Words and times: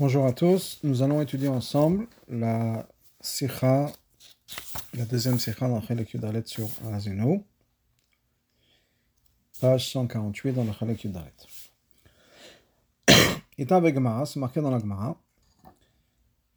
Bonjour 0.00 0.26
à 0.26 0.32
tous, 0.32 0.78
nous 0.84 1.02
allons 1.02 1.20
étudier 1.20 1.48
ensemble 1.48 2.06
la 2.28 2.86
sikha, 3.20 3.90
la 4.94 5.04
deuxième 5.04 5.40
sikha 5.40 5.66
dans 5.66 5.82
Chalek 5.82 6.12
Yudalet 6.12 6.44
sur 6.44 6.68
Azino, 6.92 7.42
page 9.60 9.90
148 9.90 10.52
dans 10.52 10.62
le 10.62 10.72
Chalek 10.72 11.02
Yudalet. 11.02 11.34
Ita 13.58 13.82
Gemara, 13.92 14.24
c'est 14.24 14.38
marqué 14.38 14.60
dans 14.60 14.70
la 14.70 14.78
Gemara, 14.78 15.20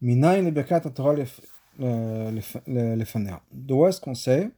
Minayin 0.02 0.44
le 0.44 0.52
Bekat 0.52 0.82
Torah 0.82 1.16
lefanea. 1.80 3.42
D'où 3.52 3.88
est-ce 3.88 4.00
qu'on 4.00 4.14
sait 4.14 4.52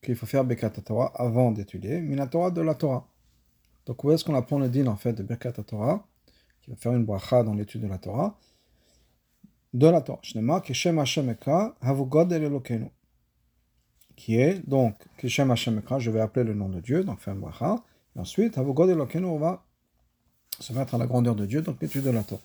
qu'il 0.00 0.14
faut 0.14 0.26
faire 0.26 0.44
Bekat 0.44 0.70
Torah 0.70 1.10
avant 1.16 1.50
d'étudier 1.50 2.00
Minatora 2.00 2.52
de 2.52 2.60
la 2.60 2.76
Torah? 2.76 3.04
Donc 3.84 4.04
où 4.04 4.12
est-ce 4.12 4.24
qu'on 4.24 4.36
apprend 4.36 4.60
le 4.60 4.68
din 4.68 4.86
en 4.86 4.96
fait 4.96 5.12
de 5.12 5.24
Bekat 5.24 5.54
Torah? 5.54 6.07
Faire 6.76 6.92
une 6.92 7.04
bracha 7.04 7.42
dans 7.42 7.54
l'étude 7.54 7.82
de 7.82 7.86
la 7.86 7.98
Torah, 7.98 8.38
de 9.72 9.86
la 9.86 10.00
Torah. 10.00 10.20
Shnema, 10.22 10.60
Keshem 10.60 10.98
Hashem 10.98 11.30
Ekra, 11.30 11.76
Havugod 11.80 12.32
El 12.32 12.44
Elokeinu. 12.44 12.90
Qui 14.16 14.36
est 14.36 14.66
donc, 14.68 14.94
Hashem 15.22 15.78
Ekra, 15.78 15.98
je 15.98 16.10
vais 16.10 16.20
appeler 16.20 16.44
le 16.44 16.54
nom 16.54 16.68
de 16.68 16.80
Dieu, 16.80 17.04
donc 17.04 17.20
faire 17.20 17.34
une 17.34 17.40
bracha. 17.40 17.76
Et 18.16 18.20
ensuite, 18.20 18.58
Havugod 18.58 18.90
Elokeinu, 18.90 19.26
on 19.26 19.38
va 19.38 19.64
se 20.58 20.72
mettre 20.72 20.94
à 20.94 20.98
la 20.98 21.06
grandeur 21.06 21.34
de 21.34 21.46
Dieu, 21.46 21.62
donc 21.62 21.80
l'étude 21.80 22.04
de 22.04 22.10
la 22.10 22.22
Torah. 22.22 22.42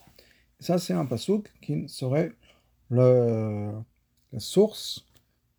Et 0.59 0.63
ça, 0.63 0.77
c'est 0.77 0.93
un 0.93 1.05
pasouk 1.05 1.51
qui 1.61 1.89
serait 1.89 2.31
la 2.89 3.83
source 4.37 5.05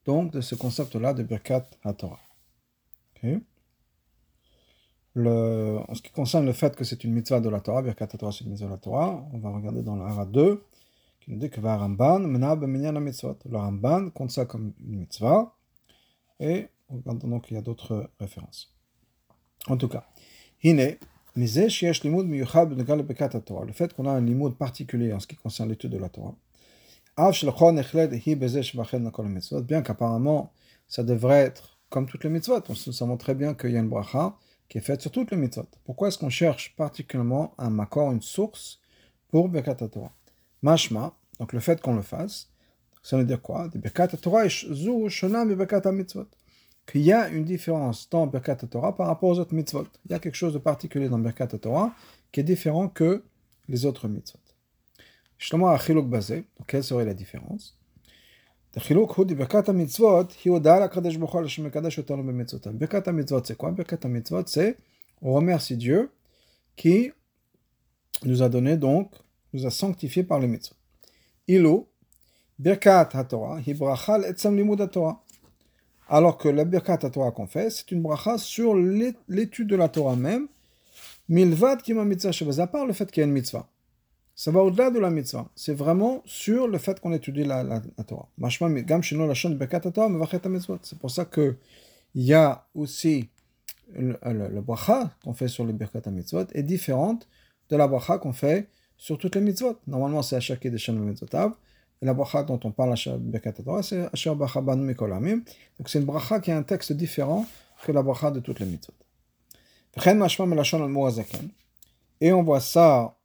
donc 0.04 0.32
de 0.32 0.40
ce 0.40 0.54
concept-là 0.54 1.14
de 1.14 1.22
Birkat 1.22 1.66
HaTorah. 1.82 2.20
Okay 3.16 3.40
en 5.16 5.94
ce 5.94 6.02
qui 6.02 6.10
concerne 6.10 6.44
le 6.46 6.52
fait 6.52 6.74
que 6.74 6.84
c'est 6.84 7.04
une 7.04 7.12
mitzvah 7.12 7.40
de 7.40 7.48
la 7.48 7.60
Torah, 7.60 7.82
Birkat 7.82 8.06
Torah 8.08 8.32
c'est 8.32 8.44
une 8.44 8.50
mitzvah 8.50 8.66
de 8.66 8.72
la 8.72 8.78
Torah, 8.78 9.24
on 9.32 9.38
va 9.38 9.50
regarder 9.50 9.82
dans 9.82 9.96
le 9.96 10.02
Hara 10.02 10.26
2, 10.26 10.64
qui 11.20 11.30
nous 11.30 11.38
dit 11.38 11.50
que 11.50 11.60
va 11.60 11.76
Ramban, 11.76 12.20
mena 12.20 12.56
mitzvot. 12.56 13.38
Le 13.48 13.56
Ramban 13.56 14.10
compte 14.10 14.30
ça 14.32 14.44
comme 14.44 14.72
une 14.84 14.98
mitzvah, 14.98 15.54
et 16.40 16.68
on 16.88 16.96
regarde 16.96 17.18
donc 17.20 17.50
il 17.50 17.54
y 17.54 17.56
a 17.56 17.62
d'autres 17.62 18.10
références. 18.18 18.74
En 19.68 19.76
tout 19.76 19.88
cas, 19.88 20.04
Hine, 20.62 20.96
le 21.36 21.46
fait 23.72 23.92
qu'on 23.92 24.06
a 24.06 24.12
un 24.12 24.20
limoud 24.20 24.54
particulier 24.56 25.12
en 25.12 25.18
ce 25.18 25.26
qui 25.26 25.34
concerne 25.36 25.68
l'étude 25.68 25.90
de 25.90 25.98
la 25.98 26.08
Torah, 26.08 26.36
bien 29.62 29.82
qu'apparemment 29.82 30.52
ça 30.86 31.02
devrait 31.02 31.40
être 31.40 31.78
comme 31.88 32.06
toutes 32.06 32.24
les 32.24 32.30
mitzvot, 32.30 32.60
on 32.68 32.74
sait 32.74 33.16
très 33.18 33.34
bien 33.34 33.54
qu'il 33.54 33.70
y 33.70 33.76
a 33.76 33.80
une 33.80 33.88
bracha, 33.88 34.36
qui 34.74 34.78
est 34.78 34.80
faite 34.80 35.02
sur 35.02 35.12
toutes 35.12 35.30
les 35.30 35.36
mitzvot. 35.36 35.68
Pourquoi 35.84 36.08
est-ce 36.08 36.18
qu'on 36.18 36.30
cherche 36.30 36.74
particulièrement 36.74 37.54
un 37.58 37.70
makor, 37.70 38.10
une 38.10 38.20
source 38.20 38.80
pour 39.28 39.48
Birkat 39.48 39.76
Torah 39.76 40.10
Mashma, 40.62 41.14
donc 41.38 41.52
le 41.52 41.60
fait 41.60 41.80
qu'on 41.80 41.94
le 41.94 42.02
fasse, 42.02 42.50
ça 43.00 43.16
veut 43.16 43.22
dire 43.22 43.40
quoi? 43.40 43.68
Birkat 43.72 44.08
Torah 44.08 44.46
mitzvot. 45.92 46.26
Qu'il 46.88 47.02
y 47.02 47.12
a 47.12 47.28
une 47.28 47.44
différence 47.44 48.10
dans 48.10 48.26
Birkat 48.26 48.56
Torah 48.56 48.96
par 48.96 49.06
rapport 49.06 49.28
aux 49.28 49.38
autres 49.38 49.54
mitzvot. 49.54 49.86
Il 50.06 50.10
y 50.10 50.14
a 50.14 50.18
quelque 50.18 50.34
chose 50.34 50.54
de 50.54 50.58
particulier 50.58 51.08
dans 51.08 51.20
Birkat 51.20 51.46
Torah 51.46 51.94
qui 52.32 52.40
est 52.40 52.42
différent 52.42 52.88
que 52.88 53.22
les 53.68 53.86
autres 53.86 54.08
mitzvot. 54.08 54.40
Justement, 55.38 55.68
à 55.68 55.78
basé, 56.02 56.46
quelle 56.66 56.82
serait 56.82 57.04
la 57.04 57.14
différence? 57.14 57.78
החילוק 58.75 59.11
הוא 59.11 59.25
ברכת 59.25 59.69
המצוות, 59.69 60.33
היא 60.43 60.51
הודעה 60.51 60.79
לקדוש 60.79 61.15
ברוך 61.15 61.33
הוא 61.33 61.41
על 61.41 61.47
שמקדש 61.47 61.97
אותנו 61.97 62.23
במצוותיו. 62.23 62.73
ברכת 62.77 63.07
המצוות 63.07 63.45
c'est 63.45 63.57
quoi? 63.61 63.71
ברכת 63.71 64.05
המצוות 64.05 64.47
c'est, 64.47 64.77
on 65.21 65.33
remercie 65.33 65.77
Dieu 65.77 66.09
qui 66.77 67.11
nous 68.25 68.41
a 68.41 68.49
donné 68.49 68.77
donc, 68.77 69.11
nous 69.53 69.65
a 69.65 69.71
sanctifié 69.71 70.23
par 70.23 70.39
les 70.39 70.47
mitzvot. 70.47 70.75
אילו, 71.49 71.85
ברכת 72.59 73.15
התורה 73.15 73.57
היא 73.65 73.75
ברכה 73.75 74.17
לעצם 74.17 74.55
לימוד 74.55 74.81
התורה. 74.81 75.13
Alors 76.09 76.39
que 76.39 76.49
la 76.49 76.65
birkat 76.65 76.97
Torah 76.97 77.31
qu'on 77.31 77.45
fait, 77.45 77.69
c'est 77.69 77.91
une 77.91 78.01
bracha 78.01 78.39
sur 78.39 78.75
l'étude 78.75 79.67
de 79.67 79.75
la 79.75 79.89
Torah 79.89 80.15
même, 80.15 80.47
milvad 81.29 81.83
qui 81.83 81.93
m'a 81.93 82.03
mitzvah 82.03 82.63
à 82.63 82.67
part 82.67 82.87
le 82.87 82.93
fait 82.93 83.11
qu'il 83.11 83.21
y 83.21 83.23
a 83.23 83.27
une 83.27 83.33
mitzvah. 83.33 83.69
Ça 84.36 84.50
va 84.50 84.64
au-delà 84.64 84.90
de 84.90 84.98
la 84.98 85.10
mitzvah. 85.10 85.48
C'est 85.54 85.74
vraiment 85.74 86.22
sur 86.24 86.66
le 86.66 86.78
fait 86.78 86.98
qu'on 87.00 87.12
étudie 87.12 87.44
la, 87.44 87.62
la, 87.62 87.80
la 87.96 88.04
Torah. 88.04 88.28
C'est 90.82 90.98
pour 90.98 91.10
ça 91.10 91.24
qu'il 91.24 91.56
y 92.16 92.32
a 92.32 92.66
aussi 92.74 93.28
le, 93.92 94.60
bracha 94.60 95.10
qu'on 95.22 95.34
fait 95.34 95.48
sur 95.48 95.64
le 95.64 95.72
Birkat 95.72 96.10
mitzvot 96.10 96.46
est 96.52 96.62
différente 96.62 97.28
de 97.70 97.76
la 97.76 97.86
bracha 97.86 98.18
qu'on 98.18 98.32
fait 98.32 98.68
sur 98.96 99.18
toutes 99.18 99.36
les 99.36 99.40
mitzvot. 99.40 99.78
Normalement, 99.86 100.22
c'est 100.22 100.36
Asher 100.36 100.56
des 100.56 100.70
Mitzvotav. 100.70 101.52
Et 102.02 102.06
la 102.06 102.14
bracha 102.14 102.42
dont 102.42 102.58
on 102.64 102.72
parle 102.72 102.92
à 102.92 103.16
Birkat 103.16 103.52
Torah, 103.52 103.82
c'est 103.82 104.08
Asher 104.12 104.34
Bracha 104.34 104.60
Banu 104.60 104.82
Mikolamim. 104.82 105.42
Donc 105.78 105.88
c'est 105.88 106.00
une 106.00 106.04
bracha 106.04 106.40
qui 106.40 106.50
a 106.50 106.56
un 106.56 106.62
texte 106.62 106.92
différent 106.92 107.46
que 107.84 107.92
la 107.92 108.02
bracha 108.02 108.30
de 108.30 108.40
toutes 108.40 108.60
les 108.60 108.66
mitzvot. 108.66 108.94
Et 112.20 112.32
on 112.32 112.42
voit 112.42 112.60
ça 112.60 113.16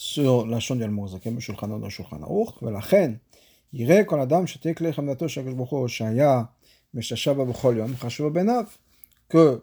sur 0.00 0.46
la 0.46 0.60
chaîne 0.60 0.78
du 0.78 0.88
Mozakem, 0.88 1.40
Shulchan 1.40 1.68
dans 1.68 1.88
Shulchan 1.88 2.20
Aruch, 2.20 2.62
ולכן 2.62 3.12
יראה 3.72 4.04
כל 4.04 4.20
אדם 4.20 4.46
שתהיה 4.46 4.74
כלי 4.74 4.92
חמדתו 4.92 5.28
של 5.28 5.40
הקדוש 5.40 5.54
ברוך 5.54 5.70
הוא 5.70 5.88
שהיה 5.88 6.42
משתשע 6.94 7.32
בה 7.32 7.44
בכל 7.44 7.74
יום, 7.76 7.96
חשוב 7.96 8.34
בעיניו, 8.34 8.64
que 9.30 9.60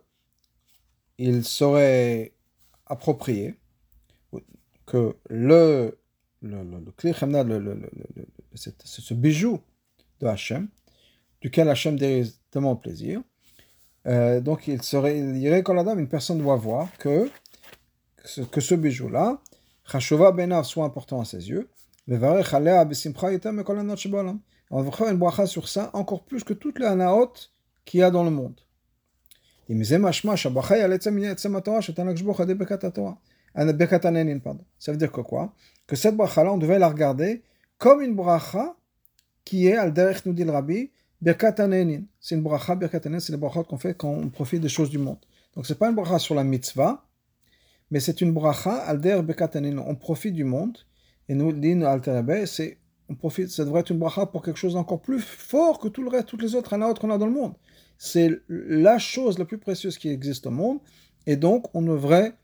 il 1.17 1.43
serait 1.43 2.33
approprié 2.87 3.55
que 4.85 5.15
le, 5.29 5.97
le, 6.41 6.63
le, 6.63 6.79
le 6.85 6.91
clé 6.91 7.13
le, 7.21 7.43
le, 7.43 7.59
le, 7.59 7.73
le, 8.15 8.25
ce 8.55 9.13
bijou 9.13 9.61
de 10.19 10.27
Hachem, 10.27 10.67
duquel 11.41 11.69
Hachem 11.69 11.95
dérive 11.97 12.31
tellement 12.51 12.75
plaisir, 12.75 13.21
euh, 14.05 14.41
donc 14.41 14.67
il 14.67 14.81
serait, 14.81 15.17
il 15.17 15.37
irait 15.37 15.63
quand 15.63 15.73
la 15.73 15.83
dame, 15.83 15.99
une 15.99 16.09
personne 16.09 16.39
doit 16.39 16.57
voir 16.57 16.89
que, 16.97 17.29
que 18.51 18.61
ce 18.61 18.75
bijou-là, 18.75 19.41
Benav 20.34 20.64
soit 20.64 20.84
important 20.84 21.20
à 21.20 21.24
ses 21.24 21.48
yeux. 21.48 21.68
On 24.70 24.82
va 24.82 24.90
faire 24.90 25.08
une 25.08 25.18
bracha 25.18 25.46
sur 25.46 25.68
ça 25.68 25.90
encore 25.92 26.24
plus 26.24 26.44
que 26.44 26.52
toutes 26.52 26.78
les 26.78 26.86
anaot 26.86 27.32
qu'il 27.84 28.00
y 28.00 28.02
a 28.02 28.10
dans 28.10 28.24
le 28.24 28.30
monde. 28.30 28.60
Ça 34.78 34.92
veut 34.92 34.98
dire 34.98 35.12
quoi? 35.12 35.54
Que 35.86 35.96
cette 35.96 36.16
bracha-là, 36.16 36.52
on 36.52 36.58
devait 36.58 36.78
la 36.78 36.88
regarder 36.88 37.42
comme 37.78 38.00
une 38.02 38.14
bracha 38.14 38.76
qui 39.44 39.66
est 39.66 39.76
al 39.76 39.94
nous 40.26 40.32
dit 40.32 40.44
le 40.44 40.52
rabbi, 40.52 40.90
C'est 42.20 42.34
une 42.34 42.42
bracha, 42.42 42.78
c'est 43.18 43.30
les 43.30 43.36
brachot 43.36 43.64
qu'on 43.64 43.78
fait 43.78 43.94
quand 43.94 44.10
on 44.10 44.28
profite 44.28 44.60
des 44.60 44.68
choses 44.68 44.90
du 44.90 44.98
monde. 44.98 45.18
Donc 45.54 45.66
c'est 45.66 45.78
pas 45.78 45.88
une 45.88 45.94
bracha 45.94 46.18
sur 46.18 46.34
la 46.34 46.44
mitzvah, 46.44 47.04
mais 47.90 48.00
c'est 48.00 48.20
une 48.20 48.32
bracha, 48.32 48.72
alder 48.72 49.22
bekatanin. 49.22 49.78
On 49.78 49.94
profite 49.94 50.34
du 50.34 50.44
monde. 50.44 50.78
Et 51.28 51.34
nous, 51.34 51.52
l'in 51.52 51.82
alterabe, 51.82 52.44
c'est, 52.46 52.78
on 53.08 53.14
profite, 53.14 53.48
ça 53.50 53.64
devrait 53.64 53.80
être 53.80 53.90
une 53.90 53.98
bracha 53.98 54.26
pour 54.26 54.42
quelque 54.42 54.56
chose 54.58 54.74
d'encore 54.74 55.00
plus 55.00 55.20
fort 55.20 55.78
que 55.78 55.88
tout 55.88 56.02
le 56.02 56.08
reste, 56.08 56.26
toutes 56.28 56.42
les 56.42 56.54
autres 56.54 56.72
anaot 56.74 56.94
qu'on 56.94 57.10
a 57.10 57.18
dans 57.18 57.26
le 57.26 57.32
monde. 57.32 57.54
C'est 57.98 58.30
la 58.48 58.98
chose 58.98 59.38
la 59.38 59.44
plus 59.44 59.58
précieuse 59.58 59.98
qui 59.98 60.08
existe 60.08 60.46
au 60.46 60.50
monde. 60.50 60.78
Et 61.26 61.36
donc, 61.36 61.66
on 61.74 61.82
devrait 61.82 62.34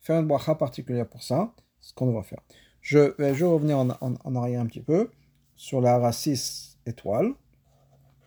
faire 0.00 0.20
une 0.20 0.26
bracha 0.26 0.54
particulière 0.54 1.08
pour 1.08 1.22
ça. 1.22 1.52
Ce 1.80 1.92
qu'on 1.94 2.06
devrait 2.06 2.24
faire. 2.24 2.40
Je 2.80 3.14
vais, 3.18 3.34
je 3.34 3.44
vais 3.44 3.50
revenir 3.50 3.78
en, 3.78 3.90
en, 3.90 4.14
en, 4.22 4.36
arrière 4.36 4.60
un 4.60 4.66
petit 4.66 4.80
peu 4.80 5.10
sur 5.56 5.80
la 5.80 5.98
racis 5.98 6.76
étoile. 6.86 7.32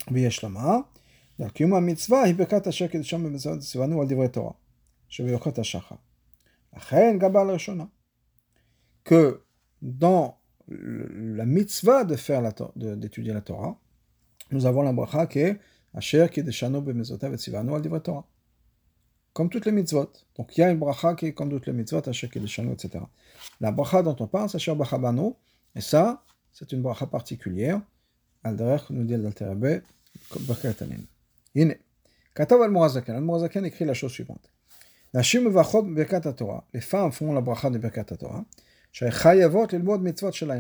Biyashlama. 0.10 0.90
Donc, 1.38 1.60
Yuma 1.60 1.82
mitzvah, 1.82 2.28
hibekat 2.28 2.68
ashak 2.68 2.96
et 2.96 3.04
sham 3.04 3.28
mitzvah, 3.30 3.60
sivanu 3.62 4.00
al 4.02 4.08
divrei 4.08 4.32
Torah. 4.32 4.56
Je 5.10 5.24
vais 5.24 5.34
au 5.34 5.40
kota 5.40 5.64
shachar 5.64 6.00
que 9.04 9.42
dans 9.82 10.38
la 10.68 11.46
mitzvah 11.46 12.04
de 12.04 12.16
faire 12.16 12.42
d'étudier 12.76 13.34
la 13.34 13.42
Torah, 13.42 13.80
nous 14.52 14.66
avons 14.66 14.82
la 14.82 14.94
bracha 14.94 15.28
qui 15.28 15.40
est 15.40 15.60
Asher 15.94 16.28
qui 16.32 16.44
deshano 16.44 16.82
bemezotav 16.82 17.34
et 17.34 17.56
al 17.56 18.02
Torah. 18.02 18.26
Comme 19.34 19.50
toutes 19.50 19.66
les 19.66 19.72
mitzvot. 19.72 20.12
Donc 20.36 20.58
il 20.58 20.62
y 20.62 20.64
a 20.64 20.72
une 20.72 20.80
bracha 20.80 21.16
qui 21.16 21.28
est 21.28 21.34
comme 21.34 21.50
toutes 21.50 21.68
les 21.68 21.74
mitzvot, 21.74 22.08
Asher 22.08 22.30
qui 22.30 22.40
deshano, 22.40 22.74
etc. 22.74 23.04
La 23.60 23.72
bracha 23.72 24.02
dont 24.04 24.16
on 24.20 24.28
parle, 24.28 24.50
c'est 24.50 24.58
Asher 24.58 24.76
bachabano, 24.76 25.38
et 25.76 25.82
ça, 25.82 26.24
c'est 26.52 26.72
une 26.72 26.82
bracha 26.82 27.08
particulière. 27.08 27.82
Al 28.44 28.56
derech 28.56 28.90
nous 28.90 29.04
dit 29.04 29.16
l'alterabe, 29.16 29.82
bakatanin. 30.48 31.04
Yine. 31.54 31.76
Katav 32.34 32.62
al-Morazakan. 32.62 33.16
Al-Morazakan 33.16 33.64
écrit 33.66 33.86
la 33.86 33.94
chose 33.94 34.12
suivante. 34.12 34.50
Les 35.14 35.24
femmes 36.82 37.12
font 37.12 37.34
la 37.34 37.42
bracha 37.42 37.70
de 37.70 37.78
Birkat 37.78 38.04
Torah. 38.06 38.46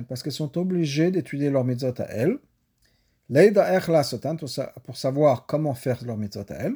Parce 0.09 0.24
qu'elles 0.24 0.33
sont 0.33 0.57
obligées 0.57 1.09
d'étudier 1.12 1.50
leurs 1.50 1.63
mitzvot 1.63 1.94
à 2.01 2.03
elles. 2.03 2.38
Pour 4.83 4.98
savoir 4.98 5.45
comment 5.45 5.74
faire 5.74 6.03
leurs 6.03 6.18
mitzvot 6.18 6.44
à 6.50 6.56
elles. 6.56 6.75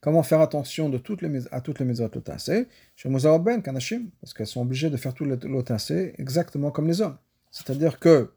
Comment 0.00 0.22
faire 0.22 0.40
attention 0.40 0.90
de 0.90 0.98
toutes 0.98 1.22
les, 1.22 1.48
à 1.52 1.62
toutes 1.62 1.78
les 1.78 1.86
mitzvot 1.86 2.10
Ben, 2.10 3.62
parce 3.62 4.34
qu'elles 4.34 4.46
sont 4.46 4.60
obligées 4.60 4.90
de 4.90 4.96
faire 4.98 5.14
tout 5.14 5.24
le 5.24 5.36
lotassé 5.36 6.14
exactement 6.18 6.70
comme 6.70 6.86
les 6.86 7.00
hommes. 7.00 7.16
C'est-à-dire 7.50 7.98
que, 7.98 8.30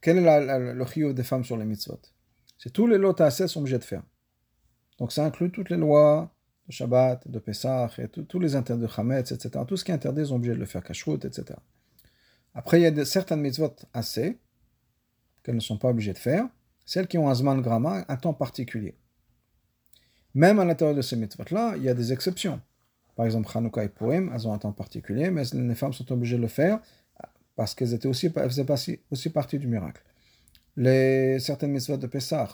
quel 0.00 0.18
est 0.18 0.74
le 0.74 0.84
chiyuv 0.84 1.14
des 1.14 1.22
femmes 1.22 1.44
sur 1.44 1.56
les 1.56 1.64
mitzvot? 1.64 2.00
C'est 2.58 2.72
tous 2.72 2.88
les 2.88 2.98
lotassé 2.98 3.46
sont 3.46 3.60
obligés 3.60 3.78
de 3.78 3.84
faire. 3.84 4.02
Donc 4.98 5.12
ça 5.12 5.24
inclut 5.24 5.50
toutes 5.50 5.70
les 5.70 5.76
lois 5.76 6.32
de 6.66 6.72
Shabbat, 6.72 7.28
de 7.28 7.38
Pessah, 7.38 7.90
et 7.98 8.08
tous 8.08 8.38
les 8.38 8.56
interdits 8.56 8.82
de 8.82 8.90
Hametz, 8.96 9.30
etc. 9.32 9.64
Tout 9.66 9.76
ce 9.76 9.84
qui 9.84 9.92
est 9.92 9.94
interdit, 9.94 10.22
ils 10.22 10.26
sont 10.28 10.36
obligés 10.36 10.54
de 10.54 10.58
le 10.58 10.66
faire, 10.66 10.82
kashrut, 10.82 11.24
etc. 11.24 11.58
Après, 12.54 12.80
il 12.80 12.82
y 12.82 12.86
a 12.86 13.04
certaines 13.04 13.40
mitzvot 13.40 13.76
assez, 13.92 14.38
qu'elles 15.42 15.54
ne 15.54 15.60
sont 15.60 15.78
pas 15.78 15.88
obligées 15.88 16.12
de 16.12 16.18
faire, 16.18 16.48
celles 16.84 17.06
qui 17.06 17.18
ont 17.18 17.28
un 17.28 17.34
zman 17.34 17.60
grama, 17.60 18.04
un 18.08 18.16
temps 18.16 18.34
particulier. 18.34 18.96
Même 20.34 20.58
à 20.58 20.64
l'intérieur 20.64 20.96
de 20.96 21.02
ces 21.02 21.16
mitzvot-là, 21.16 21.74
il 21.76 21.82
y 21.82 21.88
a 21.88 21.94
des 21.94 22.12
exceptions. 22.12 22.60
Par 23.14 23.26
exemple, 23.26 23.48
Hanouka 23.54 23.84
et 23.84 23.88
Purim, 23.88 24.30
elles 24.34 24.48
ont 24.48 24.52
un 24.52 24.58
temps 24.58 24.72
particulier, 24.72 25.30
mais 25.30 25.42
les 25.52 25.74
femmes 25.74 25.92
sont 25.92 26.10
obligées 26.12 26.36
de 26.36 26.42
le 26.42 26.48
faire 26.48 26.80
parce 27.54 27.74
qu'elles 27.74 27.94
étaient 27.94 28.08
aussi, 28.08 28.28
faisaient 28.28 28.66
aussi 29.10 29.30
partie 29.30 29.58
du 29.58 29.66
miracle. 29.66 30.02
Certaines 30.76 31.70
mitzvot 31.70 31.96
de 31.96 32.06
Pessah, 32.06 32.48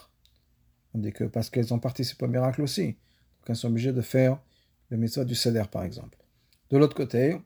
on 0.95 0.99
dit 0.99 1.13
que 1.13 1.25
parce 1.25 1.51
qu'elles 1.51 1.73
ont 1.73 1.79
participé 1.79 2.25
au 2.25 2.29
miracle 2.29 2.63
aussi, 2.63 2.87
donc 2.87 3.49
elles 3.49 3.57
sont 3.57 3.69
obligées 3.69 3.93
de 3.93 4.03
faire 4.03 4.41
le 4.91 4.97
mitzvot 4.97 5.25
du 5.25 5.35
Seder, 5.35 5.65
par 5.71 5.85
exemple. 5.85 6.19
De 6.71 6.79
l'autre 6.79 6.95
côté, 6.95 7.39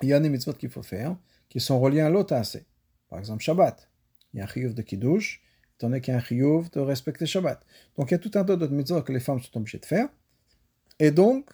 il 0.00 0.08
y 0.08 0.12
a 0.12 0.20
des 0.20 0.28
mitzvot 0.28 0.54
qu'il 0.54 0.70
faut 0.70 0.82
faire 0.82 1.16
qui 1.48 1.60
sont 1.60 1.78
reliés 1.78 2.00
à 2.00 2.08
l'autre 2.08 2.34
assez. 2.34 2.66
Par 3.08 3.18
exemple, 3.18 3.42
Shabbat. 3.42 3.90
Il 4.32 4.38
y 4.38 4.40
a 4.40 4.44
un 4.44 4.46
chiyuv 4.46 4.72
de 4.72 4.80
Kiddush, 4.80 5.42
étant 5.74 5.88
donné 5.88 6.00
qu'il 6.00 6.12
y 6.12 6.14
a 6.14 6.18
un 6.18 6.22
chiyuv 6.22 6.70
de 6.70 6.80
respecter 6.80 7.26
Shabbat. 7.26 7.62
Donc 7.96 8.10
il 8.10 8.12
y 8.12 8.14
a 8.14 8.18
tout 8.18 8.30
un 8.34 8.44
tas 8.44 8.56
d'autres 8.56 8.72
mitzvot 8.72 9.02
que 9.02 9.12
les 9.12 9.20
femmes 9.20 9.40
sont 9.40 9.56
obligées 9.58 9.78
de 9.78 9.84
faire. 9.84 10.08
Et 10.98 11.10
donc, 11.10 11.50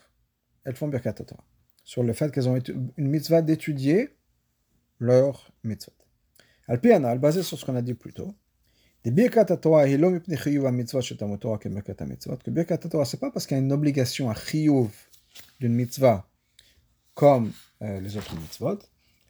elles 0.64 0.76
font 0.76 0.88
Birkat 0.88 1.14
Torah. 1.14 1.44
Sur 1.82 2.02
le 2.02 2.12
fait 2.12 2.30
qu'elles 2.30 2.48
ont 2.48 2.56
une 2.56 3.08
mitzvah 3.08 3.42
d'étudier 3.42 4.16
leur 4.98 5.50
mitzvot. 5.64 5.92
Al-Pianal, 6.68 7.18
basé 7.18 7.42
sur 7.42 7.58
ce 7.58 7.64
qu'on 7.64 7.76
a 7.76 7.82
dit 7.82 7.94
plus 7.94 8.12
tôt, 8.12 8.34
que 12.42 12.50
Birkat 12.50 12.78
c'est 13.04 13.20
pas 13.20 13.30
parce 13.30 13.46
qu'il 13.46 13.56
y 13.56 13.60
a 13.60 13.62
une 13.62 13.72
obligation 13.72 14.28
à 14.30 14.34
d'une 15.60 15.74
mitzvah 15.74 16.26
comme 17.14 17.52
les 17.80 18.16
autres 18.16 18.34
mitzvot, 18.36 18.78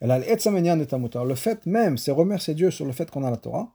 le 0.01 1.35
fait 1.35 1.67
même, 1.67 1.99
c'est 1.99 2.11
remercier 2.11 2.55
Dieu 2.55 2.71
sur 2.71 2.85
le 2.85 2.93
fait 2.93 3.11
qu'on 3.11 3.25
a 3.25 3.31
la 3.31 3.37
Torah. 3.37 3.75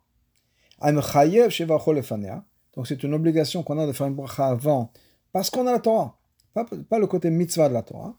Donc 2.75 2.87
c'est 2.87 3.03
une 3.03 3.13
obligation 3.13 3.63
qu'on 3.63 3.79
a 3.79 3.87
de 3.87 3.91
faire 3.91 4.07
une 4.07 4.15
bracha 4.15 4.47
avant, 4.47 4.91
parce 5.31 5.49
qu'on 5.49 5.67
a 5.67 5.71
la 5.71 5.79
Torah. 5.79 6.17
Pas, 6.53 6.99
le 6.99 7.07
côté 7.07 7.31
mitzvah 7.31 7.69
de 7.69 7.73
la 7.73 7.81
Torah. 7.81 8.15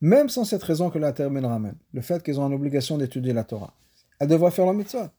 Même 0.00 0.28
sans 0.28 0.44
cette 0.44 0.62
raison 0.62 0.90
que 0.90 0.98
la 0.98 1.12
terre 1.12 1.30
ramène, 1.32 1.76
le 1.92 2.00
fait 2.00 2.22
qu'ils 2.22 2.38
ont 2.38 2.46
une 2.46 2.54
obligation 2.54 2.98
d'étudier 2.98 3.32
la 3.32 3.44
Torah, 3.44 3.72
elles 4.18 4.28
devraient 4.28 4.50
faire 4.50 4.66
la 4.66 4.72
mitzvah 4.72 5.10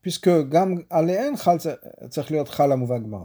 puisque 0.00 0.30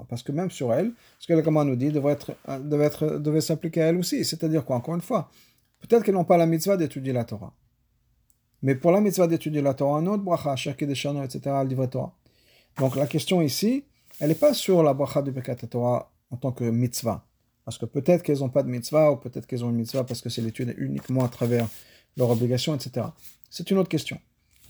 parce 0.10 0.24
que 0.24 0.32
même 0.32 0.52
sur 0.52 0.74
elle, 0.74 0.92
ce 1.20 1.28
que 1.28 1.34
le 1.34 1.42
Gama 1.42 1.64
nous 1.64 1.76
dit 1.76 1.92
devrait 1.92 2.18
devait 2.60 2.86
être, 2.86 3.20
devait 3.20 3.42
s'appliquer 3.42 3.84
à 3.84 3.86
elle 3.88 3.98
aussi. 3.98 4.26
C'est-à-dire 4.26 4.66
quoi 4.66 4.76
Encore 4.78 4.96
une 4.96 5.02
fois, 5.02 5.30
peut-être 5.82 6.04
qu'elles 6.04 6.16
n'ont 6.16 6.24
pas 6.24 6.38
la 6.38 6.46
mitzvah 6.46 6.76
d'étudier 6.78 7.14
la 7.14 7.26
Torah, 7.26 7.54
mais 8.64 8.76
pour 8.76 8.92
la 8.92 9.02
mitzvah 9.02 9.28
d'étudier 9.28 9.62
la 9.62 9.74
Torah, 9.74 10.00
un 10.00 10.08
autre 10.08 10.24
bracha, 10.24 10.56
chanots, 10.94 11.24
etc., 11.24 11.56
livre 11.66 11.86
Torah. 11.86 12.14
Donc 12.78 12.96
la 12.96 13.08
question 13.08 13.42
ici, 13.42 13.86
elle 14.20 14.30
n'est 14.30 14.36
pas 14.36 14.54
sur 14.54 14.84
la 14.84 14.94
bracha 14.94 15.22
du 15.22 15.32
Bekat 15.32 15.56
Torah 15.56 16.12
en 16.32 16.38
tant 16.38 16.52
que 16.52 16.64
mitzvah, 16.64 17.26
parce 17.66 17.78
que 17.78 17.86
peut-être 17.86 18.24
qu'elles 18.24 18.40
n'ont 18.40 18.50
pas 18.50 18.64
de 18.64 18.70
mitzvah 18.70 19.12
ou 19.12 19.18
peut-être 19.18 19.48
qu'elles 19.48 19.64
ont 19.64 19.70
une 19.70 19.78
mitzvah 19.78 20.04
parce 20.04 20.22
que 20.22 20.30
c'est 20.30 20.42
l'étude 20.42 20.74
uniquement 20.78 21.24
à 21.24 21.30
travers 21.30 21.68
leur 22.18 22.30
obligation, 22.30 22.76
etc. 22.76 23.08
C'est 23.50 23.72
une 23.72 23.78
autre 23.78 23.90
question. 23.90 24.20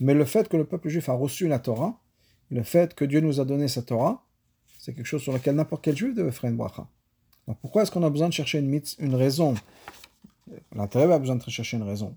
Mais 0.00 0.14
le 0.14 0.24
fait 0.24 0.48
que 0.48 0.56
le 0.56 0.64
peuple 0.64 0.88
juif 0.88 1.08
a 1.08 1.12
reçu 1.12 1.48
la 1.48 1.58
Torah, 1.58 2.00
le 2.50 2.62
fait 2.62 2.94
que 2.94 3.04
Dieu 3.04 3.20
nous 3.20 3.40
a 3.40 3.44
donné 3.44 3.68
sa 3.68 3.82
Torah, 3.82 4.24
c'est 4.78 4.94
quelque 4.94 5.06
chose 5.06 5.22
sur 5.22 5.32
lequel 5.32 5.54
n'importe 5.56 5.82
quel 5.82 5.96
juif 5.96 6.14
devait 6.14 6.30
faire 6.30 6.50
une 6.50 6.56
bracha. 6.56 6.86
Donc 7.48 7.58
pourquoi 7.60 7.82
est-ce 7.82 7.90
qu'on 7.90 8.02
a 8.02 8.10
besoin 8.10 8.28
de 8.28 8.32
chercher 8.32 8.58
une, 8.58 8.80
une 8.98 9.14
raison? 9.14 9.54
L'intérêt 10.74 11.12
a 11.12 11.18
besoin 11.18 11.36
de 11.36 11.42
chercher 11.50 11.76
une 11.76 11.82
raison. 11.82 12.14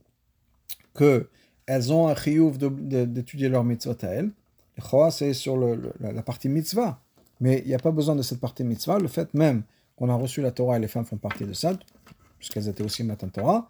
Que 0.94 1.30
elles 1.66 1.92
ont 1.92 2.08
un 2.08 2.16
chiyuv 2.16 2.58
d'étudier 2.58 3.50
leur 3.50 3.64
mitzvot 3.64 3.96
à 4.02 4.08
elles. 4.08 4.32
Le 4.78 5.10
c'est 5.12 5.34
sur 5.34 5.58
la 5.58 6.22
partie 6.24 6.50
mitzvah. 6.50 7.02
Mais 7.40 7.62
il 7.66 7.68
n'y 7.68 7.74
a 7.74 7.80
pas 7.80 7.92
besoin 7.92 8.16
de 8.16 8.22
cette 8.22 8.40
partie 8.40 8.64
mitzvah. 8.64 9.00
Le 9.00 9.08
fait 9.08 9.34
même 9.34 9.64
qu'on 9.98 10.10
a 10.10 10.16
reçu 10.16 10.42
la 10.42 10.52
Torah 10.52 10.78
et 10.78 10.80
les 10.80 10.88
femmes 10.88 11.06
font 11.06 11.18
partie 11.18 11.46
de 11.46 11.54
ça, 11.54 11.78
puisqu'elles 12.38 12.70
étaient 12.70 12.84
aussi 12.84 13.04
matin 13.04 13.28
Torah, 13.28 13.70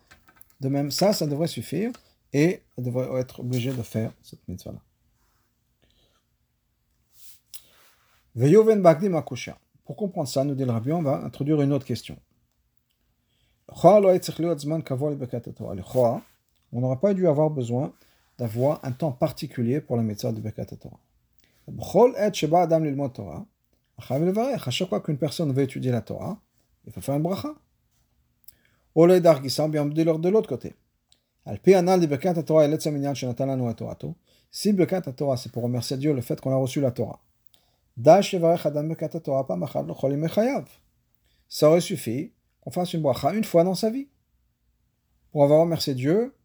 de 0.60 0.70
même 0.70 0.92
ça, 0.92 1.14
ça 1.14 1.26
devrait 1.26 1.48
suffire 1.48 1.92
et 2.34 2.62
elles 2.78 2.84
devraient 2.84 3.20
être 3.20 3.40
obligées 3.40 3.74
de 3.74 3.82
faire 3.82 4.12
cette 4.22 4.46
mitzvah-là. 4.48 4.80
Pour 9.86 9.96
comprendre 9.96 10.28
ça, 10.28 10.44
nous 10.44 10.54
dit 10.54 10.66
le 10.66 10.72
Rabbi, 10.72 10.92
on 10.92 11.02
va 11.02 11.24
introduire 11.24 11.62
une 11.62 11.72
autre 11.72 11.86
question. 11.86 12.18
On 16.72 16.82
n'aura 16.82 17.00
pas 17.00 17.14
dû 17.14 17.28
avoir 17.28 17.50
besoin 17.50 17.94
d'avoir 18.38 18.84
un 18.84 18.92
temps 18.92 19.12
particulier 19.14 19.82
pour 19.82 19.96
la 19.98 20.04
mitzvah 20.04 20.34
de 20.34 20.42
Bekat 20.42 20.66
Torah. 20.66 21.00
À 23.98 24.72
chaque 24.72 24.90
fois 24.90 25.02
qu'une 25.02 25.18
personne 25.18 25.52
veut 25.54 25.64
étudier 25.64 25.92
la 25.92 26.02
Torah, 26.02 26.40
il 26.86 26.94
faut 26.94 27.02
faire 27.02 27.16
un 27.16 27.20
bracha. 27.20 27.56
Au 28.96 29.06
lieu 29.06 29.20
d'argissa, 29.20 29.68
bien 29.68 29.86
de 29.86 30.30
l'autre 30.30 30.50
côté. 30.50 30.76
Si 34.52 34.74
Bekat 34.74 35.02
Torah, 35.02 35.38
c'est 35.38 35.52
pour 35.52 35.64
remercier 35.64 35.98
Dieu 35.98 36.14
le 36.14 36.22
fait 36.22 36.42
qu'on 36.42 36.52
a 36.52 36.56
reçu 36.56 36.82
la 36.82 36.92
Torah. 36.92 37.20
Ça 41.50 41.70
aurait 41.70 41.82
suffi 41.82 42.34
qu'on 42.62 42.72
fasse 42.72 42.94
une 42.94 43.02
bracha 43.02 43.34
une 43.34 43.44
fois 43.44 43.64
dans 43.64 43.76
sa 43.76 43.90
vie 43.90 44.08
pour 45.32 45.44
avoir 45.44 45.62
remercié 45.62 45.94
Dieu 45.94 46.36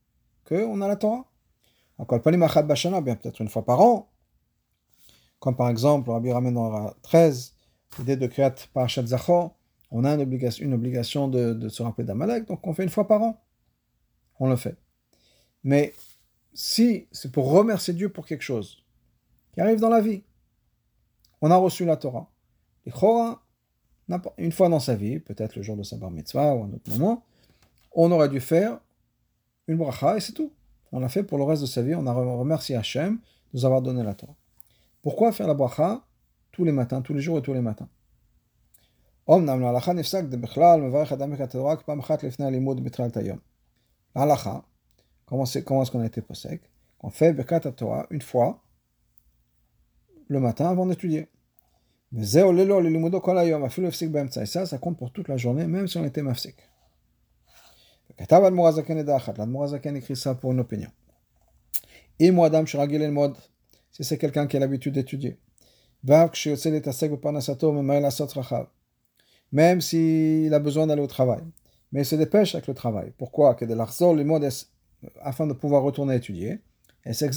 qu'on 0.48 0.80
a 0.80 0.88
la 0.88 0.96
Torah. 0.96 1.24
Encore 1.98 2.22
pas 2.22 2.30
bien 2.30 3.16
peut-être 3.16 3.40
une 3.40 3.48
fois 3.48 3.64
par 3.64 3.80
an. 3.80 4.11
Comme 5.42 5.56
par 5.56 5.68
exemple, 5.68 6.08
Rabbi 6.08 6.30
ramène 6.30 6.54
dans 6.54 6.94
13, 7.02 7.52
l'idée 7.98 8.16
de 8.16 8.28
créer 8.28 8.48
Parashat 8.72 9.06
Zachor, 9.06 9.56
on 9.90 10.04
a 10.04 10.14
une 10.14 10.20
obligation, 10.20 11.26
de, 11.26 11.68
se 11.68 11.82
rappeler 11.82 12.04
d'Amalek, 12.04 12.46
donc 12.46 12.64
on 12.64 12.72
fait 12.72 12.84
une 12.84 12.88
fois 12.88 13.08
par 13.08 13.22
an. 13.22 13.42
On 14.38 14.48
le 14.48 14.54
fait. 14.54 14.76
Mais 15.64 15.94
si 16.54 17.08
c'est 17.10 17.32
pour 17.32 17.50
remercier 17.50 17.92
Dieu 17.92 18.08
pour 18.08 18.24
quelque 18.24 18.44
chose 18.44 18.84
qui 19.52 19.60
arrive 19.60 19.80
dans 19.80 19.88
la 19.88 20.00
vie, 20.00 20.22
on 21.40 21.50
a 21.50 21.56
reçu 21.56 21.84
la 21.84 21.96
Torah. 21.96 22.30
Et 22.86 22.92
une 24.38 24.52
fois 24.52 24.68
dans 24.68 24.78
sa 24.78 24.94
vie, 24.94 25.18
peut-être 25.18 25.56
le 25.56 25.62
jour 25.62 25.76
de 25.76 25.82
sa 25.82 25.96
bar 25.96 26.12
mitzvah 26.12 26.54
ou 26.54 26.62
un 26.62 26.72
autre 26.72 26.88
moment, 26.88 27.24
on 27.90 28.12
aurait 28.12 28.28
dû 28.28 28.38
faire 28.38 28.78
une 29.66 29.76
bracha 29.76 30.16
et 30.16 30.20
c'est 30.20 30.34
tout. 30.34 30.52
On 30.92 31.00
l'a 31.00 31.08
fait 31.08 31.24
pour 31.24 31.36
le 31.36 31.42
reste 31.42 31.62
de 31.62 31.66
sa 31.66 31.82
vie, 31.82 31.96
on 31.96 32.06
a 32.06 32.12
remercié 32.12 32.76
Hachem 32.76 33.16
de 33.16 33.20
nous 33.54 33.64
avoir 33.64 33.82
donné 33.82 34.04
la 34.04 34.14
Torah. 34.14 34.36
Pourquoi 35.02 35.32
faire 35.32 35.48
la 35.48 35.54
bracha 35.54 36.04
tous 36.52 36.64
les 36.64 36.72
matins, 36.72 37.02
tous 37.02 37.12
les 37.14 37.20
jours 37.20 37.38
et 37.38 37.42
tous 37.42 37.52
les 37.54 37.60
matins? 37.60 37.88
L'alacha, 44.14 44.64
comment 45.26 45.44
est-ce 45.44 45.90
qu'on 45.90 46.00
a 46.00 46.06
été 46.06 46.22
posek? 46.22 46.62
On 47.00 47.10
fait 47.10 47.32
Bekat 47.32 47.60
Torah 47.60 48.06
une 48.10 48.22
fois 48.22 48.62
le 50.28 50.40
matin 50.40 50.68
avant 50.70 50.86
d'étudier. 50.86 51.28
Et 52.14 52.22
ça, 54.46 54.66
ça 54.66 54.78
compte 54.78 54.98
pour 54.98 55.12
toute 55.12 55.28
la 55.28 55.36
journée, 55.36 55.66
même 55.66 55.88
si 55.88 55.96
on 55.98 56.04
était 56.04 56.22
mafsik. 56.22 56.56
L'Admorazaken 58.18 59.96
écrit 59.96 60.16
ça 60.16 60.34
pour 60.34 60.52
une 60.52 60.60
opinion. 60.60 60.90
Et 62.18 62.30
moi, 62.30 62.50
dame, 62.50 62.66
je 62.66 62.76
mode, 63.08 63.36
si 63.92 64.04
c'est 64.04 64.18
quelqu'un 64.18 64.46
qui 64.46 64.56
a 64.56 64.60
l'habitude 64.60 64.94
d'étudier. 64.94 65.38
Même 69.52 69.80
s'il 69.80 70.54
a 70.54 70.58
besoin 70.58 70.86
d'aller 70.86 71.02
au 71.02 71.06
travail. 71.06 71.42
Mais 71.92 72.02
il 72.02 72.06
se 72.06 72.16
dépêche 72.16 72.54
avec 72.54 72.66
le 72.66 72.74
travail. 72.74 73.12
Pourquoi? 73.18 73.56
Afin 75.20 75.46
de 75.46 75.52
pouvoir 75.52 75.82
retourner 75.82 76.16
étudier. 76.16 76.58
Et 77.04 77.12
c'est 77.12 77.30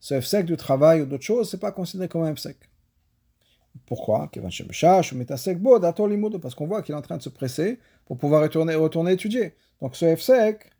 ce 0.00 0.20
FSEC 0.20 0.46
du 0.46 0.56
travail 0.56 1.02
ou 1.02 1.06
d'autres 1.06 1.24
choses, 1.24 1.50
c'est 1.50 1.60
pas 1.60 1.72
considéré 1.72 2.08
comme 2.08 2.22
un 2.22 2.34
FSEC. 2.34 2.56
Pourquoi? 3.86 4.30
Parce 6.40 6.54
qu'on 6.54 6.66
voit 6.66 6.82
qu'il 6.82 6.94
est 6.94 6.98
en 6.98 7.02
train 7.02 7.16
de 7.16 7.22
se 7.22 7.28
presser 7.28 7.78
pour 8.06 8.16
pouvoir 8.16 8.42
retourner, 8.42 8.74
retourner 8.74 9.12
étudier. 9.12 9.54
Donc 9.80 9.96
ce 9.96 10.16
FSEC, 10.16 10.70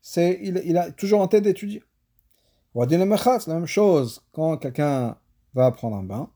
c'est, 0.00 0.38
il, 0.42 0.62
il, 0.64 0.76
a 0.76 0.90
toujours 0.90 1.20
en 1.20 1.28
tête 1.28 1.44
d'étudier. 1.44 1.82
Dire 2.84 2.98
la 2.98 3.06
même 3.06 3.66
chose 3.66 4.20
quand 4.32 4.58
quelqu'un 4.58 5.16
va 5.54 5.70
prendre 5.70 5.96
un 5.96 6.02
bain. 6.02 6.28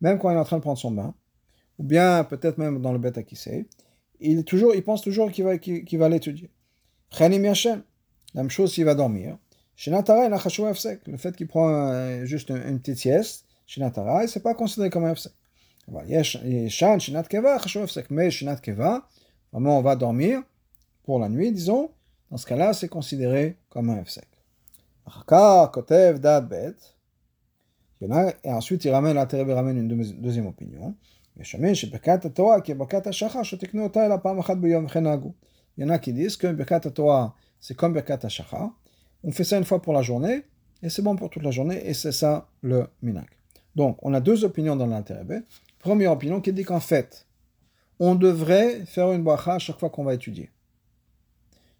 Même 0.00 0.18
quand 0.18 0.30
il 0.30 0.34
est 0.34 0.38
en 0.38 0.44
train 0.44 0.56
de 0.56 0.62
prendre 0.62 0.78
son 0.78 0.92
bain, 0.92 1.14
ou 1.78 1.84
bien 1.84 2.22
peut-être 2.22 2.58
même 2.58 2.80
dans 2.80 2.92
le 2.92 3.00
bête 3.00 3.18
il, 4.20 4.44
toujours, 4.44 4.72
il 4.74 4.84
pense 4.84 5.02
toujours 5.02 5.32
qu'il 5.32 5.42
va, 5.44 5.58
qu'il, 5.58 5.98
va 5.98 6.08
l'étudier. 6.08 6.50
La 7.20 7.28
même 7.28 8.50
chose 8.50 8.72
s'il 8.72 8.84
va 8.84 8.94
dormir. 8.94 9.36
Le 9.86 11.16
fait 11.16 11.36
qu'il 11.36 11.48
prend 11.48 12.24
juste 12.24 12.50
une, 12.50 12.78
petite 12.78 12.98
sieste, 12.98 13.46
Shinatara, 13.66 14.28
c'est 14.28 14.42
pas 14.42 14.54
considéré 14.54 14.90
comme 14.90 15.04
un 15.04 15.14
FSEK. 15.16 15.32
Mais 18.10 18.28
vraiment 19.52 19.78
on 19.78 19.82
va 19.82 19.96
dormir 19.96 20.42
pour 21.02 21.18
la 21.18 21.28
nuit, 21.28 21.52
disons, 21.52 21.90
dans 22.30 22.36
ce 22.36 22.46
cas-là, 22.46 22.72
c'est 22.72 22.88
considéré 22.88 23.58
comme 23.68 23.90
un 23.90 24.04
FSEK. 24.04 24.28
Et 28.00 28.52
ensuite, 28.52 28.84
il 28.84 28.90
ramène, 28.90 29.16
ramène 29.18 29.78
une 29.78 30.20
deuxième 30.20 30.46
opinion. 30.46 30.94
Il 31.36 31.42
y 35.78 35.84
en 35.84 35.88
a 35.88 35.98
qui 35.98 36.12
disent 36.12 36.36
que 36.36 36.52
Birkat 36.52 36.80
Torah, 36.80 37.34
c'est 37.60 37.76
comme 37.76 37.92
Birkat 37.92 38.20
HaShachar. 38.22 38.70
On 39.22 39.32
fait 39.32 39.44
ça 39.44 39.58
une 39.58 39.64
fois 39.64 39.80
pour 39.80 39.92
la 39.92 40.02
journée, 40.02 40.44
et 40.82 40.88
c'est 40.90 41.02
bon 41.02 41.16
pour 41.16 41.30
toute 41.30 41.42
la 41.42 41.50
journée, 41.50 41.80
et 41.86 41.94
c'est 41.94 42.12
ça 42.12 42.48
le 42.60 42.86
minag. 43.02 43.26
Donc, 43.74 43.98
on 44.02 44.14
a 44.14 44.20
deux 44.20 44.44
opinions 44.44 44.76
dans 44.76 44.86
l'intérêt. 44.86 45.24
Première 45.78 46.12
opinion 46.12 46.40
qui 46.40 46.52
dit 46.52 46.64
qu'en 46.64 46.80
fait, 46.80 47.26
on 47.98 48.14
devrait 48.14 48.84
faire 48.86 49.12
une 49.12 49.22
bracha 49.22 49.54
à 49.54 49.58
chaque 49.58 49.78
fois 49.78 49.90
qu'on 49.90 50.04
va 50.04 50.14
étudier. 50.14 50.50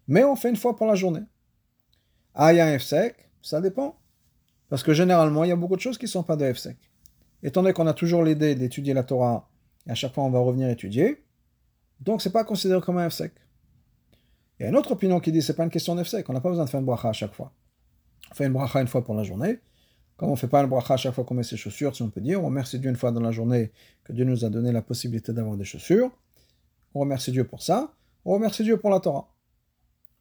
Mais 0.07 0.23
on 0.23 0.35
fait 0.35 0.49
une 0.49 0.55
fois 0.55 0.75
pour 0.75 0.87
la 0.87 0.95
journée. 0.95 1.23
Ah, 2.33 2.53
il 2.53 2.57
y 2.57 2.59
a 2.59 2.67
un 2.67 2.77
FSEC, 2.77 3.29
ça 3.41 3.61
dépend. 3.61 3.97
Parce 4.69 4.83
que 4.83 4.93
généralement, 4.93 5.43
il 5.43 5.49
y 5.49 5.53
a 5.53 5.55
beaucoup 5.55 5.75
de 5.75 5.81
choses 5.81 5.97
qui 5.97 6.05
ne 6.05 6.09
sont 6.09 6.23
pas 6.23 6.35
de 6.35 6.51
FSEC. 6.51 6.77
Étant 7.43 7.61
donné 7.61 7.73
qu'on 7.73 7.87
a 7.87 7.93
toujours 7.93 8.23
l'idée 8.23 8.55
d'étudier 8.55 8.93
la 8.93 9.03
Torah, 9.03 9.49
et 9.87 9.91
à 9.91 9.95
chaque 9.95 10.13
fois 10.13 10.23
on 10.23 10.31
va 10.31 10.39
revenir 10.39 10.69
étudier, 10.69 11.23
donc 11.99 12.21
c'est 12.21 12.31
pas 12.31 12.43
considéré 12.43 12.81
comme 12.81 12.97
un 12.97 13.09
FSEC. 13.09 13.33
Il 14.59 14.63
y 14.63 14.65
a 14.65 14.69
une 14.69 14.75
autre 14.75 14.91
opinion 14.91 15.19
qui 15.19 15.31
dit 15.31 15.39
que 15.39 15.45
ce 15.45 15.51
n'est 15.51 15.55
pas 15.55 15.63
une 15.63 15.69
question 15.69 15.95
d'FSEC, 15.95 16.27
on 16.29 16.33
n'a 16.33 16.41
pas 16.41 16.49
besoin 16.49 16.65
de 16.65 16.69
faire 16.69 16.79
une 16.79 16.85
bracha 16.85 17.09
à 17.09 17.13
chaque 17.13 17.33
fois. 17.33 17.51
On 18.31 18.35
fait 18.35 18.45
une 18.45 18.53
bracha 18.53 18.81
une 18.81 18.87
fois 18.87 19.03
pour 19.03 19.13
la 19.15 19.23
journée. 19.23 19.59
Comme 20.17 20.29
on 20.29 20.33
ne 20.33 20.37
fait 20.37 20.47
pas 20.47 20.61
une 20.61 20.69
bracha 20.69 20.93
à 20.93 20.97
chaque 20.97 21.13
fois 21.13 21.25
qu'on 21.25 21.35
met 21.35 21.43
ses 21.43 21.57
chaussures, 21.57 21.95
si 21.95 22.01
on 22.01 22.09
peut 22.09 22.21
dire, 22.21 22.41
on 22.41 22.47
remercie 22.47 22.79
Dieu 22.79 22.89
une 22.89 22.95
fois 22.95 23.11
dans 23.11 23.21
la 23.21 23.31
journée 23.31 23.71
que 24.05 24.13
Dieu 24.13 24.23
nous 24.23 24.45
a 24.45 24.49
donné 24.49 24.71
la 24.71 24.81
possibilité 24.81 25.33
d'avoir 25.33 25.57
des 25.57 25.65
chaussures. 25.65 26.09
On 26.93 27.01
remercie 27.01 27.31
Dieu 27.31 27.43
pour 27.43 27.61
ça. 27.61 27.93
On 28.23 28.33
remercie 28.33 28.63
Dieu 28.63 28.77
pour 28.77 28.89
la 28.89 29.01
Torah. 29.01 29.34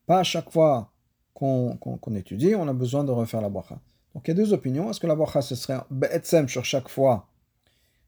Pas 0.07 0.19
à 0.21 0.23
chaque 0.23 0.51
fois 0.51 0.93
qu'on 1.33 2.15
étudie, 2.15 2.55
on 2.55 2.69
a 2.69 2.73
besoin 2.73 3.05
de 3.05 3.11
refaire 3.11 3.41
la 3.41 3.49
bracha. 3.49 3.81
Donc 4.15 4.27
il 4.27 4.31
y 4.31 4.33
a 4.33 4.35
deux 4.35 4.53
opinions. 4.53 4.91
Est-ce 4.91 5.01
que 5.01 5.07
la 5.07 5.17
bracha, 5.17 5.43
ce 5.43 5.55
serait 5.55 5.81
be'etsem 5.91 6.49
sur 6.49 6.65
chaque 6.65 6.89
fois, 6.89 7.29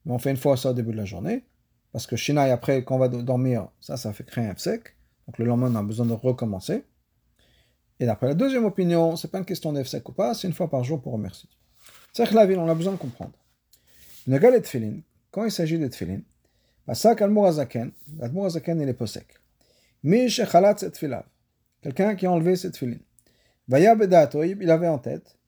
mais 0.04 0.12
on 0.12 0.18
fait 0.18 0.30
une 0.30 0.36
fois 0.36 0.56
ça 0.56 0.70
au 0.70 0.74
début 0.74 0.92
de 0.92 0.98
la 0.98 1.04
journée? 1.04 1.44
Parce 1.92 2.06
que 2.06 2.16
Shina, 2.16 2.42
après, 2.42 2.84
quand 2.84 2.96
on 2.96 2.98
va 2.98 3.08
dormir, 3.08 3.68
ça, 3.80 3.96
ça 3.96 4.12
fait 4.12 4.24
créer 4.24 4.46
un 4.46 4.56
sec. 4.56 4.96
Donc 5.26 5.38
le 5.38 5.44
lendemain, 5.44 5.72
on 5.72 5.76
a 5.76 5.82
besoin 5.82 6.06
de 6.06 6.12
recommencer. 6.12 6.84
Et 7.98 8.06
d'après 8.06 8.26
la 8.28 8.34
deuxième 8.34 8.66
opinion, 8.66 9.16
c'est 9.16 9.30
pas 9.30 9.38
une 9.38 9.44
question 9.44 9.72
d'Efsek 9.72 10.08
ou 10.08 10.12
pas, 10.12 10.34
c'est 10.34 10.46
une 10.46 10.52
fois 10.52 10.68
par 10.68 10.84
jour 10.84 11.00
pour 11.00 11.14
remercier. 11.14 11.48
C'est 12.12 12.30
la 12.32 12.46
ville, 12.46 12.58
on 12.58 12.68
a 12.68 12.74
besoin 12.74 12.92
de 12.92 12.98
comprendre. 12.98 13.32
Une 14.26 14.38
galette 14.38 14.64
tefilin, 14.64 15.00
quand 15.30 15.44
il 15.44 15.50
s'agit 15.50 15.78
de 15.78 15.86
tefilin, 15.86 16.20
Pasak 16.84 17.22
al-Murazaken, 17.22 17.90
al-Murazaken 18.20 18.80
il 18.80 18.88
est 18.88 18.94
posek. 18.94 19.26
Mi 20.04 20.28
shechalat 20.28 20.76
et 20.82 20.90
filav. 20.96 21.24
Quelqu'un 21.82 22.14
qui 22.14 22.26
a 22.26 22.32
enlevé 22.32 22.56
cette 22.56 22.72
tefilin. 22.72 22.98
Vaya 23.68 23.94
bedato, 23.94 24.42
il 24.42 24.70
avait 24.70 24.88
en 24.88 24.98
tête 24.98 25.38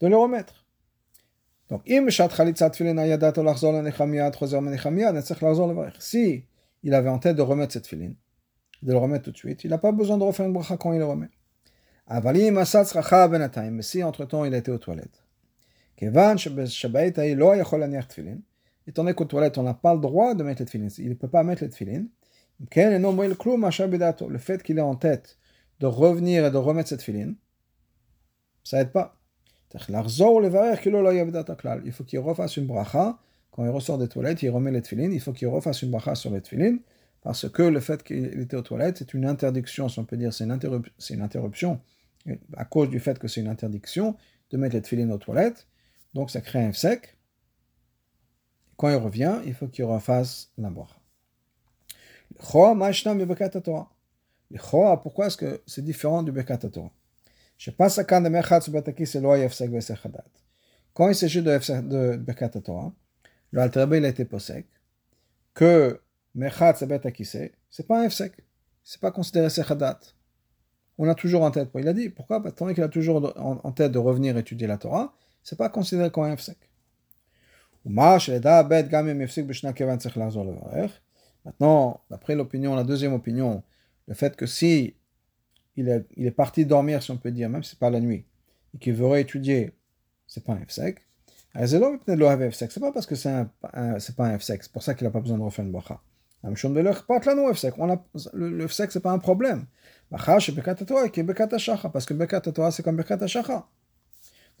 de 0.00 0.06
le 0.06 0.16
remettre. 0.16 0.66
Donc, 1.68 1.82
Si 6.00 6.44
il 6.82 6.94
avait 6.94 7.08
en 7.08 7.18
tête 7.18 7.36
de 7.36 7.42
remettre 7.42 7.72
cette 7.72 7.84
tefilin, 7.84 8.12
de 8.82 8.92
le 8.92 8.98
remettre 8.98 9.24
tout 9.24 9.32
de 9.32 9.36
suite. 9.36 9.64
Il 9.64 9.70
n'a 9.70 9.78
pas 9.78 9.92
besoin 9.92 10.18
de 10.18 10.24
refaire 10.24 10.46
une 10.46 10.52
bracha 10.52 10.76
quand 10.76 10.92
il 10.92 10.98
le 10.98 11.04
remet. 11.04 11.30
Mais 12.10 13.82
si 13.82 14.02
entre-temps 14.02 14.44
il 14.44 14.54
était 14.54 14.70
aux 14.70 14.78
toilettes. 14.78 15.24
Étant 16.00 16.34
donné 19.02 19.14
qu'aux 19.14 19.24
toilettes 19.26 19.58
on 19.58 19.62
n'a 19.62 19.74
pas 19.74 19.94
le 19.94 20.00
droit 20.00 20.34
de 20.34 20.42
mettre 20.42 20.62
les 20.62 20.66
tefilin. 20.66 20.88
Il 20.98 21.10
ne 21.10 21.14
peut 21.14 21.28
pas 21.28 21.42
mettre 21.42 21.64
les 21.64 21.68
tefilin. 21.68 22.04
Le 22.60 24.38
fait 24.38 24.62
qu'il 24.62 24.78
ait 24.78 24.82
en 24.82 24.96
tête 24.96 25.38
de 25.80 25.86
revenir 25.86 26.44
et 26.44 26.50
de 26.50 26.56
remettre 26.56 26.88
cette 26.88 27.00
tefilin, 27.00 27.34
ça 28.64 28.80
aide 28.80 28.90
pas. 28.90 29.18
Il 31.84 31.92
faut 31.92 32.04
qu'il 32.04 32.18
refasse 32.18 32.56
une 32.56 32.66
bracha. 32.66 33.18
Quand 33.50 33.64
il 33.64 33.70
ressort 33.70 33.98
des 33.98 34.08
toilettes, 34.08 34.42
il 34.42 34.50
remet 34.50 34.70
les 34.70 34.82
tefilin. 34.82 35.10
Il 35.10 35.20
faut 35.20 35.32
qu'il 35.32 35.48
refasse 35.48 35.82
une 35.82 35.90
bracha 35.90 36.14
sur 36.14 36.30
les 36.30 36.40
tefilin. 36.40 36.78
Parce 37.22 37.48
que 37.48 37.62
le 37.62 37.80
fait 37.80 38.02
qu'il 38.02 38.40
était 38.40 38.56
aux 38.56 38.62
toilettes, 38.62 38.98
c'est 38.98 39.14
une 39.14 39.26
interdiction, 39.26 39.88
si 39.88 39.98
on 39.98 40.04
peut 40.04 40.16
dire, 40.16 40.32
c'est 40.32 40.44
une, 40.44 40.58
une, 41.10 41.20
interruption, 41.20 41.80
à 42.56 42.64
cause 42.64 42.88
du 42.88 43.00
fait 43.00 43.18
que 43.18 43.26
c'est 43.28 43.40
une 43.40 43.48
interdiction 43.48 44.16
de 44.50 44.56
mettre 44.56 44.74
les 44.76 44.82
tefilines 44.82 45.12
aux 45.12 45.18
toilettes. 45.18 45.66
Donc 46.14 46.30
ça 46.30 46.40
crée 46.40 46.64
un 46.64 46.72
sec. 46.72 47.16
Quand 48.76 48.88
il 48.88 48.96
revient, 48.96 49.40
il 49.44 49.54
faut 49.54 49.66
qu'il 49.66 49.84
refasse 49.84 50.52
la 50.56 50.70
bracha. 50.70 50.97
Pourquoi 55.02 55.26
est-ce 55.26 55.36
que 55.36 55.62
c'est 55.66 55.84
différent 55.84 56.22
du 56.22 56.32
Bekat 56.32 56.58
Torah 56.58 56.90
Quand 60.94 61.08
il 61.08 61.14
s'agit 61.14 61.42
de, 61.42 61.50
de 61.80 62.24
le 63.50 63.60
Alter 63.60 63.86
il 63.92 64.04
a 64.04 64.08
été 64.08 64.24
posé 64.24 64.66
que 65.54 66.00
Mechat 66.34 66.74
c'est 67.70 67.86
pas 67.86 68.00
un 68.04 68.08
FSEC. 68.08 68.32
C'est 68.84 69.00
pas 69.00 69.10
considéré 69.10 69.50
Sechadat. 69.50 70.00
On 70.96 71.08
a 71.08 71.14
toujours 71.14 71.42
en 71.42 71.50
tête. 71.50 71.68
Il 71.74 71.88
a 71.88 71.92
dit, 71.92 72.08
pourquoi? 72.08 72.42
Parce 72.42 72.54
qu'il 72.74 72.82
a 72.82 72.88
toujours 72.88 73.32
en, 73.36 73.72
tête 73.72 73.92
de 73.92 73.98
revenir 73.98 74.36
étudier 74.38 74.66
la 74.66 74.78
Torah, 74.78 75.14
c'est 75.42 75.58
pas 75.58 75.68
considéré 75.68 76.10
comme 76.10 76.24
un 76.24 76.36
FSEC. 76.36 76.56
Maintenant, 81.48 82.02
d'après 82.10 82.34
l'opinion, 82.34 82.74
la 82.74 82.84
deuxième 82.84 83.14
opinion, 83.14 83.62
le 84.06 84.12
fait 84.12 84.36
que 84.36 84.44
si 84.44 84.94
il 85.76 85.88
est, 85.88 86.30
parti 86.30 86.66
dormir, 86.66 87.02
si 87.02 87.10
on 87.10 87.16
peut 87.16 87.30
dire, 87.30 87.48
même 87.48 87.62
si 87.62 87.70
c'est 87.70 87.78
pas 87.78 87.88
la 87.88 88.00
nuit, 88.00 88.26
et 88.74 88.78
qu'il 88.78 88.92
veut 88.92 89.06
réétudier, 89.06 89.72
c'est 90.26 90.44
pas 90.44 90.52
un 90.52 90.62
FSEC. 90.66 90.98
C'est 91.56 92.80
pas 92.80 92.92
parce 92.92 93.06
que 93.06 93.14
c'est 93.14 93.32
pas 93.32 94.26
un 94.26 94.38
FSEC, 94.38 94.64
c'est 94.64 94.72
pour 94.72 94.82
ça 94.82 94.94
qu'il 94.94 95.06
n'a 95.06 95.10
pas 95.10 95.20
besoin 95.20 95.38
de 95.38 95.42
refaire 95.42 95.64
une 95.64 95.72
bracha. 95.72 96.02
Le, 96.44 98.50
le 98.50 98.68
FSEC, 98.68 98.92
c'est 98.92 99.00
pas 99.00 99.12
un 99.12 99.18
problème. 99.18 99.64
Parce 100.10 100.46
que 102.06 102.14
c'est 102.70 102.82
comme. 102.82 103.02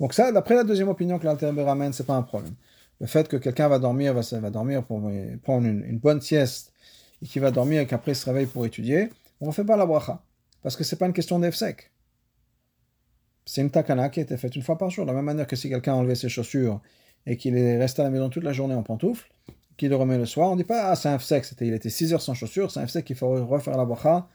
Donc 0.00 0.14
ça, 0.14 0.32
d'après 0.32 0.54
la 0.54 0.64
deuxième 0.64 0.88
opinion 0.88 1.18
que 1.18 1.26
l'Alter 1.26 1.50
ramène, 1.50 1.92
c'est 1.92 2.06
pas 2.06 2.14
un 2.14 2.22
problème. 2.22 2.54
Le 3.00 3.06
fait 3.06 3.28
que 3.28 3.36
quelqu'un 3.36 3.68
va 3.68 3.78
dormir, 3.78 4.14
va, 4.14 4.22
va 4.40 4.50
dormir 4.50 4.84
pour 4.84 5.00
prendre 5.42 5.66
une, 5.66 5.98
bonne 5.98 6.20
sieste, 6.20 6.72
et 7.22 7.26
qu'il 7.26 7.42
va 7.42 7.50
dormir 7.50 7.80
et 7.80 7.86
qu'après 7.86 8.12
il 8.12 8.16
se 8.16 8.26
réveille 8.26 8.46
pour 8.46 8.64
étudier, 8.66 9.10
on 9.40 9.46
ne 9.48 9.52
fait 9.52 9.64
pas 9.64 9.76
la 9.76 9.86
bracha. 9.86 10.22
Parce 10.62 10.76
que 10.76 10.84
c'est 10.84 10.96
pas 10.96 11.06
une 11.06 11.12
question 11.12 11.38
d'EFSEC. 11.38 11.90
C'est 13.44 13.60
une 13.60 13.70
takana 13.70 14.08
qui 14.10 14.20
été 14.20 14.36
faite 14.36 14.56
une 14.56 14.62
fois 14.62 14.76
par 14.76 14.90
jour. 14.90 15.04
De 15.04 15.10
la 15.10 15.16
même 15.16 15.24
manière 15.24 15.46
que 15.46 15.56
si 15.56 15.68
quelqu'un 15.68 15.94
a 15.94 15.96
enlevé 15.96 16.14
ses 16.14 16.28
chaussures 16.28 16.80
et 17.26 17.36
qu'il 17.36 17.56
est 17.56 17.78
resté 17.78 18.02
à 18.02 18.04
la 18.04 18.10
maison 18.10 18.28
toute 18.28 18.44
la 18.44 18.52
journée 18.52 18.74
en 18.74 18.82
pantoufle, 18.82 19.30
qu'il 19.76 19.90
le 19.90 19.96
remet 19.96 20.18
le 20.18 20.26
soir, 20.26 20.50
on 20.50 20.52
ne 20.52 20.62
dit 20.62 20.66
pas, 20.66 20.90
ah, 20.90 20.96
c'est 20.96 21.08
un 21.08 21.18
FSEC, 21.18 21.54
il 21.60 21.72
était 21.72 21.88
6 21.88 22.12
heures 22.12 22.20
sans 22.20 22.34
chaussures, 22.34 22.70
c'est 22.70 22.80
un 22.80 22.86
FSEC 22.86 23.04
qu'il 23.04 23.16
faut 23.16 23.46
refaire 23.46 23.76
la 23.76 23.84
bracha 23.84 24.28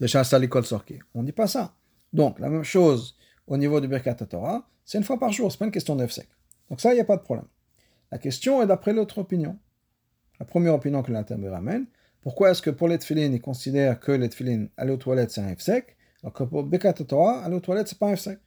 de 0.00 0.06
Shasta 0.06 0.38
l'école 0.38 0.64
sorki. 0.64 0.98
On 1.14 1.20
ne 1.20 1.26
dit 1.26 1.32
pas 1.32 1.46
ça. 1.46 1.74
Donc, 2.12 2.38
la 2.38 2.48
même 2.48 2.64
chose 2.64 3.16
au 3.46 3.56
niveau 3.56 3.80
du 3.80 3.88
Birkat 3.88 4.14
Torah, 4.14 4.66
c'est 4.84 4.98
une 4.98 5.04
fois 5.04 5.18
par 5.18 5.30
jour, 5.30 5.52
c'est 5.52 5.58
pas 5.58 5.66
une 5.66 5.70
question 5.70 5.94
de 5.94 6.06
FSEC. 6.06 6.26
Donc 6.70 6.80
ça, 6.80 6.92
il 6.92 6.94
n'y 6.94 7.00
a 7.00 7.04
pas 7.04 7.16
de 7.16 7.22
problème. 7.22 7.46
La 8.10 8.18
question 8.18 8.62
est 8.62 8.66
d'après 8.66 8.92
l'autre 8.92 9.18
opinion. 9.18 9.58
La 10.40 10.46
première 10.46 10.74
opinion 10.74 11.02
que 11.02 11.12
l'Interbe 11.12 11.44
ramène, 11.44 11.86
pourquoi 12.20 12.50
est-ce 12.50 12.62
que 12.62 12.70
pour 12.70 12.88
les 12.88 12.98
tefilin, 12.98 13.32
il 13.32 13.40
considère 13.40 14.00
que 14.00 14.12
les 14.12 14.28
tefilin, 14.28 14.66
aller 14.76 14.92
aux 14.92 14.96
toilettes, 14.96 15.30
c'est 15.30 15.40
un 15.40 15.54
FSEC, 15.54 15.96
alors 16.22 16.32
que 16.32 16.44
pour 16.44 16.62
Birkat 16.64 16.92
Torah, 16.94 17.44
aller 17.44 17.54
aux 17.54 17.60
toilettes, 17.60 17.88
c'est 17.88 17.98
pas 17.98 18.08
un 18.08 18.16
FSEC. 18.16 18.38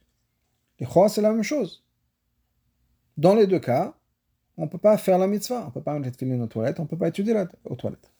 Les 0.78 0.86
croix, 0.86 1.08
c'est 1.08 1.22
la 1.22 1.32
même 1.32 1.42
chose. 1.42 1.84
Dans 3.16 3.34
les 3.34 3.46
deux 3.46 3.60
cas, 3.60 3.94
on 4.56 4.62
ne 4.62 4.68
peut 4.68 4.78
pas 4.78 4.96
faire 4.98 5.18
la 5.18 5.26
mitzvah, 5.26 5.62
on 5.62 5.66
ne 5.66 5.70
peut 5.70 5.82
pas 5.82 5.92
mettre 5.94 6.06
les 6.06 6.12
tefillin 6.12 6.40
aux 6.40 6.46
toilettes, 6.46 6.80
on 6.80 6.84
ne 6.84 6.88
peut 6.88 6.98
pas 6.98 7.08
étudier 7.08 7.34
la, 7.34 7.46
aux 7.64 7.76
toilettes. 7.76 8.10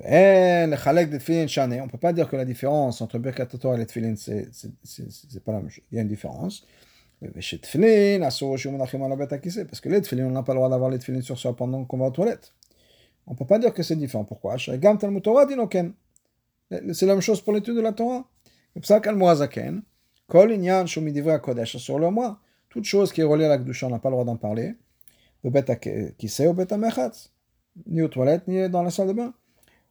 Et 0.00 0.66
le 0.66 0.76
chalek 0.76 1.08
des 1.10 1.18
on 1.18 1.84
ne 1.84 1.88
peut 1.88 1.98
pas 1.98 2.12
dire 2.12 2.28
que 2.28 2.36
la 2.36 2.44
différence 2.44 3.00
entre 3.00 3.18
Birkat 3.18 3.46
Torah 3.46 3.76
et 3.76 3.78
les 3.78 3.86
tefillin, 3.86 4.16
c'est, 4.16 4.50
pas 5.44 5.52
la 5.52 5.60
même 5.60 5.70
chose. 5.70 5.84
Il 5.92 5.96
y 5.96 5.98
a 5.98 6.02
une 6.02 6.08
différence. 6.08 6.66
Parce 7.20 7.54
que 9.80 9.88
les 9.88 10.02
tefillin, 10.02 10.26
on 10.26 10.30
n'a 10.30 10.42
pas 10.42 10.52
le 10.52 10.58
droit 10.58 10.68
d'avoir 10.68 10.90
les 10.90 10.98
tefillin 10.98 11.20
sur 11.20 11.38
soi 11.38 11.54
pendant 11.54 11.84
qu'on 11.84 11.98
va 11.98 12.06
aux 12.06 12.10
toilettes. 12.10 12.52
On 13.26 13.32
ne 13.32 13.36
peut 13.36 13.46
pas 13.46 13.58
dire 13.58 13.72
que 13.72 13.82
c'est 13.82 13.96
différent. 13.96 14.24
Pourquoi? 14.24 14.56
C'est 14.58 14.76
la 17.06 17.14
même 17.14 17.20
chose 17.20 17.40
pour 17.40 17.52
l'étude 17.52 17.76
de 17.76 17.80
la 17.80 17.92
Torah. 17.92 18.28
Sur 18.82 19.00
le 21.98 22.10
mois, 22.10 22.40
toute 22.68 22.84
chose 22.84 23.12
qui 23.12 23.20
est 23.20 23.24
reliée 23.24 23.44
à 23.44 23.48
la 23.48 23.58
Kedusha, 23.58 23.86
on 23.86 23.90
n'a 23.90 23.98
pas 23.98 24.08
le 24.08 24.14
droit 24.14 24.24
d'en 24.24 24.36
parler. 24.36 24.74
Ou 25.42 25.50
beta 25.50 25.76
mechatz. 26.76 27.32
Ni 27.86 28.02
aux 28.02 28.08
toilettes, 28.08 28.46
ni 28.48 28.68
dans 28.68 28.82
la 28.82 28.90
salle 28.90 29.08
de 29.08 29.12
bain. 29.12 29.34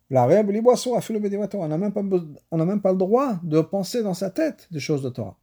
La 0.09 0.25
on 0.25 1.67
n'a 1.67 1.77
même 1.77 2.81
pas 2.81 2.91
le 2.91 2.97
droit 2.97 3.39
de 3.41 3.61
penser 3.61 4.03
dans 4.03 4.13
sa 4.13 4.29
tête 4.29 4.67
des 4.69 4.79
choses 4.79 5.01
de 5.01 5.09
Torah. 5.09 5.37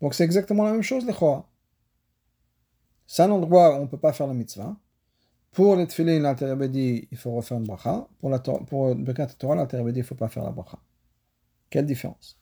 Donc 0.00 0.14
c'est 0.14 0.24
exactement 0.24 0.64
la 0.64 0.72
même 0.72 0.82
chose, 0.82 1.04
les 1.04 1.12
Chora. 1.12 1.48
C'est 3.06 3.22
un 3.22 3.30
endroit 3.30 3.74
où 3.74 3.78
on 3.78 3.82
ne 3.82 3.86
peut 3.86 3.98
pas 3.98 4.12
faire 4.12 4.26
la 4.26 4.34
mitzvah. 4.34 4.76
Pour 5.52 5.76
les 5.76 5.86
tefillin, 5.86 6.18
l'intérieur 6.18 6.56
dit 6.68 7.06
il 7.10 7.18
faut 7.18 7.32
refaire 7.32 7.58
une 7.58 7.64
bracha. 7.66 8.08
Pour, 8.18 8.30
la, 8.30 8.38
pour 8.38 8.94
le 8.94 9.36
Torah, 9.36 9.54
l'intérieur 9.54 9.86
dit 9.92 9.98
il 9.98 10.02
ne 10.02 10.06
faut 10.06 10.14
pas 10.14 10.28
faire 10.28 10.44
la 10.44 10.50
bracha. 10.50 10.78
Quelle 11.70 11.86
différence? 11.86 12.38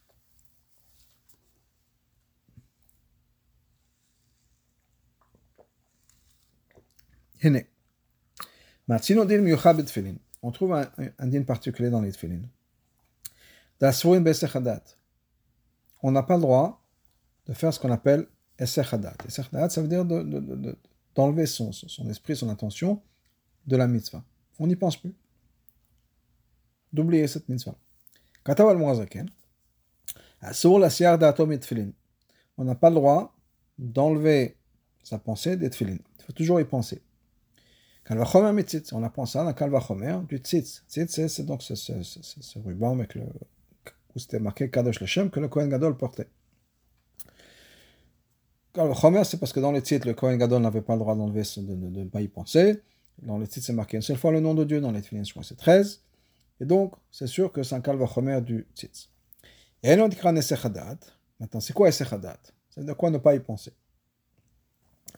On 10.43 10.51
trouve 10.53 10.75
un, 10.75 10.89
un 11.19 11.27
din 11.27 11.43
particulier 11.43 11.91
dans 11.91 12.01
les 12.01 12.13
tefillin. 12.13 12.43
On 16.03 16.13
n'a 16.13 16.23
pas 16.23 16.37
le 16.37 16.43
droit 16.43 16.87
de 17.47 17.55
faire 17.55 17.73
ce 17.73 17.81
qu'on 17.81 17.91
appelle 17.91 18.27
Esechadat. 18.59 19.15
Esechadat, 19.27 19.71
ça 19.71 19.83
veut 19.83 19.89
dire 19.89 20.05
d'enlever 21.15 21.47
son, 21.47 21.73
son 21.73 22.09
esprit, 22.09 22.37
son 22.37 22.49
attention 22.49 23.03
de 23.67 23.77
la 23.77 23.87
mitzvah. 23.87 24.25
On 24.59 24.67
n'y 24.67 24.77
pense 24.77 24.97
plus. 24.97 25.15
D'oublier 26.93 27.27
cette 27.27 27.49
mitzvah. 27.49 27.77
Katav 28.45 28.69
al-Muazaken, 28.69 29.31
la 30.43 30.91
siar 30.91 31.19
d'atom 31.19 31.53
et 31.53 31.61
On 32.57 32.65
n'a 32.65 32.75
pas 32.75 32.91
le 32.91 32.97
droit 32.97 33.37
d'enlever 33.79 34.57
sa 35.03 35.19
pensée 35.19 35.57
des 35.57 35.71
tefillin. 35.71 35.99
Il 36.19 36.25
faut 36.25 36.33
toujours 36.33 36.61
y 36.61 36.65
penser. 36.65 37.03
Kalvachomer 38.05 38.53
mitzitz, 38.53 38.93
on 38.93 39.03
apprend 39.03 39.27
ça 39.27 39.45
dans 39.45 39.53
Kalvachomer 39.53 40.19
du 40.29 40.39
tzitz. 40.39 40.85
Tzitz, 40.89 41.27
c'est 41.29 41.45
donc 41.45 41.63
ce, 41.63 41.75
ce, 41.75 42.03
ce, 42.03 42.21
ce, 42.23 42.59
ruban 42.59 42.95
avec 42.95 43.15
le, 43.15 43.23
où 44.15 44.19
c'était 44.19 44.41
marqué 44.41 44.71
Kadosh 44.71 45.01
Lechem 45.01 45.31
que 45.31 45.41
le 45.41 45.49
Kohen 45.49 45.69
Gadol 45.69 45.97
portait. 45.97 46.29
Kalvachomer, 48.73 49.25
c'est 49.25 49.39
parce 49.39 49.53
que 49.53 49.61
dans 49.61 49.73
le 49.73 49.81
tzitz, 49.81 50.05
le 50.05 50.15
Kohen 50.15 50.39
Gadol 50.39 50.63
n'avait 50.63 50.83
pas 50.83 50.95
le 50.95 51.01
droit 51.01 51.17
d'enlever, 51.17 51.43
de 51.57 52.01
ne 52.01 52.09
pas 52.09 52.21
y 52.21 52.29
penser. 52.29 52.83
Dans 53.23 53.39
le 53.39 53.47
tzitz, 53.47 53.67
c'est 53.67 53.73
marqué 53.73 53.97
une 53.97 54.03
seule 54.03 54.17
fois 54.17 54.31
le 54.31 54.41
nom 54.41 54.55
de 54.55 54.65
Dieu, 54.65 54.81
dans 54.81 54.93
les 54.93 55.03
tefillin, 55.03 55.25
je 55.25 55.33
crois 55.33 55.43
c'est 55.43 55.57
13. 55.57 56.03
Et 56.61 56.65
donc, 56.65 56.95
c'est 57.11 57.27
sûr 57.27 57.51
que 57.53 57.63
c'est 57.63 57.75
un 57.75 57.81
Kalvachomer 57.81 58.41
du 58.43 58.67
tzitz. 58.75 59.11
Et 59.83 59.99
on 59.99 60.09
dit 60.09 60.17
Maintenant, 61.41 61.61
c'est 61.61 61.73
quoi 61.73 61.89
Esechadat 61.89 62.39
veut 62.77 62.85
dire 62.85 62.97
quoi 62.97 63.11
ne 63.11 63.19
pas 63.19 63.35
y 63.35 63.41
penser? 63.41 63.73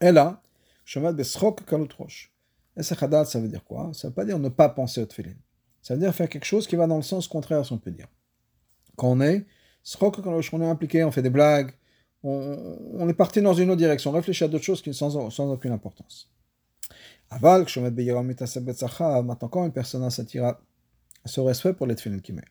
Et 0.00 0.12
là, 0.12 0.40
Shomat 0.84 1.12
Besrok 1.12 1.64
Kalutrosh. 1.64 2.32
Esechadat, 2.76 3.24
ça 3.24 3.40
veut 3.40 3.48
dire 3.48 3.64
quoi? 3.64 3.90
Ça 3.92 4.08
veut 4.08 4.14
pas 4.14 4.24
dire 4.24 4.38
ne 4.38 4.48
pas 4.48 4.68
penser 4.68 5.02
au 5.02 5.06
tefillin. 5.06 5.34
Ça 5.82 5.94
veut 5.94 6.00
dire 6.00 6.14
faire 6.14 6.28
quelque 6.28 6.44
chose 6.44 6.66
qui 6.66 6.76
va 6.76 6.86
dans 6.86 6.96
le 6.96 7.02
sens 7.02 7.28
contraire, 7.28 7.66
si 7.66 7.72
on 7.72 7.78
peut 7.78 7.90
dire. 7.90 8.08
Quand 8.96 9.08
on 9.08 9.20
est, 9.20 9.44
on 10.00 10.62
est 10.62 10.66
impliqué, 10.66 11.04
on 11.04 11.10
fait 11.10 11.22
des 11.22 11.30
blagues, 11.30 11.72
on, 12.24 13.08
est 13.08 13.14
parti 13.14 13.42
dans 13.42 13.54
une 13.54 13.70
autre 13.70 13.78
direction, 13.78 14.10
on 14.10 14.14
réfléchit 14.14 14.44
à 14.44 14.48
d'autres 14.48 14.64
choses 14.64 14.82
qui 14.82 14.94
sans, 14.94 15.30
sans 15.30 15.50
aucune 15.50 15.72
importance. 15.72 16.30
Aval, 17.30 17.66
maintenant 17.66 19.48
quand 19.48 19.64
une 19.64 19.72
personne 19.72 20.08
s'attira 20.10 20.60
à 21.24 21.28
ce 21.28 21.40
respect 21.40 21.72
pour 21.72 21.86
les 21.86 21.94
tefillin 21.94 22.18
qu'il 22.18 22.34
met? 22.34 22.42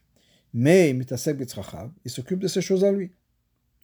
Mais 0.54 0.90
il 0.90 2.12
s'occupe 2.12 2.40
de 2.40 2.48
ces 2.48 2.62
choses 2.62 2.84
à 2.84 2.92
lui. 2.92 3.12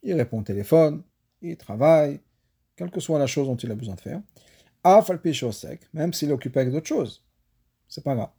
Il 0.04 0.14
répond 0.14 0.40
au 0.40 0.44
téléphone, 0.44 1.04
il 1.42 1.56
travaille, 1.56 2.20
quelle 2.76 2.92
que 2.92 3.00
soit 3.00 3.20
la 3.20 3.28
chose 3.28 3.48
dont 3.48 3.56
il 3.56 3.72
a 3.72 3.76
besoin 3.76 3.96
de 3.96 4.02
faire 4.02 4.22
même 5.94 6.14
s'il 6.14 6.30
est 6.30 6.34
occupé 6.34 6.62
avec 6.62 6.74
d'autres 6.74 6.88
choses. 6.88 7.24
C'est 7.88 8.04
pas 8.04 8.16
grave. 8.16 8.30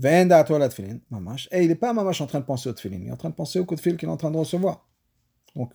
Et 0.00 1.62
il 1.62 1.68
n'est 1.68 1.74
pas 1.74 1.92
mamash 1.92 2.20
en 2.20 2.26
train 2.26 2.40
de 2.40 2.44
penser 2.44 2.68
au 2.68 2.72
tefillin, 2.72 2.98
il 3.02 3.08
est 3.08 3.12
en 3.12 3.16
train 3.16 3.30
de 3.30 3.34
penser 3.34 3.58
au 3.58 3.64
coup 3.64 3.74
de 3.74 3.80
fil 3.80 3.96
qu'il 3.96 4.08
est 4.08 4.12
en 4.12 4.16
train 4.16 4.30
de 4.30 4.36
recevoir. 4.36 4.86
Donc, 5.56 5.72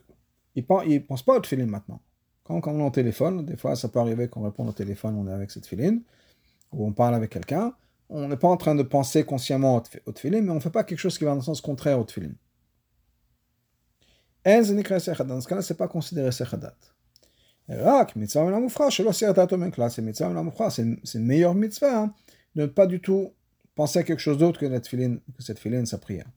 il 0.56 0.66
ne 0.66 1.00
pense 1.00 1.24
pas 1.24 1.38
au 1.38 1.40
tefillin 1.40 1.66
maintenant. 1.66 2.02
Quand, 2.44 2.66
on 2.68 2.80
est 2.80 2.84
au 2.84 2.90
téléphone, 2.90 3.46
des 3.46 3.56
fois 3.56 3.76
ça 3.76 3.88
peut 3.88 4.00
arriver 4.00 4.28
qu'on 4.28 4.44
répond 4.44 4.68
au 4.68 4.72
téléphone, 4.72 5.16
on 5.16 5.28
est 5.28 5.34
avec 5.34 5.52
cette 5.52 5.64
tefillin, 5.64 6.00
ou 6.72 6.86
on 6.86 6.92
parle 6.92 7.16
avec 7.16 7.32
quelqu'un, 7.32 7.74
on 8.10 8.28
n'est 8.28 8.38
pas 8.38 8.50
en 8.50 8.58
train 8.58 8.76
de 8.76 8.84
penser 8.84 9.24
consciemment 9.24 9.82
au 10.06 10.12
tefillin, 10.12 10.42
mais 10.42 10.52
on 10.52 10.56
ne 10.56 10.60
fait 10.60 10.70
pas 10.70 10.84
quelque 10.84 11.00
chose 11.00 11.18
qui 11.18 11.24
va 11.24 11.32
dans 11.32 11.38
le 11.38 11.42
sens 11.42 11.62
contraire 11.62 12.00
au 12.00 12.04
tefillin. 12.04 12.34
Dans 14.46 15.42
ce 15.42 15.48
cas-là, 15.48 15.62
ce 15.62 15.74
n'est 15.74 15.78
pas 15.78 15.88
considéré 15.88 16.32
sechadat. 16.32 16.76
Rak, 17.70 18.18
mitzvah 18.18 18.52
la 18.52 19.90
c'est 20.70 20.82
une 20.82 21.26
meilleure 21.26 21.56
mitzvah 21.56 22.02
hein, 22.02 22.14
de 22.56 22.64
ne 22.64 22.68
pas 22.68 22.88
du 22.88 23.00
tout 23.00 23.32
penser 23.74 24.00
à 24.00 24.04
quelque 24.04 24.20
chose 24.20 24.38
d'autre 24.38 24.60
que, 24.60 24.66
que 24.66 25.44
cette 25.44 25.60
filine, 25.60 25.86
sa 25.86 25.98
prière. 25.98 26.28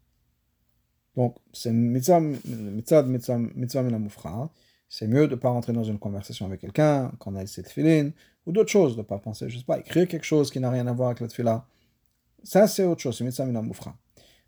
Donc, 1.17 1.37
c'est 1.53 1.73
mitzvah, 1.73 2.21
mitzvah, 2.21 3.03
mitzvah, 3.03 3.39
mitzvah 3.39 4.51
c'est 4.89 5.09
mieux 5.09 5.27
de 5.27 5.35
ne 5.35 5.41
pas 5.41 5.49
rentrer 5.49 5.73
dans 5.73 5.83
une 5.83 5.99
conversation 5.99 6.47
avec 6.47 6.61
quelqu'un 6.61 7.11
quand 7.19 7.33
on 7.33 7.37
a 7.37 7.47
cette 7.47 7.71
filine, 7.71 8.13
ou 8.45 8.53
d'autres 8.53 8.71
choses, 8.71 8.95
de 8.95 9.01
ne 9.01 9.07
pas 9.07 9.19
penser, 9.19 9.49
je 9.49 9.59
sais 9.59 9.65
pas, 9.65 9.79
écrire 9.79 10.07
quelque 10.07 10.25
chose 10.25 10.51
qui 10.51 10.61
n'a 10.61 10.71
rien 10.71 10.87
à 10.87 10.93
voir 10.93 11.09
avec 11.09 11.21
la 11.21 11.29
tefila. 11.29 11.67
Ça, 12.45 12.69
c'est 12.69 12.85
autre 12.85 13.01
chose, 13.01 13.17
c'est 13.17 13.25
mitzvah 13.25 13.47
minamufra. 13.47 13.97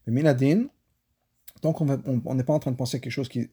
Mais 0.06 0.12
minadin, 0.12 0.66
donc 1.62 1.80
on 1.80 2.34
n'est 2.34 2.44
pas 2.44 2.52
en 2.52 2.58
train 2.60 2.70
de 2.70 2.76
penser 2.76 3.00
quelque 3.00 3.12
chose 3.12 3.28
qui, 3.28 3.50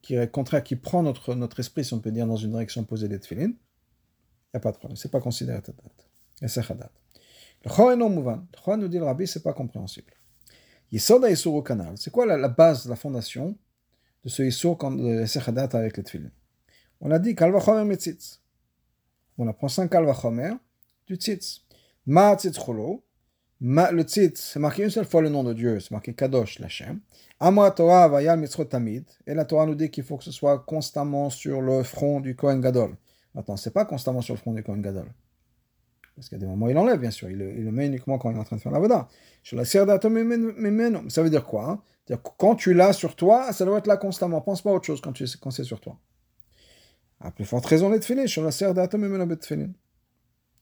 qui, 0.00 0.14
est 0.14 0.30
contraire, 0.30 0.64
qui 0.64 0.76
prend 0.76 1.02
notre, 1.02 1.34
notre 1.34 1.60
esprit, 1.60 1.84
si 1.84 1.92
on 1.92 2.00
peut 2.00 2.12
dire, 2.12 2.26
dans 2.26 2.36
une 2.36 2.52
direction 2.52 2.82
opposée 2.82 3.08
des 3.08 3.18
tefillin, 3.18 3.48
il 3.48 4.56
n'y 4.56 4.58
a 4.58 4.60
pas 4.60 4.72
de 4.72 4.78
problème. 4.78 4.96
C'est 4.96 5.10
pas 5.10 5.20
considéré 5.20 5.60
tatat. 5.60 5.82
Et 6.40 6.48
c'est 6.48 6.62
chadat. 6.62 6.90
Le 7.64 7.70
choy 7.70 7.96
non 7.96 8.08
mouvan. 8.08 8.46
Le 8.52 8.58
choy 8.64 8.76
nous 8.76 8.88
dit 8.88 8.98
le 8.98 9.04
rabbi, 9.04 9.26
c'est 9.26 9.42
pas 9.42 9.52
compréhensible. 9.52 10.12
Yisod 10.92 11.24
Yisur 11.24 11.54
au 11.54 11.62
canal. 11.62 11.94
C'est 11.96 12.10
quoi 12.10 12.26
la, 12.26 12.48
base, 12.48 12.88
la 12.88 12.96
fondation 12.96 13.56
de 14.24 14.28
ce 14.28 14.42
Yisur 14.42 14.76
de 14.76 15.26
Sechadat 15.26 15.68
avec 15.72 15.96
les 15.96 16.02
tefillin 16.02 16.30
On 17.00 17.10
a 17.10 17.18
dit 17.18 17.34
Kalvachomer 17.34 17.84
mitzitz. 17.84 18.40
On 19.38 19.48
apprend 19.48 19.68
5 19.68 19.90
Kalvachomer 19.90 20.52
du 21.06 21.16
tzitz. 21.16 21.62
Ma 22.06 22.36
tzitz 22.36 22.58
cholo. 22.58 23.02
Le 23.60 24.02
tzitz, 24.02 24.50
c'est 24.52 24.58
marqué 24.58 24.84
une 24.84 24.90
seule 24.90 25.06
fois 25.06 25.22
le 25.22 25.30
nom 25.30 25.42
de 25.42 25.54
Dieu, 25.54 25.80
c'est 25.80 25.90
marqué 25.90 26.12
Kadosh 26.12 26.58
Lachem. 26.58 27.00
Amra 27.40 27.70
Torah 27.70 28.08
vayal 28.08 28.38
mitzvot 28.38 28.66
tamid. 28.66 29.04
Et 29.26 29.34
la 29.34 29.44
Torah 29.44 29.66
nous 29.66 29.74
dit 29.74 29.90
qu'il 29.90 30.04
faut 30.04 30.16
que 30.16 30.24
ce 30.24 30.32
soit 30.32 30.58
constamment 30.60 31.30
sur 31.30 31.60
le 31.60 31.82
front 31.82 32.20
du 32.20 32.36
Kohen 32.36 32.60
Gadol. 32.60 32.96
Maintenant, 33.34 33.56
c'est 33.56 33.72
pas 33.72 33.84
constamment 33.84 34.20
sur 34.20 34.34
le 34.34 34.38
front 34.38 34.52
du 34.52 34.62
Kohen 34.62 34.82
Gadol. 34.82 35.08
Parce 36.15 36.29
qu'il 36.29 36.37
y 36.37 36.41
a 36.41 36.45
des 36.45 36.47
moments 36.47 36.65
où 36.65 36.69
il 36.69 36.77
enlève, 36.77 36.99
bien 36.99 37.11
sûr. 37.11 37.29
Il, 37.29 37.37
le 37.37 37.71
met 37.71 37.87
uniquement 37.87 38.17
quand 38.17 38.29
il 38.29 38.35
est 38.35 38.39
en 38.39 38.43
train 38.43 38.57
de 38.57 38.61
faire 38.61 38.71
la 38.71 38.79
voda. 38.79 39.07
Sur 39.43 39.57
la 39.57 39.65
Ça 39.65 39.79
veut 41.23 41.29
dire 41.29 41.45
quoi 41.45 41.69
hein 41.69 41.81
dire 42.07 42.21
Quand 42.37 42.55
tu 42.55 42.73
l'as 42.73 42.93
sur 42.93 43.15
toi, 43.15 43.53
ça 43.53 43.63
doit 43.65 43.77
être 43.77 43.87
là 43.87 43.97
constamment. 43.97 44.41
Pense 44.41 44.61
pas 44.61 44.71
à 44.71 44.73
autre 44.73 44.85
chose 44.85 44.99
quand, 45.01 45.13
tu, 45.13 45.25
quand 45.39 45.51
c'est 45.51 45.63
sur 45.63 45.79
toi. 45.79 45.97
À 47.21 47.31
plus 47.31 47.45
forte 47.45 47.65
raison, 47.65 47.89
les 47.89 47.99
tefillin. 47.99 48.27
Sur 48.27 48.43
la 48.43 48.51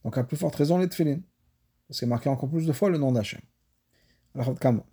Donc, 0.03 0.17
à 0.17 0.23
plus 0.23 0.37
forte 0.37 0.55
raison, 0.55 0.77
les 0.77 0.89
tefillin. 0.89 1.19
Parce 1.87 1.99
qu'il 1.99 2.07
est 2.07 2.09
marqué 2.09 2.29
encore 2.29 2.49
plus 2.49 2.65
de 2.65 2.73
fois 2.73 2.89
le 2.89 2.97
nom 2.97 3.11
d'Hachem. 3.11 3.41
Alors, 4.35 4.53
comment 4.59 4.85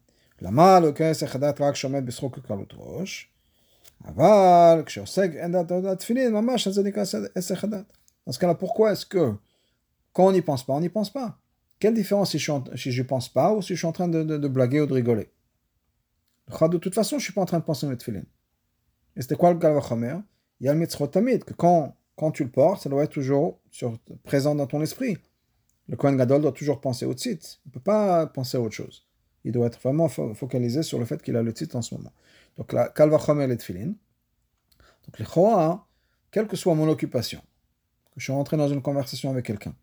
למה 0.42 0.80
לא 0.80 0.92
כנס 0.92 1.22
החדת 1.22 1.60
רק 1.60 1.76
שעומד 1.76 2.06
בזכות 2.06 2.38
קלות 2.46 2.74
ראש, 2.76 3.28
אבל 4.04 4.82
כשעוסק 4.86 5.30
אין 5.34 5.52
דעת 5.52 5.66
דעת 5.66 5.98
תפילין, 5.98 6.32
ממש 6.32 6.68
זה 6.68 6.82
נקרא 6.82 7.02
עשר 7.34 7.54
חדת. 7.54 7.84
Dans 8.26 8.32
ce 8.32 8.38
cas-là, 8.38 8.54
pourquoi 8.54 8.92
est-ce 8.92 9.04
que 9.04 9.34
quand 10.13 10.27
on 10.27 10.31
n'y 10.31 10.41
pense 10.41 10.65
pas, 10.65 10.73
on 10.73 10.79
n'y 10.79 10.89
pense 10.89 11.11
pas 11.11 11.39
Quelle 11.79 11.93
différence 11.93 12.31
si 12.31 12.39
je 12.39 12.51
ne 12.51 13.07
pense 13.07 13.29
pas 13.29 13.53
ou 13.53 13.61
si 13.61 13.73
je 13.73 13.79
suis 13.79 13.87
en 13.87 13.91
train 13.91 14.07
de, 14.07 14.47
blaguer 14.47 14.81
ou 14.81 14.85
de 14.85 14.93
rigoler? 14.93 15.29
De 16.49 16.77
toute 16.77 16.95
façon, 16.95 17.11
je 17.11 17.21
ne 17.21 17.25
suis 17.25 17.33
pas 17.33 17.41
en 17.41 17.45
train 17.45 17.59
de 17.59 17.63
penser 17.63 17.85
à 17.85 17.89
mes 17.89 17.97
tefilin. 17.97 18.23
Et 19.15 19.21
c'était 19.21 19.35
quoi 19.35 19.51
le 19.51 19.59
Galvachomer 19.59 20.17
Il 20.59 20.65
y 20.65 20.69
a 20.69 20.73
le 20.73 20.79
mitzvot 20.79 21.07
tamid, 21.07 21.43
que 21.43 21.53
quand, 21.53 21.95
tu 22.33 22.43
le 22.43 22.49
portes, 22.49 22.83
ça 22.83 22.89
doit 22.89 23.03
être 23.03 23.11
toujours 23.11 23.59
présent 24.23 24.55
dans 24.55 24.67
ton 24.67 24.81
esprit. 24.81 25.17
Le 25.87 25.95
Kohen 25.95 26.17
Gadol 26.17 26.41
doit 26.41 26.51
toujours 26.51 26.81
penser 26.81 27.05
au 27.05 27.13
tzitz. 27.13 27.61
Il 27.65 27.69
ne 27.69 27.73
peut 27.73 27.79
pas 27.79 28.27
penser 28.27 28.57
à 28.57 28.61
autre 28.61 28.75
chose. 28.75 29.07
Il 29.43 29.51
doit 29.51 29.67
être 29.67 29.79
vraiment 29.79 30.09
focalisé 30.09 30.83
sur 30.83 30.99
le 30.99 31.05
fait 31.05 31.21
qu'il 31.21 31.35
a 31.35 31.43
le 31.43 31.53
titre 31.53 31.75
en 31.75 31.81
ce 31.81 31.95
moment. 31.95 32.11
Donc 32.57 32.73
la 32.73 32.89
kalvachomer 32.89 33.47
les 33.47 33.57
tfilin. 33.57 33.93
Donc 35.05 35.17
les 35.17 35.25
choa, 35.25 35.87
quelle 36.31 36.47
que 36.47 36.55
soit 36.55 36.75
mon 36.75 36.87
occupation, 36.89 37.39
que 38.11 38.19
je 38.19 38.25
suis 38.25 38.33
rentré 38.33 38.57
dans 38.57 38.67
une 38.67 38.81
conversation 38.81 39.31
avec 39.31 39.45
quelqu'un, 39.45 39.73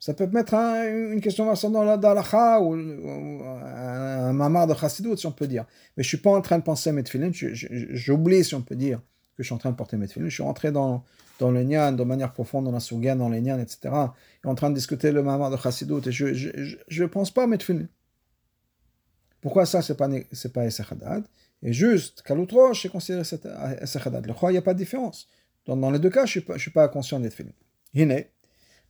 ça 0.00 0.14
peut 0.14 0.26
mettre 0.28 0.54
une 0.54 1.20
question 1.20 1.52
dans 1.70 1.84
la 1.84 1.98
dalacha 1.98 2.58
ou, 2.62 2.72
un 2.72 4.32
mamar 4.32 4.66
de 4.66 4.74
chassidut, 4.74 5.16
si 5.18 5.26
on 5.26 5.32
peut 5.32 5.46
dire. 5.46 5.66
Mais 5.96 6.02
je 6.02 6.08
suis 6.08 6.16
pas 6.16 6.30
en 6.30 6.40
train 6.40 6.58
de 6.58 6.64
penser 6.64 6.88
à 6.88 6.92
mes 6.94 7.04
j'oublie, 7.12 8.42
si 8.42 8.54
on 8.54 8.62
peut 8.62 8.76
dire, 8.76 9.00
que 9.36 9.42
je 9.42 9.44
suis 9.44 9.54
en 9.54 9.58
train 9.58 9.70
de 9.70 9.76
porter 9.76 9.98
mes. 9.98 10.08
Je 10.08 10.28
suis 10.28 10.42
rentré 10.42 10.72
dans, 10.72 11.04
le 11.38 11.62
nian 11.64 11.92
de 11.92 12.02
manière 12.02 12.32
profonde, 12.32 12.64
dans 12.64 12.72
la 12.72 12.80
surga, 12.80 13.14
dans 13.14 13.28
les 13.28 13.42
nian, 13.42 13.58
etc. 13.58 13.94
Et 14.42 14.48
en 14.48 14.54
train 14.54 14.70
de 14.70 14.74
discuter 14.74 15.12
le 15.12 15.22
mamar 15.22 15.50
de 15.50 15.58
chassidut, 15.58 16.00
et 16.06 16.12
je 16.12 17.02
ne 17.02 17.06
pense 17.06 17.30
pas 17.30 17.42
à 17.42 17.46
mes. 17.46 17.58
Pourquoi 19.42 19.66
ça, 19.66 19.82
c'est 19.82 19.96
pas, 19.96 20.08
c'est 20.32 20.52
pas 20.52 20.64
Et 20.64 21.72
juste, 21.74 22.22
Kaloutroche, 22.22 22.82
c'est 22.82 22.88
considéré 22.88 23.20
Essechadat. 23.20 24.22
Le 24.22 24.34
il 24.48 24.52
n'y 24.52 24.56
a 24.56 24.62
pas 24.62 24.72
de 24.72 24.78
différence. 24.78 25.28
Dans, 25.66 25.90
les 25.90 25.98
deux 25.98 26.10
cas, 26.10 26.24
je 26.24 26.40
ne 26.40 26.58
suis, 26.58 26.70
pas 26.70 26.88
conscient 26.88 27.20
des 27.20 27.28
tefilin. 27.28 27.52
Hine, 27.92 28.24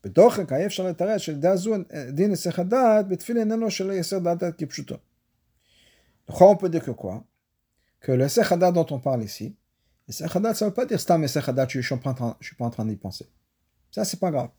בתוכן 0.03 0.45
כאי 0.45 0.65
אפשר 0.65 0.83
לתרץ 0.83 1.21
שלדעה 1.21 1.57
זו 1.57 1.75
דין 2.11 2.29
היסח 2.29 2.59
הדעת 2.59 3.07
בתפילין 3.07 3.51
אינו 3.51 3.71
של 3.71 3.89
היסח 3.89 4.17
דעת 4.17 4.43
כפשוטו. 4.57 4.95
on 6.29 6.55
peut 6.55 6.69
dire 6.69 6.83
que 6.85 6.91
quoi 6.91 7.23
Que 8.01 8.11
le 8.11 8.23
היסח 8.23 8.51
הדעת 8.51 8.73
dont 8.73 8.87
on 8.91 8.99
parle 8.99 9.23
ici, 9.23 9.51
היסח 10.07 10.35
הדעת 10.35 10.55
ça 10.55 10.65
ne 10.65 10.69
veut 10.69 10.73
pas 10.73 10.85
dire 10.85 10.97
סתם 10.97 11.21
היסח 11.21 11.49
הדעת 11.49 11.69
je 11.69 11.77
ne 11.79 11.83
suis 11.83 12.55
pas 12.55 12.65
en 12.65 12.69
train 12.69 12.85
d'y 12.85 12.95
penser. 12.95 13.25
Ça 13.91 14.05
c'est 14.05 14.19
pas 14.19 14.31
grave. 14.31 14.49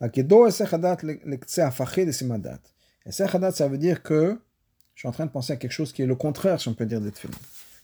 הכידור 0.00 0.44
היסח 0.44 0.74
הדעת 0.74 1.04
לקצה 1.04 1.66
הפכי 1.66 2.04
לסימן 2.04 2.42
דעת. 2.42 2.68
היסח 3.06 3.34
הדעת 3.34 3.54
ça 3.54 3.68
veut 3.68 3.78
dire 3.78 4.02
que 4.02 4.38
je 4.94 5.00
suis 5.00 5.08
en 5.08 5.12
train 5.12 5.26
de 5.26 5.30
penser 5.30 5.52
à 5.52 5.56
quelque 5.56 5.72
chose 5.72 5.92
qui 5.92 6.02
est 6.02 6.06
le 6.06 6.14
contraire, 6.14 6.60
si 6.60 6.68
on 6.68 6.74
peut 6.74 6.86
dire, 6.86 7.00
des 7.00 7.10
tefillin. 7.10 7.34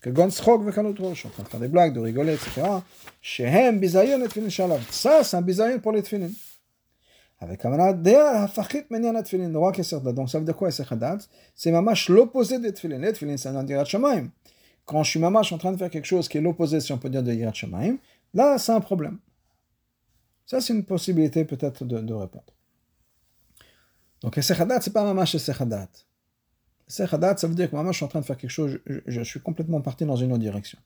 Que 0.00 0.11
gonschok 0.11 0.62
vekalotro, 0.62 1.12
je 1.14 1.18
suis 1.20 1.28
en 1.28 1.33
train 1.33 1.42
de 1.42 1.48
faire 1.48 1.61
des 1.61 1.68
blagues, 1.68 1.92
de 1.92 2.00
rigoler, 2.00 2.35
etc. 2.35 2.62
Shehem 3.20 3.80
bizayon 3.80 4.24
et 4.24 4.28
tefillin 4.28 4.48
shalav. 4.48 4.80
Ça, 4.90 5.24
c'est 5.24 5.37
un 5.37 5.42
bizayon 5.42 5.80
pour 5.80 5.92
les 5.92 6.02
tefillin. 6.02 6.30
avec 7.39 7.62
Donc, 7.63 7.80
ça 10.30 10.39
veut 10.39 10.45
dire 10.45 10.56
quoi, 10.56 10.71
C'est 10.71 11.71
mamash 11.71 12.10
l'opposé 12.10 12.60
des 12.60 12.74
tefillin. 12.74 12.98
Les 12.98 13.38
c'est 13.38 13.50
un 13.50 13.63
dirat 13.63 13.86
shamaim. 13.86 14.30
Quand 14.86 15.04
je 15.04 15.10
suis 15.12 15.19
mamash 15.19 15.52
en 15.52 15.58
train 15.58 15.71
de 15.71 15.78
faire 15.78 15.89
quelque 15.89 16.06
chose 16.06 16.30
qui 16.30 16.38
est 16.38 16.41
l'opposé, 16.41 16.80
si 16.80 16.93
on 16.93 16.98
peut 16.98 17.10
dire, 17.10 17.24
de 17.24 17.34
dirat 17.34 17.54
shamaim, 17.54 17.98
là, 18.34 18.58
c'est 18.58 18.71
un 18.71 18.80
problème. 18.80 19.19
Ça, 20.45 20.62
c'est 20.62 20.74
une 20.74 20.86
possibilité 20.86 21.43
peut-être 21.43 21.84
de, 21.84 22.13
répondre. 22.13 22.45
Donc, 24.21 24.38
Essechadat, 24.38 24.80
c'est 24.82 24.93
pas 24.93 25.04
mamash 25.04 25.36
Essechadat. 25.36 25.89
Sechadat, 26.88 27.38
ça 27.38 27.48
veut 27.48 27.56
dire 27.56 27.69
que 27.69 27.76
moi, 27.76 27.86
je 27.91 27.98
suis 27.98 28.06
en 28.06 28.08
train 28.08 28.21
de 28.21 28.26
faire 28.26 28.38
quelque 28.38 28.52
chose, 28.52 28.80
je, 28.86 29.21
suis 29.24 29.41
complètement 29.41 29.82
parti 29.82 30.06
dans 30.06 30.15
une 30.15 30.32
autre 30.32 30.41
direction. 30.41 30.78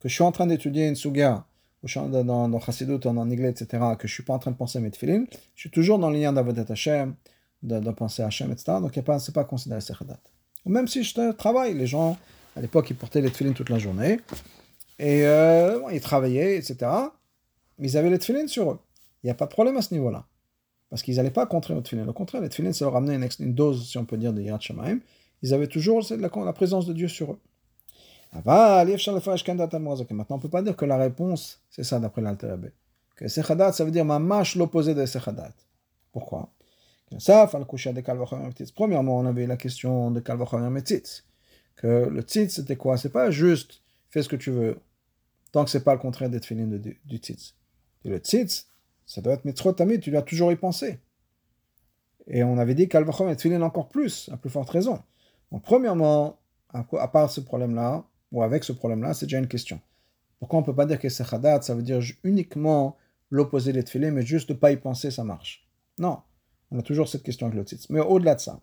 Que 0.00 0.08
je 0.08 0.14
suis 0.14 0.24
en 0.24 0.32
train 0.32 0.46
d'étudier 0.46 0.88
une 0.88 0.96
suga, 0.96 1.46
dans, 1.82 2.48
dans, 2.48 2.60
Chassidut, 2.60 3.06
en 3.06 3.16
anglais, 3.16 3.50
etc., 3.50 3.82
que 3.98 4.08
je 4.08 4.12
suis 4.12 4.22
pas 4.22 4.34
en 4.34 4.38
train 4.38 4.50
de 4.50 4.56
penser 4.56 4.78
à 4.78 4.80
mes 4.80 4.90
tefillin, 4.90 5.24
je 5.54 5.60
suis 5.60 5.70
toujours 5.70 5.98
dans 5.98 6.10
le 6.10 6.18
lien 6.18 6.32
d'Avodat 6.32 6.64
Hashem, 6.68 7.14
de, 7.62 7.78
de, 7.78 7.90
penser 7.90 8.22
à 8.22 8.26
Hashem, 8.26 8.50
etc., 8.52 8.78
donc 8.80 8.92
ce 8.94 9.00
n'est 9.00 9.34
pas 9.34 9.44
considéré 9.44 9.80
Sechadat. 9.80 10.20
Même 10.66 10.88
si 10.88 11.02
je 11.02 11.32
travaille, 11.32 11.74
les 11.74 11.86
gens, 11.86 12.16
à 12.56 12.60
l'époque, 12.60 12.90
ils 12.90 12.96
portaient 12.96 13.20
les 13.20 13.30
tefillin 13.30 13.52
toute 13.52 13.70
la 13.70 13.78
journée, 13.78 14.20
et 14.98 15.26
euh, 15.26 15.80
ils 15.92 16.00
travaillaient, 16.00 16.56
etc., 16.56 16.90
ils 17.78 17.96
avaient 17.96 18.10
les 18.10 18.18
tefillin 18.18 18.46
sur 18.48 18.72
eux. 18.72 18.78
Il 19.22 19.26
n'y 19.26 19.30
a 19.30 19.34
pas 19.34 19.46
de 19.46 19.52
problème 19.52 19.76
à 19.76 19.82
ce 19.82 19.94
niveau-là. 19.94 20.26
Parce 20.90 21.02
qu'ils 21.02 21.16
n'allaient 21.16 21.30
pas 21.30 21.46
contrer 21.46 21.74
les 21.74 21.82
tefillin. 21.82 22.08
Au 22.08 22.12
contraire, 22.12 22.42
les 22.42 22.48
tefillin, 22.48 22.72
ça 22.72 22.84
leur 22.86 22.96
amenait 22.96 23.14
une, 23.14 23.28
une, 23.40 23.54
dose, 23.54 23.88
si 23.88 23.98
on 23.98 24.04
peut 24.04 24.16
dire, 24.16 24.32
de 24.32 24.40
Yirat 24.40 24.60
Shemaim 24.60 24.98
ils 25.42 25.54
avaient 25.54 25.68
toujours 25.68 26.04
la, 26.10 26.52
présence 26.52 26.86
de 26.86 26.92
Dieu 26.92 27.08
sur 27.08 27.32
eux. 27.32 27.38
Maintenant, 28.32 28.94
on 30.30 30.36
ne 30.36 30.40
peut 30.40 30.48
pas 30.50 30.62
dire 30.62 30.76
que 30.76 30.84
la 30.84 30.96
réponse, 30.96 31.62
c'est 31.70 31.84
ça 31.84 31.98
d'après 31.98 32.20
l'Alter 32.20 32.56
Que 33.16 33.28
Sechadat, 33.28 33.72
ça 33.72 33.84
veut 33.84 33.90
dire 33.90 34.04
mamash 34.04 34.56
l'opposé 34.56 34.94
de 34.94 35.04
Sechadat. 35.06 35.52
Pourquoi? 36.12 36.50
Premièrement, 38.74 39.16
on 39.18 39.26
avait 39.26 39.46
la 39.46 39.56
question 39.56 40.10
de 40.10 40.20
Kalvachomer 40.20 40.68
Metzitz. 40.68 41.24
Que 41.76 42.08
le 42.08 42.22
tzitz, 42.22 42.56
c'était 42.56 42.76
quoi? 42.76 42.98
C'est 42.98 43.08
pas 43.08 43.30
juste 43.30 43.82
fais 44.10 44.22
ce 44.22 44.28
que 44.28 44.36
tu 44.36 44.50
veux, 44.50 44.80
tant 45.52 45.64
que 45.64 45.70
c'est 45.70 45.84
pas 45.84 45.94
le 45.94 46.00
contraire 46.00 46.28
d'être 46.30 46.44
filin 46.44 46.66
du, 46.66 47.00
du 47.04 47.16
tzitz. 47.16 47.54
Et 48.04 48.08
le 48.08 48.18
tzitz, 48.18 48.66
ça 49.06 49.20
doit 49.20 49.34
être 49.34 49.44
mitzvot 49.44 49.72
tamid, 49.72 50.00
tu 50.00 50.10
dois 50.10 50.22
toujours 50.22 50.52
y 50.52 50.56
penser. 50.56 50.98
Et 52.26 52.42
on 52.42 52.58
avait 52.58 52.74
dit 52.74 52.88
Kalvachomer 52.88 53.32
est 53.32 53.62
encore 53.62 53.88
plus, 53.88 54.28
à 54.32 54.36
plus 54.36 54.50
forte 54.50 54.68
raison. 54.68 55.02
Donc, 55.50 55.62
premièrement, 55.62 56.38
à 56.72 57.08
part 57.08 57.30
ce 57.30 57.40
problème-là, 57.40 58.04
ou 58.32 58.42
avec 58.42 58.64
ce 58.64 58.72
problème-là, 58.72 59.14
c'est 59.14 59.26
déjà 59.26 59.38
une 59.38 59.48
question. 59.48 59.80
Pourquoi 60.38 60.58
on 60.58 60.62
ne 60.62 60.66
peut 60.66 60.74
pas 60.74 60.86
dire 60.86 60.98
que 60.98 61.08
c'est 61.08 61.28
khadat, 61.28 61.62
ça 61.62 61.74
veut 61.74 61.82
dire 61.82 62.00
uniquement 62.22 62.96
l'opposé 63.30 63.72
des 63.72 63.82
tefilin, 63.82 64.10
mais 64.10 64.22
juste 64.22 64.48
de 64.48 64.54
ne 64.54 64.58
pas 64.58 64.72
y 64.72 64.76
penser, 64.76 65.10
ça 65.10 65.24
marche 65.24 65.66
Non, 65.98 66.20
on 66.70 66.78
a 66.78 66.82
toujours 66.82 67.08
cette 67.08 67.22
question 67.22 67.46
avec 67.46 67.58
le 67.58 67.64
titre. 67.64 67.86
Mais 67.90 68.00
au-delà 68.00 68.34
de 68.34 68.40
ça, 68.40 68.60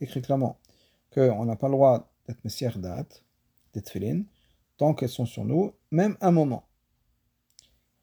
écrit 0.00 0.22
clairement 0.22 0.58
qu'on 1.12 1.44
n'a 1.44 1.56
pas 1.56 1.68
le 1.68 1.72
droit 1.72 2.12
d'être 2.26 2.42
messier 2.44 2.68
date, 2.76 3.24
des 3.72 3.82
tefilin, 3.82 4.22
tant 4.76 4.94
qu'elles 4.94 5.08
sont 5.08 5.26
sur 5.26 5.44
nous, 5.44 5.72
même 5.90 6.16
un 6.20 6.30
moment. 6.30 6.66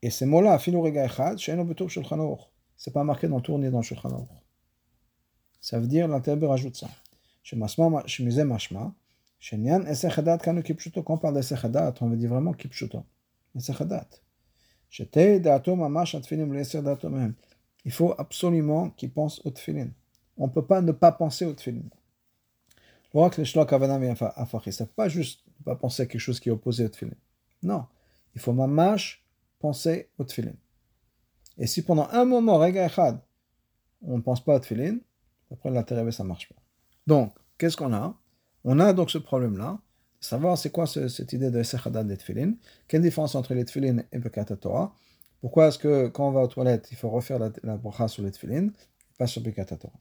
Et 0.01 0.09
ces 0.09 0.25
mots-là, 0.25 0.57
betur 0.57 1.89
shulchan 1.89 2.37
c'est 2.75 2.91
pas 2.91 3.03
marqué 3.03 3.27
dans 3.27 3.35
le 3.35 3.41
tour 3.43 3.59
ni 3.59 3.69
dans 3.69 3.77
le 3.77 3.83
Shulchan 3.83 4.27
Ça 5.61 5.79
veut 5.79 5.87
dire, 5.87 6.07
l'intérêt 6.07 6.45
rajoute 6.45 6.75
ça. 6.75 6.89
Shemize 7.43 8.43
mashma, 8.43 8.93
shenyan 9.39 9.85
esechadat 9.85 10.39
kanu 10.39 10.63
kipshuto. 10.63 11.03
Quand 11.03 11.13
on 11.13 11.17
parle 11.17 11.35
d'esechadat, 11.35 11.93
on 12.01 12.09
veut 12.09 12.17
dire 12.17 12.29
vraiment 12.29 12.53
kipshuto. 12.53 13.03
Esechadat. 13.55 14.07
Shete 14.89 15.39
mamash 15.67 16.15
atfilim 16.15 16.51
le'eser 16.53 16.81
da'ato 16.81 17.09
mehem. 17.09 17.35
Il 17.85 17.91
faut 17.91 18.13
absolument 18.17 18.89
qu'il 18.89 19.11
pense 19.11 19.39
au 19.45 19.51
tfilin. 19.51 19.89
On 20.37 20.47
ne 20.47 20.51
peut 20.51 20.65
pas 20.65 20.81
ne 20.81 20.91
pas 20.91 21.11
penser 21.11 21.45
au 21.45 21.53
tfilin. 21.53 21.83
Le 23.13 23.43
shlok 23.43 23.71
avanam 23.73 24.03
afachi, 24.35 24.73
c'est 24.73 24.91
pas 24.93 25.07
juste 25.07 25.43
ne 25.59 25.63
pas 25.63 25.75
penser 25.75 26.03
à 26.03 26.05
quelque 26.05 26.21
chose 26.21 26.39
qui 26.39 26.49
est 26.49 26.51
opposé 26.51 26.85
au 26.85 26.89
tfilin. 26.89 27.15
Non. 27.63 27.85
Il 28.35 28.41
faut 28.41 28.53
mamash 28.53 29.23
penser 29.59 30.09
au 30.17 30.23
tfilin. 30.23 30.53
Et 31.57 31.67
si 31.67 31.83
pendant 31.83 32.07
un 32.11 32.25
moment, 32.25 32.57
on 34.01 34.17
ne 34.17 34.21
pense 34.21 34.43
pas 34.43 34.55
à 34.55 34.59
Tfilin, 34.59 34.97
après 35.51 35.69
l'intérêt, 35.71 36.11
ça 36.11 36.23
marche 36.23 36.49
pas? 36.49 36.61
Donc, 37.07 37.33
qu'est-ce 37.57 37.77
qu'on 37.77 37.93
a? 37.93 38.17
On 38.63 38.79
a 38.79 38.93
donc 38.93 39.11
ce 39.11 39.17
problème-là, 39.17 39.79
savoir 40.19 40.57
c'est 40.57 40.69
quoi 40.69 40.85
cette 40.87 41.33
idée 41.33 41.49
de 41.49 41.59
Esechadad 41.59 42.07
des 42.07 42.17
Tfilin, 42.17 42.53
quelle 42.87 43.01
différence 43.01 43.35
entre 43.35 43.53
les 43.53 43.65
Tfilin 43.65 44.03
et 44.11 44.19
Bekat 44.19 44.45
Torah, 44.45 44.95
pourquoi 45.41 45.67
est-ce 45.67 45.79
que 45.79 46.07
quand 46.07 46.27
on 46.27 46.31
va 46.31 46.41
aux 46.41 46.47
toilettes, 46.47 46.89
il 46.91 46.97
faut 46.97 47.09
refaire 47.09 47.39
la, 47.39 47.77
bracha 47.77 48.07
sur 48.07 48.23
les 48.23 48.31
Tfilin, 48.31 48.69
pas 49.17 49.27
sur 49.27 49.41
Bekat 49.41 49.65
Torah 49.65 49.99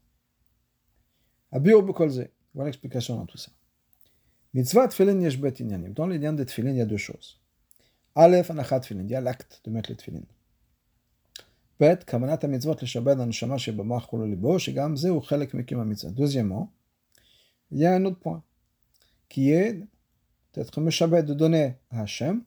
Abir 1.53 1.83
Bukolze, 1.83 2.29
voilà 2.55 2.69
l'explication 2.69 3.17
dans 3.17 3.27
tout 3.27 3.39
ça. 3.39 3.51
Mitzvah 4.53 4.89
Tfilin 4.89 5.21
Inyanim. 5.21 5.93
Dans 5.93 6.07
les 6.07 6.19
liens 6.19 6.33
des 6.33 6.45
il 6.59 6.75
y 6.75 6.81
a 6.81 6.87
deux 6.87 6.97
choses. 6.97 7.41
Aleph 8.15 8.51
Anachat 8.51 8.81
Tfilin, 8.81 9.03
il 9.03 9.11
y 9.11 9.15
a 9.15 9.21
l'acte 9.21 9.61
de 9.65 9.71
mettre 9.71 9.91
les 9.91 9.97
Tfilin. 9.97 10.23
Deuxièmement, 16.11 16.73
il 17.71 17.79
y 17.79 17.87
a 17.87 17.95
un 17.95 18.05
autre 18.05 18.19
point, 18.19 18.43
qui 19.29 19.51
est 19.51 19.81
d'être 20.53 20.81
Meshabet, 20.81 21.23
de 21.23 21.33
donner 21.35 21.77
à 21.91 22.03
Hachem 22.03 22.43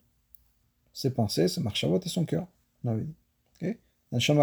ses 0.93 1.11
pensées, 1.11 1.47
ses 1.47 1.61
et 2.05 2.09
son 2.09 2.25
cœur. 2.25 2.47
On 2.85 2.99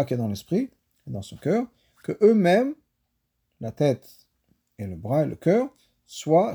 qui 0.05 0.13
est 0.13 0.17
dans 0.17 0.27
l'esprit, 0.27 0.69
dans 1.07 1.21
son 1.21 1.37
cœur, 1.37 1.65
que 2.03 2.17
eux-mêmes, 2.21 2.75
la 3.61 3.71
tête 3.71 4.27
et 4.77 4.87
le 4.87 4.95
bras 4.95 5.23
et 5.23 5.27
le 5.27 5.35
cœur, 5.35 5.69
soient 6.05 6.53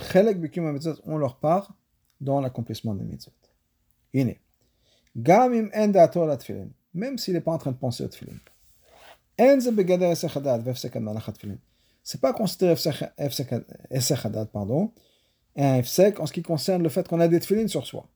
on 1.04 1.16
leur 1.16 1.38
part 1.38 1.74
dans 2.20 2.40
l'accomplissement 2.40 2.94
mitzvot. 3.04 3.32
Même 6.96 7.18
s'il 7.18 7.34
n'est 7.34 7.40
pas 7.40 7.52
en 7.52 7.58
train 7.58 7.72
de 7.72 7.76
penser 7.76 8.04
au 8.04 8.08
tefillin. 8.08 8.38
C'est 12.02 12.20
pas 12.20 12.32
considéré 12.32 12.74
Essechadat, 13.90 14.46
pardon, 14.46 14.92
un 15.56 15.76
Efsek 15.76 16.20
en 16.20 16.26
ce 16.26 16.32
qui 16.32 16.42
concerne 16.42 16.82
le 16.82 16.88
fait 16.88 17.06
qu'on 17.06 17.20
a 17.20 17.28
des 17.28 17.38
tefillin 17.40 17.68
sur 17.68 17.86
soi. 17.86 18.08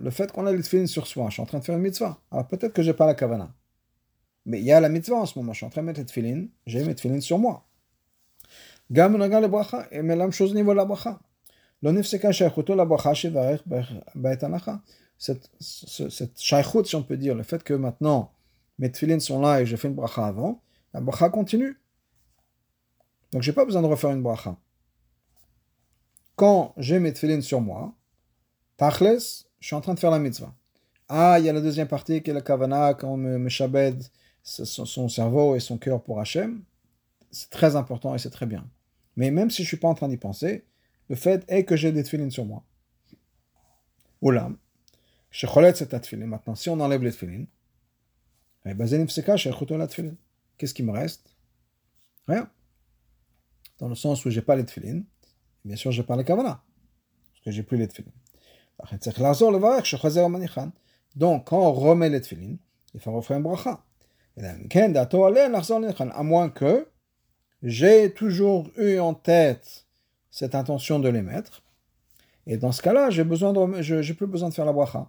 Le 0.00 0.10
fait 0.10 0.32
qu'on 0.32 0.46
a 0.46 0.52
des 0.52 0.62
tefillin 0.62 0.86
sur 0.86 1.06
soi, 1.06 1.26
je 1.28 1.34
suis 1.34 1.42
en 1.42 1.46
train 1.46 1.58
de 1.58 1.64
faire 1.64 1.76
une 1.76 1.82
mitzvah. 1.82 2.20
Alors 2.30 2.48
peut-être 2.48 2.72
que 2.72 2.82
je 2.82 2.90
n'ai 2.90 2.96
pas 2.96 3.06
la 3.06 3.14
kavana. 3.14 3.54
Mais 4.44 4.58
il 4.58 4.64
y 4.64 4.72
a 4.72 4.80
la 4.80 4.88
mitzvah 4.88 5.16
en 5.16 5.26
ce 5.26 5.38
moment, 5.38 5.52
je 5.52 5.58
suis 5.58 5.66
en 5.66 5.70
train 5.70 5.82
de 5.82 5.86
mettre 5.86 6.00
les 6.00 6.06
tefillin, 6.06 6.46
j'ai 6.66 6.84
mes 6.84 6.94
tefillin 6.94 7.20
sur 7.20 7.38
moi. 7.38 7.66
Et 8.94 10.02
même 10.02 10.32
chose 10.32 10.50
au 10.52 10.54
niveau 10.54 10.72
de 10.72 10.76
la 10.76 10.84
bracha. 10.84 11.20
Cette, 15.18 15.50
cette 15.60 16.40
shaykhut, 16.40 16.86
si 16.86 16.96
on 16.96 17.02
peut 17.02 17.16
dire, 17.16 17.34
le 17.34 17.42
fait 17.42 17.62
que 17.62 17.74
maintenant 17.74 18.32
mes 18.78 18.90
tefillin 18.90 19.18
sont 19.18 19.40
là 19.40 19.60
et 19.60 19.66
j'ai 19.66 19.76
fait 19.76 19.88
une 19.88 19.94
bracha 19.94 20.26
avant, 20.26 20.62
la 20.92 21.00
bracha 21.00 21.28
continue. 21.28 21.80
Donc 23.32 23.42
j'ai 23.42 23.52
pas 23.52 23.64
besoin 23.64 23.82
de 23.82 23.86
refaire 23.86 24.10
une 24.10 24.22
bracha. 24.22 24.56
Quand 26.36 26.74
j'ai 26.76 26.98
mes 26.98 27.12
tefillin 27.12 27.40
sur 27.40 27.60
moi, 27.60 27.94
tachles, 28.76 29.18
je 29.60 29.66
suis 29.66 29.76
en 29.76 29.80
train 29.80 29.94
de 29.94 30.00
faire 30.00 30.10
la 30.10 30.18
mitzvah. 30.18 30.54
Ah, 31.08 31.36
il 31.38 31.44
y 31.44 31.48
a 31.48 31.52
la 31.52 31.60
deuxième 31.60 31.88
partie 31.88 32.22
qui 32.22 32.30
est 32.30 32.34
la 32.34 32.40
kavana, 32.40 32.94
quand 32.94 33.08
on 33.08 33.16
me, 33.16 33.38
me 33.38 33.48
shabed 33.48 34.02
son, 34.42 34.84
son, 34.86 35.08
cerveau 35.08 35.54
et 35.54 35.60
son 35.60 35.78
cœur 35.78 36.02
pour 36.02 36.20
Hachem. 36.20 36.62
C'est 37.30 37.50
très 37.50 37.76
important 37.76 38.14
et 38.14 38.18
c'est 38.18 38.30
très 38.30 38.46
bien. 38.46 38.66
Mais 39.16 39.30
même 39.30 39.50
si 39.50 39.62
je 39.62 39.68
suis 39.68 39.76
pas 39.76 39.88
en 39.88 39.94
train 39.94 40.08
d'y 40.08 40.16
penser, 40.16 40.64
le 41.12 41.16
fait 41.16 41.44
est 41.48 41.64
que 41.66 41.76
j'ai 41.76 41.92
des 41.92 42.02
tefillin 42.04 42.30
sur 42.30 42.46
moi. 42.46 42.64
Oulam. 44.22 44.56
Je 45.30 45.46
cette 45.74 45.90
tefillin. 45.90 46.24
Maintenant, 46.24 46.54
si 46.54 46.70
on 46.70 46.80
enlève 46.80 47.02
les 47.02 47.12
tefillin, 47.12 47.44
Qu'est-ce 50.56 50.72
qui 50.72 50.82
me 50.82 50.90
reste? 50.90 51.36
Rien. 52.26 52.48
Dans 53.78 53.90
le 53.90 53.94
sens 53.94 54.24
où 54.24 54.30
j'ai 54.30 54.40
pas 54.40 54.56
les 54.56 54.64
tefillin, 54.64 55.02
bien 55.66 55.76
sûr, 55.76 55.92
j'ai 55.92 56.02
pas 56.02 56.16
les 56.16 56.24
kavana, 56.24 56.64
parce 57.32 57.44
que 57.44 57.50
j'ai 57.50 57.62
plus 57.62 57.76
les 57.76 57.88
tefillin. 57.88 58.12
Donc, 61.14 61.46
quand 61.46 61.58
on 61.58 61.72
remet 61.74 62.08
les 62.08 62.22
tefillin, 62.22 62.56
il 62.94 63.00
faut 63.00 63.12
refaire 63.12 63.36
un 63.36 63.40
bracha. 63.40 63.84
À 64.38 66.22
moins 66.22 66.48
que 66.48 66.88
j'ai 67.62 68.14
toujours 68.14 68.70
eu 68.78 68.98
en 68.98 69.12
tête 69.12 69.86
cette 70.32 70.56
intention 70.56 70.98
de 70.98 71.08
les 71.08 71.22
mettre. 71.22 71.62
Et 72.46 72.56
dans 72.56 72.72
ce 72.72 72.82
cas-là, 72.82 73.10
j'ai 73.10 73.22
besoin 73.22 73.52
de, 73.52 73.82
je, 73.82 74.12
plus 74.14 74.26
besoin 74.26 74.48
de 74.48 74.54
faire 74.54 74.64
la 74.64 74.72
bracha. 74.72 75.08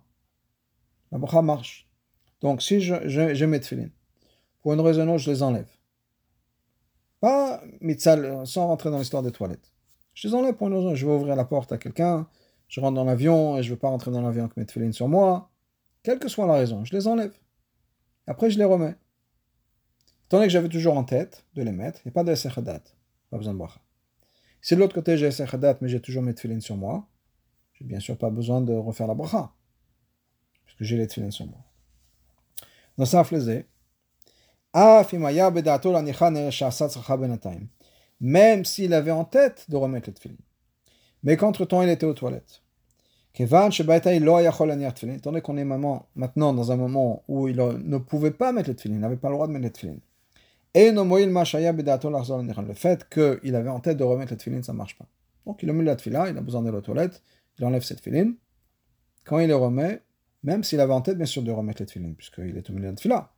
La 1.11 1.17
bracha 1.17 1.41
marche. 1.41 1.89
Donc, 2.41 2.61
si 2.61 2.81
je, 2.81 3.07
je, 3.07 3.45
mets 3.45 3.59
tefillin, 3.59 3.89
pour 4.61 4.73
une 4.73 4.81
raison 4.81 5.07
ou 5.07 5.13
autre, 5.13 5.23
je 5.23 5.31
les 5.31 5.41
enlève. 5.41 5.69
Pas 7.21 7.63
mitzal, 7.79 8.45
sans 8.45 8.67
rentrer 8.67 8.91
dans 8.91 8.99
l'histoire 8.99 9.23
des 9.23 9.31
toilettes. 9.31 9.71
Je 10.13 10.27
les 10.27 10.35
enlève 10.35 10.55
pour 10.55 10.67
une 10.67 10.75
raison. 10.75 10.93
Je 10.93 11.07
vais 11.07 11.13
ouvrir 11.13 11.35
la 11.37 11.45
porte 11.45 11.71
à 11.71 11.77
quelqu'un, 11.77 12.27
je 12.67 12.81
rentre 12.81 12.95
dans 12.95 13.05
l'avion 13.05 13.57
et 13.57 13.63
je 13.63 13.69
ne 13.69 13.75
veux 13.75 13.79
pas 13.79 13.87
rentrer 13.87 14.11
dans 14.11 14.21
l'avion 14.21 14.43
avec 14.43 14.57
mes 14.57 14.65
tefillin 14.65 14.91
sur 14.91 15.07
moi. 15.07 15.49
Quelle 16.03 16.19
que 16.19 16.27
soit 16.27 16.45
la 16.45 16.55
raison, 16.55 16.83
je 16.83 16.93
les 16.93 17.07
enlève. 17.07 17.33
Après, 18.27 18.49
je 18.49 18.59
les 18.59 18.65
remets. 18.65 18.95
Tant 20.27 20.41
que 20.41 20.49
j'avais 20.49 20.69
toujours 20.69 20.97
en 20.97 21.05
tête 21.05 21.45
de 21.55 21.63
les 21.63 21.71
mettre, 21.71 22.01
il 22.03 22.09
n'y 22.09 22.11
a 22.11 22.13
pas 22.13 22.23
de 22.25 22.59
Hadat. 22.59 22.81
Pas 23.29 23.37
besoin 23.37 23.53
de 23.53 23.57
bracha. 23.57 23.79
Si 24.63 24.73
de 24.75 24.79
l'autre 24.79 24.95
côté 24.95 25.17
j'ai 25.17 25.27
Hadat, 25.27 25.77
mais 25.81 25.89
j'ai 25.89 25.99
toujours 25.99 26.23
mes 26.23 26.33
tefillin 26.33 26.61
sur 26.61 26.77
moi, 26.77 27.05
j'ai 27.73 27.83
bien 27.83 27.99
sûr 27.99 28.17
pas 28.17 28.29
besoin 28.29 28.61
de 28.61 28.73
refaire 28.73 29.07
la 29.07 29.13
bracha. 29.13 29.51
Puisque 30.65 30.83
j'ai 30.83 30.95
les 30.95 31.05
tefillin 31.05 31.31
sur 31.31 31.45
moi. 31.45 31.59
Dans 32.97 33.05
ça, 33.05 33.25
même 38.21 38.63
s'il 38.63 38.93
avait 38.93 39.11
en 39.11 39.25
tête 39.25 39.69
de 39.69 39.75
remettre 39.75 40.09
les 40.09 40.13
tefillin. 40.13 40.37
Mais 41.23 41.35
qu'entre-temps, 41.35 41.81
il 41.81 41.89
était 41.89 42.05
aux 42.05 42.13
toilettes. 42.13 42.61
Donné 43.37 45.41
qu'on 45.41 45.57
est 45.57 45.65
maintenant 45.65 46.53
dans 46.53 46.71
un 46.71 46.77
moment 46.77 47.23
où 47.27 47.49
il 47.49 47.57
ne 47.57 47.97
pouvait 47.97 48.31
pas 48.31 48.53
mettre 48.53 48.69
les 48.69 48.77
tefillin, 48.77 48.95
il 48.95 49.01
n'avait 49.01 49.17
pas 49.17 49.27
le 49.27 49.35
droit 49.35 49.47
de 49.47 49.51
mettre 49.51 49.65
les 49.65 49.71
tefillin. 49.71 49.97
Et 50.75 50.91
le 50.91 52.73
fait 52.73 53.07
qu'il 53.09 53.55
avait 53.55 53.69
en 53.69 53.79
tête 53.79 53.97
de 53.97 54.03
remettre 54.03 54.31
les 54.31 54.37
tefillin, 54.37 54.63
ça 54.63 54.73
ne 54.73 54.77
marche 54.77 54.97
pas. 54.97 55.05
Donc 55.45 55.61
il 55.61 55.69
a 55.69 55.73
mis 55.73 55.83
la 55.83 55.95
tefila, 55.95 56.29
il 56.29 56.37
a 56.37 56.41
besoin 56.41 56.63
d'aller 56.63 56.77
aux 56.77 56.81
toilettes, 56.81 57.21
il 57.59 57.65
enlève 57.65 57.83
cette 57.83 58.01
tefillin. 58.01 58.33
Quand 59.23 59.39
il 59.39 59.47
les 59.47 59.53
remet, 59.53 60.01
même 60.41 60.63
s'il 60.63 60.79
avait 60.79 60.93
en 60.93 61.01
tête 61.01 61.17
bien 61.17 61.27
sûr 61.27 61.43
de 61.43 61.51
remettre 61.51 61.81
les 61.81 61.85
tefillin, 61.85 62.13
puisqu'il 62.13 62.57
est 62.57 62.69
au 62.69 62.73
milieu 62.73 62.85
de 62.85 62.91
la 62.91 62.95
tefila, 62.95 63.31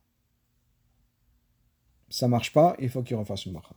ça 2.08 2.26
ne 2.26 2.30
marche 2.30 2.52
pas, 2.52 2.74
il 2.78 2.88
faut 2.88 3.02
qu'il 3.02 3.16
refasse 3.16 3.44
une 3.46 3.52
bracha. 3.52 3.74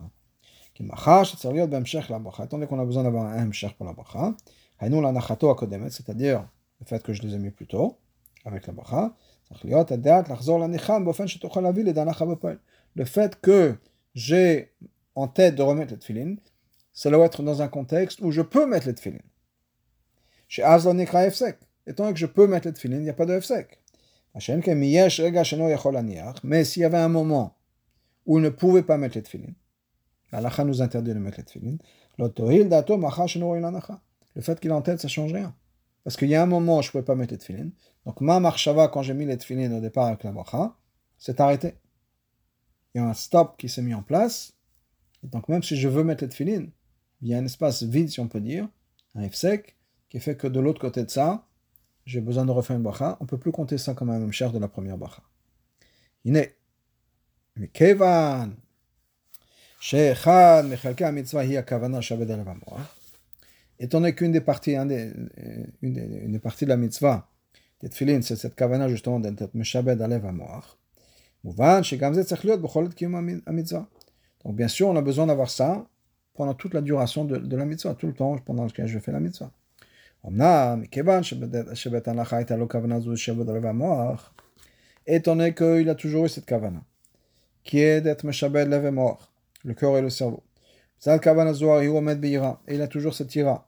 Étant 0.80 2.58
donné 2.58 2.68
qu'on 2.68 2.80
a 2.80 2.86
besoin 2.86 3.04
d'avoir 3.04 3.26
un 3.26 3.44
hemshech 3.44 3.74
pour 3.74 3.86
la 3.86 3.92
bracha, 3.94 4.36
c'est-à-dire 4.80 6.48
le 6.80 6.86
fait 6.86 7.04
que 7.04 7.12
je 7.12 7.22
les 7.24 7.36
ai 7.36 7.40
mis 7.40 7.52
plus 7.52 7.68
tôt, 7.68 7.98
avec 8.46 8.68
la 8.68 8.74
bracha, 8.74 9.14
le 12.96 13.06
fait 13.06 13.40
que 13.42 13.76
j'ai 14.16 14.74
en 15.16 15.28
tête 15.28 15.56
de 15.56 15.62
remettre 15.62 15.94
les 15.94 16.00
tefillin, 16.00 16.36
ça 16.94 17.10
doit 17.10 17.26
être 17.26 17.44
dans 17.44 17.62
un 17.62 17.68
contexte 17.68 18.22
où 18.22 18.32
je 18.32 18.42
peux 18.42 18.66
mettre 18.66 18.88
les 18.88 18.96
tefillin. 18.96 19.20
Chez 20.48 20.64
Azlan 20.64 20.96
Nikra 20.96 21.28
Étant 21.88 22.14
que 22.14 22.20
je 22.20 22.26
peux 22.26 22.48
mettre 22.48 22.68
les 22.68 22.74
tefillin, 22.74 22.98
il 22.98 23.04
n'y 23.04 23.10
a 23.10 23.14
pas 23.14 23.26
de 23.26 23.34
Efsek. 23.34 23.80
Mais 26.44 26.64
s'il 26.64 26.82
y 26.82 26.86
avait 26.86 26.98
un 26.98 27.10
moment 27.10 27.58
où 28.26 28.38
il 28.38 28.44
ne 28.44 28.50
pouvait 28.50 28.84
pas 28.84 28.98
mettre 28.98 29.16
les 29.16 29.24
tefillin, 29.24 29.54
l'alacha 30.32 30.64
nous 30.64 30.82
interdit 30.82 31.14
de 31.14 31.20
mettre 31.20 31.38
les 31.38 31.44
tefillin, 31.44 31.78
le 32.20 32.30
fait 34.42 34.60
qu'il 34.60 34.70
est 34.70 34.74
en 34.74 34.82
tête, 34.82 35.00
ça 35.00 35.08
ne 35.08 35.12
change 35.12 35.34
rien. 35.34 35.56
Parce 36.04 36.18
qu'il 36.18 36.30
y 36.30 36.36
a 36.36 36.44
un 36.44 36.46
moment 36.46 36.80
où 36.80 36.82
je 36.82 36.90
ne 36.90 36.92
pouvais 36.92 37.04
pas 37.04 37.16
mettre 37.16 37.34
les 37.34 37.38
tefillin. 37.38 37.70
Donc 38.06 38.22
ma 38.22 38.40
marchava, 38.40 38.88
quand 38.90 39.02
j'ai 39.02 39.14
mis 39.14 39.26
les 39.26 39.38
tefillin 39.38 39.72
au 39.72 39.80
départ 39.80 40.08
avec 40.08 40.24
la 40.24 40.32
bracha, 40.32 40.76
c'est 41.18 41.40
arrêté. 41.40 41.76
Il 42.94 43.00
y 43.00 43.02
a 43.02 43.08
un 43.08 43.14
stop 43.14 43.56
qui 43.58 43.70
s'est 43.70 43.82
mis 43.82 43.94
en 43.94 44.02
place. 44.02 44.54
Donc 45.24 45.48
même 45.50 45.64
si 45.64 45.78
je 45.78 45.88
veux 45.88 46.04
mettre 46.04 46.24
les 46.24 46.30
tefillin, 46.30 46.68
il 47.22 47.28
y 47.28 47.34
a 47.34 47.38
un 47.38 47.46
espace 47.46 47.84
vide, 47.84 48.10
si 48.10 48.20
on 48.20 48.28
peut 48.28 48.40
dire, 48.40 48.68
un 49.16 49.28
F 49.28 49.34
sec, 49.36 49.76
qui 50.10 50.20
fait 50.20 50.36
que 50.36 50.48
de 50.48 50.60
l'autre 50.60 50.80
côté 50.80 51.04
de 51.04 51.10
ça, 51.10 51.46
j'ai 52.06 52.22
besoin 52.22 52.46
de 52.46 52.52
refaire 52.52 52.78
une 52.78 52.84
bracha. 52.84 53.18
On 53.20 53.26
ne 53.26 53.30
peut 53.30 53.38
plus 53.38 53.52
compter 53.52 53.78
ça 53.78 53.94
comme 53.94 54.10
un 54.10 54.20
même 54.20 54.32
cher 54.32 54.52
de 54.52 54.60
la 54.60 54.68
première 54.68 54.98
bracha. 54.98 55.22
Est. 56.26 56.56
Mais 57.56 57.68
Kevan, 57.68 58.56
mitzvah 61.14 61.46
hi 61.46 61.58
akavana 61.58 62.02
shaved 62.02 62.30
étant 63.82 64.02
donné 64.02 64.14
qu'une 64.14 64.32
des 64.32 64.42
parties, 64.42 64.76
des, 64.86 65.12
des, 65.82 66.28
de 66.28 66.66
la 66.66 66.78
mitzvah, 66.78 67.30
des 67.82 67.90
tefillin, 67.90 68.22
c'est 68.22 68.36
cette 68.36 68.56
kavana 68.56 68.90
justement 68.90 69.20
d'être 69.20 69.54
meshabed 69.54 70.02
alev 70.02 70.26
Donc 71.44 71.56
bien 74.56 74.68
sûr, 74.68 74.88
on 74.88 74.96
a 74.96 75.02
besoin 75.02 75.28
d'avoir 75.28 75.50
ça 75.50 75.86
pendant 76.34 76.54
toute 76.54 76.74
la 76.74 76.82
duration 76.82 77.26
de, 77.26 77.38
de, 77.38 77.58
la 77.58 77.66
mitzvah, 77.66 77.96
tout 77.96 78.08
le 78.08 78.14
temps 78.14 78.38
pendant 78.40 78.66
lequel 78.66 78.88
je 78.88 79.00
fais 79.00 79.12
la 79.12 79.20
mitzvah. 79.20 79.52
étant 85.08 85.36
donné 85.36 85.54
qu'il 85.54 85.90
a 85.90 85.96
toujours 85.96 86.26
eu 86.26 86.30
cette 86.30 86.46
kavana, 86.46 86.84
qui 87.64 87.80
est 87.80 88.02
d'être 88.02 88.24
meshabed 88.24 88.70
mort, 88.92 89.32
le 89.64 89.74
cœur 89.74 89.98
et 89.98 90.02
le 90.02 90.10
cerveau. 90.10 90.44
Et 91.06 92.76
il 92.76 92.82
a 92.82 92.88
toujours 92.88 93.14
cette 93.14 93.36
ira. 93.36 93.68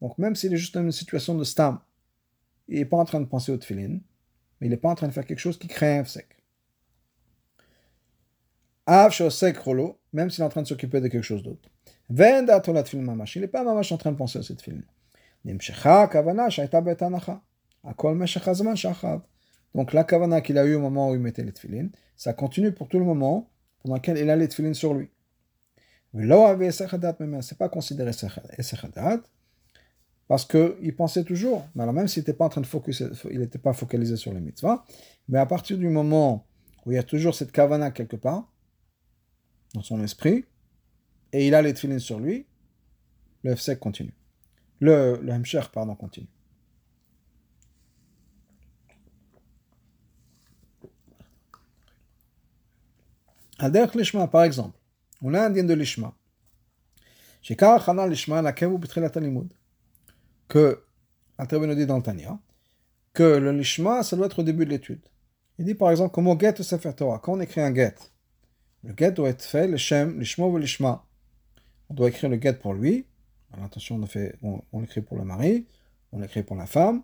Donc 0.00 0.18
même 0.18 0.36
s'il 0.36 0.52
est 0.52 0.56
juste 0.56 0.74
dans 0.74 0.82
une 0.82 0.92
situation 0.92 1.34
de 1.34 1.44
stam, 1.44 1.78
il 2.72 2.78
n'est 2.78 2.84
pas 2.86 2.96
en 2.96 3.04
train 3.04 3.20
de 3.20 3.26
penser 3.26 3.52
au 3.52 3.56
tefillin, 3.56 4.00
mais 4.60 4.66
il 4.66 4.70
n'est 4.70 4.76
pas 4.76 4.88
en 4.88 4.94
train 4.94 5.08
de 5.08 5.12
faire 5.12 5.26
quelque 5.26 5.38
chose 5.38 5.58
qui 5.58 5.68
crée 5.68 5.98
un 5.98 6.04
sec. 6.04 6.28
Même 10.12 10.30
s'il 10.30 10.42
est 10.42 10.46
en 10.46 10.48
train 10.48 10.62
de 10.62 10.66
s'occuper 10.66 11.00
de 11.00 11.08
quelque 11.08 11.22
chose 11.22 11.42
d'autre. 11.42 11.68
Il 12.08 12.16
n'est 12.16 12.46
pas 13.48 13.64
en 13.64 13.96
train 13.98 14.12
de 14.12 14.16
penser 14.16 14.38
à 14.38 14.42
cette 14.42 14.58
tefillin. 14.58 14.82
Donc 19.74 19.92
la 19.92 20.04
kavana 20.04 20.40
qu'il 20.40 20.58
a 20.58 20.64
eu 20.64 20.74
au 20.74 20.80
moment 20.80 21.10
où 21.10 21.14
il 21.14 21.20
mettait 21.20 21.44
les 21.44 21.52
tefillin, 21.52 21.88
ça 22.16 22.32
continue 22.32 22.72
pour 22.72 22.88
tout 22.88 22.98
le 22.98 23.04
moment 23.04 23.50
pendant 23.82 23.96
lequel 23.96 24.18
il 24.18 24.30
a 24.30 24.36
les 24.36 24.48
tefillin 24.48 24.74
sur 24.74 24.94
lui. 24.94 25.10
C'est 26.14 27.58
pas 27.58 27.68
considéré 27.68 28.10
Esechadat 28.58 29.22
parce 30.28 30.44
qu'il 30.44 30.94
pensait 30.96 31.24
toujours, 31.24 31.66
mais 31.74 31.82
alors 31.82 31.94
même 31.94 32.08
s'il 32.08 32.20
n'était 32.20 32.32
pas 32.32 32.46
en 32.46 32.48
train 32.48 32.60
de 32.60 32.66
focus, 32.66 33.02
il 33.30 33.38
n'était 33.40 33.58
pas 33.58 33.72
focalisé 33.72 34.16
sur 34.16 34.32
les 34.32 34.40
mitzvahs, 34.40 34.84
mais 35.28 35.38
à 35.38 35.46
partir 35.46 35.78
du 35.78 35.88
moment 35.88 36.46
où 36.84 36.92
il 36.92 36.94
y 36.94 36.98
a 36.98 37.02
toujours 37.02 37.34
cette 37.34 37.52
kavana 37.52 37.90
quelque 37.90 38.16
part, 38.16 38.50
dans 39.74 39.82
son 39.82 40.02
esprit, 40.02 40.44
et 41.32 41.46
il 41.46 41.54
a 41.54 41.62
les 41.62 41.74
tefillin 41.74 41.98
sur 41.98 42.20
lui, 42.20 42.46
le 43.42 43.54
FSEC 43.54 43.78
continue. 43.78 44.14
Le, 44.80 45.18
le 45.22 45.32
Hemsher, 45.32 45.62
pardon, 45.72 45.94
continue. 45.94 46.28
Ader 53.58 53.86
Lishma, 53.94 54.26
par 54.26 54.42
exemple, 54.42 54.76
on 55.22 55.34
a 55.34 55.40
un 55.46 55.50
din 55.50 55.62
de 55.62 55.74
Lishma. 55.74 56.12
Shekar 57.42 58.08
Lishma 58.08 58.42
Nakevu 58.42 58.76
B'Tchilat 58.76 59.12
Limud. 59.20 59.48
Que, 60.48 60.82
intervenu 61.38 61.74
dit 61.74 61.86
dans 61.86 61.96
le 61.96 62.02
Tanya, 62.02 62.38
que 63.12 63.22
le 63.22 63.52
Lishma, 63.52 64.02
ça 64.02 64.16
doit 64.16 64.26
être 64.26 64.40
au 64.40 64.42
début 64.42 64.64
de 64.64 64.70
l'étude. 64.70 65.00
Il 65.58 65.64
dit 65.64 65.74
par 65.74 65.90
exemple, 65.90 66.12
comment 66.14 66.38
get 66.38 66.62
Sefer 66.62 66.92
Torah. 66.94 67.18
Quand 67.18 67.34
on 67.34 67.40
écrit 67.40 67.60
un 67.60 67.74
get, 67.74 67.94
le 68.84 68.94
get 68.96 69.12
doit 69.12 69.28
être 69.28 69.42
fait, 69.42 69.68
le 69.68 69.76
Shem, 69.76 70.18
Lishma 70.18 70.46
ou 70.46 70.58
Lishma. 70.58 71.04
On 71.88 71.94
doit 71.94 72.08
écrire 72.08 72.30
le 72.30 72.40
get 72.40 72.54
pour 72.54 72.74
lui. 72.74 73.06
Attention, 73.62 73.96
on, 73.96 74.06
fait, 74.06 74.34
on, 74.42 74.80
l'écrit 74.80 75.02
pour 75.02 75.18
le 75.18 75.24
mari, 75.24 75.66
on 76.10 76.20
l'écrit 76.20 76.42
pour 76.42 76.56
la 76.56 76.66
femme. 76.66 77.02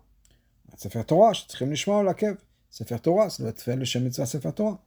Sefer 0.77 1.03
Torah, 1.03 1.33
Lishma 1.61 1.99
ou 1.99 2.03
la 2.03 2.13
Kev. 2.13 2.37
Sefer 2.69 2.99
Torah, 2.99 3.29
ça 3.29 3.43
doit 3.43 3.51
être 3.51 3.61
fait, 3.61 3.75
le 3.75 3.85
Shem 3.85 4.03
Mitzvah 4.03 4.25
Sefer 4.25 4.51
Torah. 4.53 4.81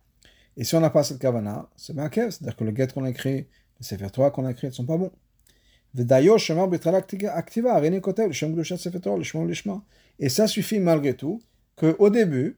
Et 0.56 0.64
si 0.64 0.74
on 0.74 0.80
n'a 0.80 0.90
pas 0.90 1.02
cette 1.02 1.18
kavana, 1.18 1.68
c'est 1.76 1.94
bien 1.94 2.08
kev, 2.08 2.30
c'est-à-dire 2.30 2.56
que 2.56 2.64
le 2.64 2.74
get 2.74 2.88
qu'on 2.88 3.04
a 3.04 3.10
écrit, 3.10 3.46
le 3.78 3.84
sefer 3.84 4.10
Torah 4.10 4.30
qu'on 4.30 4.44
a 4.44 4.50
écrit, 4.50 4.66
ne 4.66 4.72
sont 4.72 4.84
pas 4.84 4.96
bons. 4.96 5.12
Et 5.94 6.04
ça 10.28 10.46
suffit 10.46 10.78
malgré 10.78 11.14
tout 11.14 11.42
qu'au 11.76 12.10
début, 12.10 12.56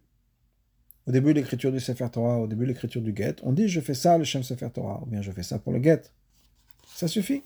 au 1.07 1.13
début 1.13 1.35
de 1.35 1.41
l'écriture 1.41 1.73
du 1.73 1.81
Sefer 1.81 2.09
Torah, 2.11 2.39
au 2.39 2.47
début 2.47 2.65
de 2.65 2.69
l'écriture 2.69 3.03
du 3.03 3.15
get, 3.15 3.37
on 3.43 3.53
dit 3.53 3.69
je 3.69 3.81
fais 3.81 3.95
ça 3.95 4.17
le 4.19 4.25
Shem 4.25 4.43
Sefer 4.43 4.71
Torah, 4.71 5.01
ou 5.03 5.07
bien 5.07 5.21
je 5.21 5.33
fais 5.33 5.43
ça 5.43 5.59
pour 5.59 5.73
le 5.73 5.83
get. 5.83 6.03
Ça 6.95 7.09
suffit. 7.09 7.43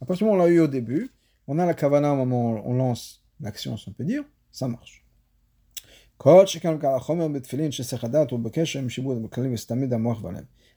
À 0.00 0.06
partir 0.06 0.26
du 0.26 0.30
moment 0.30 0.42
où 0.42 0.44
on 0.44 0.48
l'a 0.48 0.52
eu 0.52 0.60
au 0.60 0.66
début, 0.66 1.10
on 1.46 1.58
a 1.58 1.66
la 1.66 1.74
kavana 1.74 2.12
au 2.12 2.16
moment 2.16 2.52
où 2.52 2.62
on 2.64 2.74
lance 2.74 3.22
l'action, 3.40 3.76
si 3.76 3.88
on 3.88 3.92
peut 3.92 4.04
dire, 4.04 4.24
ça 4.50 4.66
marche. 4.68 5.04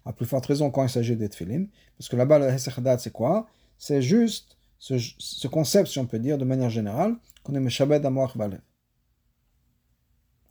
À 0.05 0.13
plus 0.13 0.25
forte 0.25 0.45
raison 0.45 0.71
quand 0.71 0.83
il 0.83 0.89
s'agit 0.89 1.15
des 1.15 1.29
tefillin, 1.29 1.65
parce 1.97 2.09
que 2.09 2.15
là-bas, 2.15 2.39
le 2.39 2.47
Hesech 2.47 2.75
c'est 2.99 3.11
quoi? 3.11 3.47
C'est 3.85 4.01
juste 4.01 4.57
ce, 4.79 5.47
concept, 5.47 5.89
si 5.89 5.99
on 5.99 6.07
peut 6.07 6.17
dire, 6.17 6.39
de 6.39 6.43
manière 6.43 6.71
générale, 6.71 7.17
qu'on 7.43 7.53
est 7.53 7.59
Meshabed 7.59 8.03
Amoach 8.03 8.35
Valev. 8.35 8.59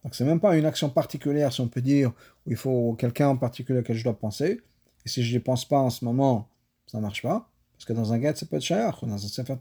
Donc 0.04 0.14
c'est 0.14 0.24
même 0.24 0.38
pas 0.38 0.56
une 0.56 0.66
action 0.66 0.88
particulière, 0.88 1.52
si 1.52 1.60
on 1.60 1.66
peut 1.66 1.80
dire, 1.80 2.12
où 2.46 2.52
il 2.52 2.56
faut 2.56 2.94
quelqu'un 2.96 3.26
en 3.30 3.36
particulier 3.36 3.82
que 3.82 3.92
je 3.92 4.04
dois 4.04 4.16
penser. 4.16 4.60
Et 5.04 5.08
si 5.08 5.24
je 5.24 5.34
n'y 5.34 5.40
pense 5.40 5.64
pas 5.64 5.80
en 5.80 5.90
ce 5.90 6.04
moment, 6.04 6.48
ça 6.86 6.98
ne 6.98 7.02
marche 7.02 7.22
pas. 7.22 7.50
Parce 7.72 7.84
que 7.84 7.92
dans 7.92 8.12
un 8.12 8.20
get, 8.20 8.36
ça 8.36 8.46
peut 8.46 8.54
être 8.54 8.62
shayach, 8.62 9.02
ou 9.02 9.06
dans 9.06 9.14
un 9.14 9.18
Sefer. 9.18 9.56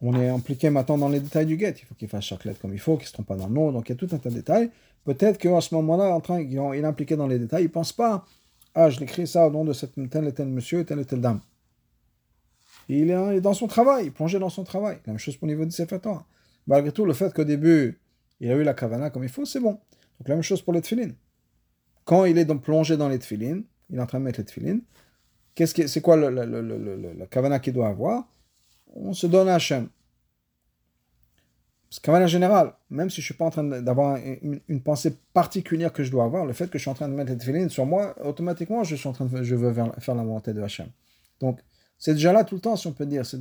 On 0.00 0.20
est 0.20 0.28
impliqué 0.28 0.68
maintenant 0.68 0.98
dans 0.98 1.10
les 1.10 1.20
détails 1.20 1.46
du 1.46 1.56
get. 1.56 1.76
Il 1.78 1.84
faut 1.84 1.94
qu'il 1.94 2.08
fasse 2.08 2.24
chaque 2.24 2.44
lettre 2.44 2.60
comme 2.60 2.74
il 2.74 2.80
faut, 2.80 2.96
qu'il 2.96 3.04
ne 3.04 3.08
se 3.08 3.12
trompe 3.12 3.28
pas 3.28 3.36
dans 3.36 3.46
le 3.46 3.54
nom. 3.54 3.70
Donc 3.70 3.88
il 3.88 3.92
y 3.92 3.94
a 3.94 3.96
tout 3.96 4.08
un 4.10 4.18
tas 4.18 4.30
de 4.30 4.34
détails. 4.34 4.68
Peut-être 5.04 5.38
qu'à 5.38 5.60
ce 5.60 5.72
moment-là, 5.76 6.12
en 6.12 6.20
train, 6.20 6.40
il 6.40 6.56
est 6.56 6.84
impliqué 6.84 7.14
dans 7.14 7.28
les 7.28 7.38
détails. 7.38 7.62
Il 7.62 7.68
ne 7.68 7.72
pense 7.72 7.92
pas, 7.92 8.24
ah, 8.74 8.90
je 8.90 8.98
l'écris 8.98 9.28
ça 9.28 9.46
au 9.46 9.50
nom 9.52 9.64
de 9.64 9.72
cette, 9.72 9.92
tel 10.10 10.26
et 10.26 10.32
tel 10.32 10.48
monsieur, 10.48 10.84
telle 10.84 10.98
et 10.98 11.04
telle 11.04 11.20
dame. 11.20 11.40
Il 12.88 13.10
est 13.10 13.40
dans 13.40 13.54
son 13.54 13.66
travail, 13.66 14.06
il 14.06 14.12
plongé 14.12 14.38
dans 14.38 14.48
son 14.48 14.64
travail. 14.64 14.98
La 15.06 15.12
même 15.12 15.18
chose 15.18 15.36
pour 15.36 15.46
le 15.46 15.54
niveau 15.54 15.64
du 15.64 15.70
Sefer. 15.70 15.98
Malgré 16.66 16.92
tout, 16.92 17.04
le 17.04 17.12
fait 17.12 17.32
qu'au 17.32 17.44
début, 17.44 17.98
il 18.40 18.50
a 18.50 18.54
eu 18.54 18.62
la 18.62 18.74
kavana 18.74 19.10
comme 19.10 19.22
il 19.24 19.28
faut, 19.28 19.44
c'est 19.44 19.60
bon. 19.60 19.72
Donc 20.18 20.28
la 20.28 20.34
même 20.34 20.42
chose 20.42 20.62
pour 20.62 20.72
les. 20.72 20.82
Quand 22.04 22.24
il 22.24 22.38
est 22.38 22.46
plongé 22.60 22.96
dans 22.96 23.08
les 23.08 23.20
il 23.30 23.64
est 23.98 24.00
en 24.00 24.06
train 24.06 24.18
de 24.18 24.24
mettre 24.24 24.40
les 24.40 24.80
qu'est-ce 25.54 25.74
que, 25.74 25.86
c'est 25.86 26.00
quoi 26.00 26.16
la 26.16 27.26
kavana 27.26 27.58
qu'il 27.58 27.72
doit 27.72 27.88
avoir? 27.88 28.28
On 28.94 29.12
se 29.12 29.26
donne 29.26 29.48
à 29.48 29.54
Hachem. 29.54 29.88
C'est 31.90 32.02
kavana 32.02 32.26
général, 32.26 32.72
même 32.88 33.10
si 33.10 33.16
je 33.16 33.20
ne 33.20 33.24
suis 33.26 33.34
pas 33.34 33.44
en 33.44 33.50
train 33.50 33.64
d'avoir 33.64 34.16
une, 34.16 34.80
pensée 34.80 35.14
particulière 35.34 35.92
que 35.92 36.02
je 36.02 36.10
dois 36.10 36.24
avoir, 36.24 36.46
le 36.46 36.54
fait 36.54 36.70
que 36.70 36.78
je 36.78 36.82
suis 36.82 36.90
en 36.90 36.94
train 36.94 37.08
de 37.08 37.14
mettre 37.14 37.32
les 37.32 37.68
sur 37.68 37.84
moi, 37.84 38.14
automatiquement, 38.24 38.82
je 38.82 38.96
suis 38.96 39.08
en 39.08 39.12
train 39.12 39.26
de 39.26 39.42
je 39.42 39.54
veux 39.54 39.72
faire 39.72 40.14
la 40.14 40.22
volonté 40.22 40.54
de 40.54 40.62
Hachem. 40.62 40.88
Donc, 41.40 41.60
c'est 42.02 42.14
déjà 42.14 42.32
là 42.32 42.42
tout 42.42 42.56
le 42.56 42.60
temps, 42.60 42.74
si 42.74 42.88
on 42.88 42.92
peut 42.92 43.06
dire. 43.06 43.22
Ça 43.24 43.38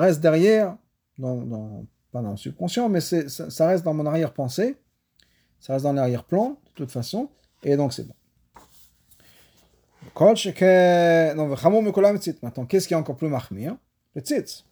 reste 0.00 0.20
derrière, 0.20 0.76
pas 1.16 2.20
dans 2.20 2.32
le 2.32 2.36
subconscient, 2.36 2.88
mais 2.88 3.00
ça, 3.00 3.68
reste 3.68 3.84
dans 3.84 3.94
mon 3.94 4.04
arrière-pensée, 4.06 4.76
ça 5.60 5.74
reste 5.74 5.84
dans 5.84 5.92
l'arrière-plan, 5.92 6.48
de 6.48 6.72
toute 6.74 6.90
façon, 6.90 7.30
et 7.62 7.76
donc 7.76 7.92
c'est 7.92 8.08
bon. 8.08 8.14
Maintenant, 12.42 12.66
qu'est-ce 12.66 12.88
qui 12.88 12.94
est 12.94 12.96
encore 12.96 13.16
plus 13.16 13.28
mahmir 13.28 13.76
Le 14.16 14.20
tzitz. 14.20 14.64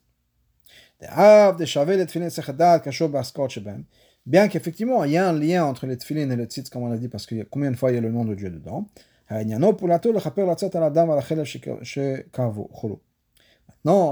Bien 4.26 4.48
qu'effectivement, 4.48 5.04
il 5.04 5.12
y 5.12 5.16
a 5.18 5.28
un 5.28 5.32
lien 5.32 5.64
entre 5.64 5.86
les 5.86 5.96
tefillin 5.96 6.28
et 6.30 6.36
le 6.36 6.46
tzitz, 6.46 6.68
comme 6.68 6.82
on 6.82 6.90
l'a 6.90 6.98
dit, 6.98 7.06
parce 7.06 7.30
a 7.30 7.44
combien 7.44 7.70
de 7.70 7.76
fois 7.76 7.92
il 7.92 7.94
y 7.94 7.98
a 7.98 8.00
le 8.00 8.10
nom 8.10 8.24
de 8.24 8.34
Dieu 8.34 8.50
dedans. 8.50 8.88
Maintenant, 9.28 9.74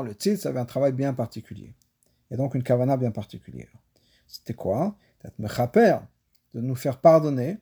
le 0.02 0.12
tzitz 0.12 0.46
avait 0.46 0.60
un 0.60 0.64
travail 0.64 0.92
bien 0.92 1.14
particulier 1.14 1.74
et 2.30 2.36
donc 2.36 2.54
une 2.54 2.62
kavana 2.62 2.96
bien 2.96 3.10
particulière. 3.10 3.68
C'était 4.26 4.54
quoi 4.54 4.96
de 5.38 6.60
nous 6.60 6.74
faire 6.74 6.98
pardonner, 7.00 7.58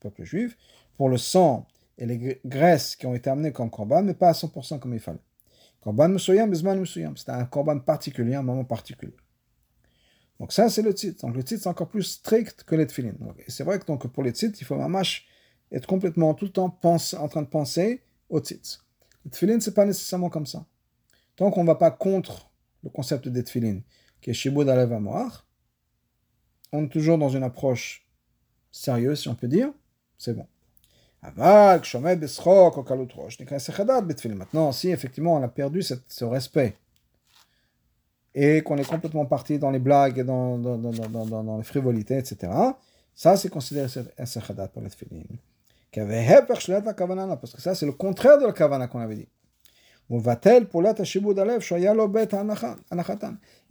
peuple 0.00 0.24
juif, 0.24 0.56
pour 0.96 1.08
le 1.08 1.16
sang 1.16 1.66
et 1.98 2.06
les 2.06 2.40
graisses 2.44 2.96
qui 2.96 3.06
ont 3.06 3.14
été 3.14 3.30
amenées 3.30 3.52
comme 3.52 3.70
korban, 3.70 4.02
mais 4.02 4.14
pas 4.14 4.30
à 4.30 4.32
100% 4.32 4.78
comme 4.78 4.94
il 4.94 5.00
fallait. 5.00 5.22
Korban 5.80 6.08
musuyam, 6.08 6.50
bisman. 6.50 6.84
C'était 6.86 7.30
un 7.30 7.44
korban 7.44 7.78
particulier, 7.78 8.34
un 8.34 8.42
moment 8.42 8.64
particulier. 8.64 9.16
Donc 10.40 10.52
ça, 10.52 10.68
c'est 10.68 10.82
le 10.82 10.92
titre. 10.94 11.26
Donc 11.26 11.36
le 11.36 11.44
titre, 11.44 11.62
c'est 11.62 11.68
encore 11.68 11.88
plus 11.88 12.02
strict 12.02 12.64
que 12.64 12.74
les 12.74 12.86
tefillin. 12.86 13.14
C'est 13.48 13.64
vrai 13.64 13.78
que 13.78 13.84
donc, 13.84 14.06
pour 14.08 14.22
les 14.22 14.32
titres, 14.32 14.58
il 14.60 14.64
faut 14.64 14.76
mâche 14.76 15.26
être 15.74 15.86
complètement 15.86 16.34
tout 16.34 16.44
le 16.44 16.52
temps 16.52 16.70
pense, 16.70 17.14
en 17.14 17.28
train 17.28 17.42
de 17.42 17.48
penser 17.48 18.02
au 18.28 18.40
titre. 18.40 18.84
Le 19.24 19.30
tefillin, 19.30 19.60
c'est 19.60 19.74
pas 19.74 19.84
nécessairement 19.84 20.30
comme 20.30 20.46
ça. 20.46 20.64
Tant 21.36 21.50
qu'on 21.50 21.62
ne 21.62 21.66
va 21.66 21.74
pas 21.74 21.90
contre 21.90 22.50
le 22.82 22.90
concept 22.90 23.28
des 23.28 23.42
tefillin, 23.42 23.80
qui 24.20 24.30
est 24.30 24.34
Shibud 24.34 24.68
Alev 24.68 24.92
on 26.72 26.84
est 26.84 26.88
toujours 26.88 27.18
dans 27.18 27.28
une 27.28 27.44
approche 27.44 28.04
sérieuse, 28.72 29.20
si 29.20 29.28
on 29.28 29.36
peut 29.36 29.46
dire, 29.46 29.70
c'est 30.18 30.34
bon. 30.34 30.46
Maintenant, 34.34 34.72
si 34.72 34.90
effectivement 34.90 35.36
on 35.36 35.42
a 35.42 35.48
perdu 35.48 35.82
ce 35.82 36.24
respect 36.24 36.76
et 38.34 38.62
qu'on 38.62 38.76
est 38.76 38.88
complètement 38.88 39.24
parti 39.24 39.58
dans 39.58 39.70
les 39.70 39.78
blagues 39.78 40.18
et 40.18 40.24
dans, 40.24 41.56
les 41.56 41.64
frivolités, 41.64 42.18
etc., 42.18 42.52
ça 43.14 43.36
c'est 43.36 43.48
considéré 43.48 43.88
un 44.18 44.26
sechadat 44.26 44.68
pour 44.68 44.82
les 44.82 44.90
tefillin. 44.90 45.22
Parce 45.94 47.54
que 47.54 47.62
ça 47.62 47.74
c'est 47.74 47.86
le 47.86 47.92
contraire 47.92 48.38
de 48.38 48.46
la 48.46 48.52
kavana 48.52 48.88
qu'on 48.88 49.00
avait 49.00 49.16
dit. 49.16 49.28
Et 50.10 50.20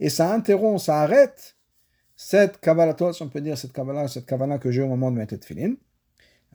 ça 0.08 0.34
interrompt, 0.34 0.80
ça 0.80 1.02
arrête 1.02 1.56
cette 2.16 2.58
kabbalah, 2.58 2.96
si 3.12 3.22
on 3.22 3.28
peut 3.28 3.40
dire 3.40 3.56
cette 3.56 3.72
cette 4.08 4.26
que 4.60 4.70
j'ai 4.70 4.82
au 4.82 4.88
moment 4.88 5.12
de 5.12 5.16
mettre 5.16 5.34
le 5.34 5.40
tefillin. 5.40 5.74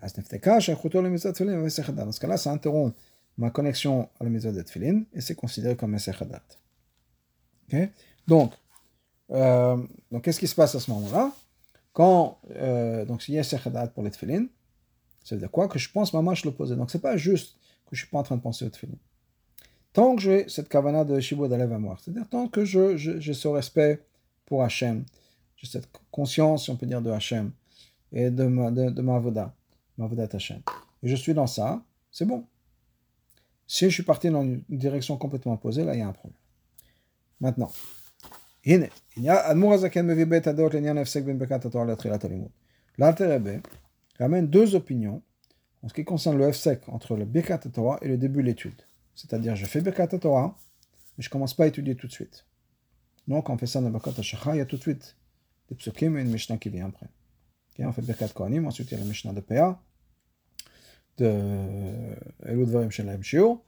Dans 0.01 0.07
ce 2.11 2.19
cas-là, 2.19 2.37
ça 2.37 2.51
interrompt 2.51 2.97
ma 3.37 3.51
connexion 3.51 4.09
à 4.19 4.25
la 4.25 4.29
mitzvah 4.29 4.51
de 4.51 4.61
tefillin 4.61 5.03
et 5.13 5.21
c'est 5.21 5.35
considéré 5.35 5.77
comme 5.77 5.93
un 5.93 5.97
sechadat. 5.97 6.43
Okay? 7.67 7.91
Donc, 8.27 8.51
euh, 9.31 9.77
donc 10.11 10.23
qu'est-ce 10.23 10.39
qui 10.39 10.47
se 10.47 10.55
passe 10.55 10.75
à 10.75 10.79
ce 10.79 10.91
moment-là? 10.91 11.31
Quand, 11.93 12.39
euh, 12.51 13.05
donc 13.05 13.21
s'il 13.21 13.35
y 13.35 13.39
a 13.39 13.43
sechadat 13.43 13.87
pour 13.87 14.03
les 14.03 14.11
tefillin, 14.11 14.47
ça 15.23 15.35
veut 15.35 15.39
dire 15.39 15.51
quoi? 15.51 15.67
Que 15.67 15.79
je 15.79 15.89
pense 15.91 16.13
maman 16.13 16.33
je 16.33 16.45
l'opposé. 16.45 16.75
Donc 16.75 16.91
c'est 16.91 17.01
pas 17.01 17.17
juste 17.17 17.57
que 17.85 17.95
je 17.95 18.01
suis 18.01 18.09
pas 18.09 18.19
en 18.19 18.23
train 18.23 18.37
de 18.37 18.41
penser 18.41 18.65
au 18.65 18.69
tefillin. 18.69 18.95
Tant 19.93 20.15
que 20.15 20.21
j'ai 20.21 20.47
cette 20.49 20.69
kavana 20.69 21.03
de 21.03 21.19
Shibud 21.19 21.51
à 21.51 21.67
moi, 21.79 21.97
c'est-à-dire 21.99 22.27
tant 22.29 22.47
que 22.47 22.63
j'ai 22.63 22.97
je, 22.97 23.33
ce 23.33 23.47
respect 23.47 24.03
pour 24.45 24.63
Hachem, 24.63 25.03
j'ai 25.57 25.67
cette 25.67 25.89
conscience, 26.11 26.65
si 26.65 26.69
on 26.69 26.75
peut 26.75 26.85
dire, 26.85 27.01
de 27.01 27.09
Hachem 27.09 27.51
et 28.11 28.29
de 28.29 28.45
ma, 28.45 28.71
de, 28.71 29.01
ma 29.01 29.15
Avoda, 29.15 29.53
ma 29.97 30.05
Hachem, 30.05 30.61
et 31.03 31.07
je 31.07 31.15
suis 31.15 31.33
dans 31.33 31.47
ça, 31.47 31.83
c'est 32.11 32.25
bon. 32.25 32.45
Si 33.67 33.85
je 33.85 33.93
suis 33.93 34.03
parti 34.03 34.29
dans 34.29 34.43
une 34.43 34.63
direction 34.69 35.17
complètement 35.17 35.53
opposée, 35.53 35.83
là, 35.83 35.93
il 35.93 35.99
y 35.99 36.01
a 36.01 36.07
un 36.07 36.13
problème. 36.13 36.37
Maintenant, 37.39 37.71
il 38.65 38.89
y 39.17 39.29
a 39.29 39.53
L'Alter 42.97 43.39
ramène 44.23 44.47
deux 44.47 44.75
opinions 44.75 45.21
en 45.81 45.89
ce 45.89 45.93
qui 45.93 46.03
concerne 46.03 46.37
le 46.37 46.51
FSEC 46.51 46.87
entre 46.89 47.15
le 47.15 47.25
Birkat 47.25 47.59
Torah 47.59 47.99
et 48.01 48.07
le 48.07 48.17
début 48.17 48.41
de 48.41 48.47
l'étude. 48.47 48.81
C'est-à-dire, 49.15 49.55
je 49.55 49.65
fais 49.65 49.81
Birkat 49.81 50.07
Torah, 50.07 50.57
mais 51.17 51.23
je 51.23 51.29
ne 51.29 51.31
commence 51.31 51.53
pas 51.53 51.65
à 51.65 51.67
étudier 51.67 51.95
tout 51.95 52.07
de 52.07 52.11
suite. 52.11 52.45
Donc, 53.27 53.45
quand 53.45 53.53
on 53.53 53.57
fait 53.57 53.67
ça 53.67 53.81
dans 53.81 53.89
Birkat 53.89 54.13
HaShacha, 54.17 54.55
il 54.55 54.57
y 54.59 54.61
a 54.61 54.65
tout 54.65 54.77
de 54.77 54.81
suite 54.81 55.15
des 55.69 55.75
psukim 55.75 56.17
et 56.17 56.21
une 56.21 56.31
Mishnah 56.31 56.57
qui 56.57 56.69
vient 56.69 56.87
après. 56.87 57.07
on 57.79 57.91
fait 57.91 58.01
Birkat 58.01 58.29
Kohanim, 58.29 58.65
ensuite 58.67 58.91
il 58.91 58.95
y 58.95 58.97
a 58.97 58.99
la 58.99 59.07
Mishnah 59.07 59.33
de 59.33 59.41
PA, 59.41 59.81
de 61.17 62.15
Elud 62.45 62.69
Varim 62.69 62.91
Shelaim 62.91 63.21
Shiur. 63.21 63.61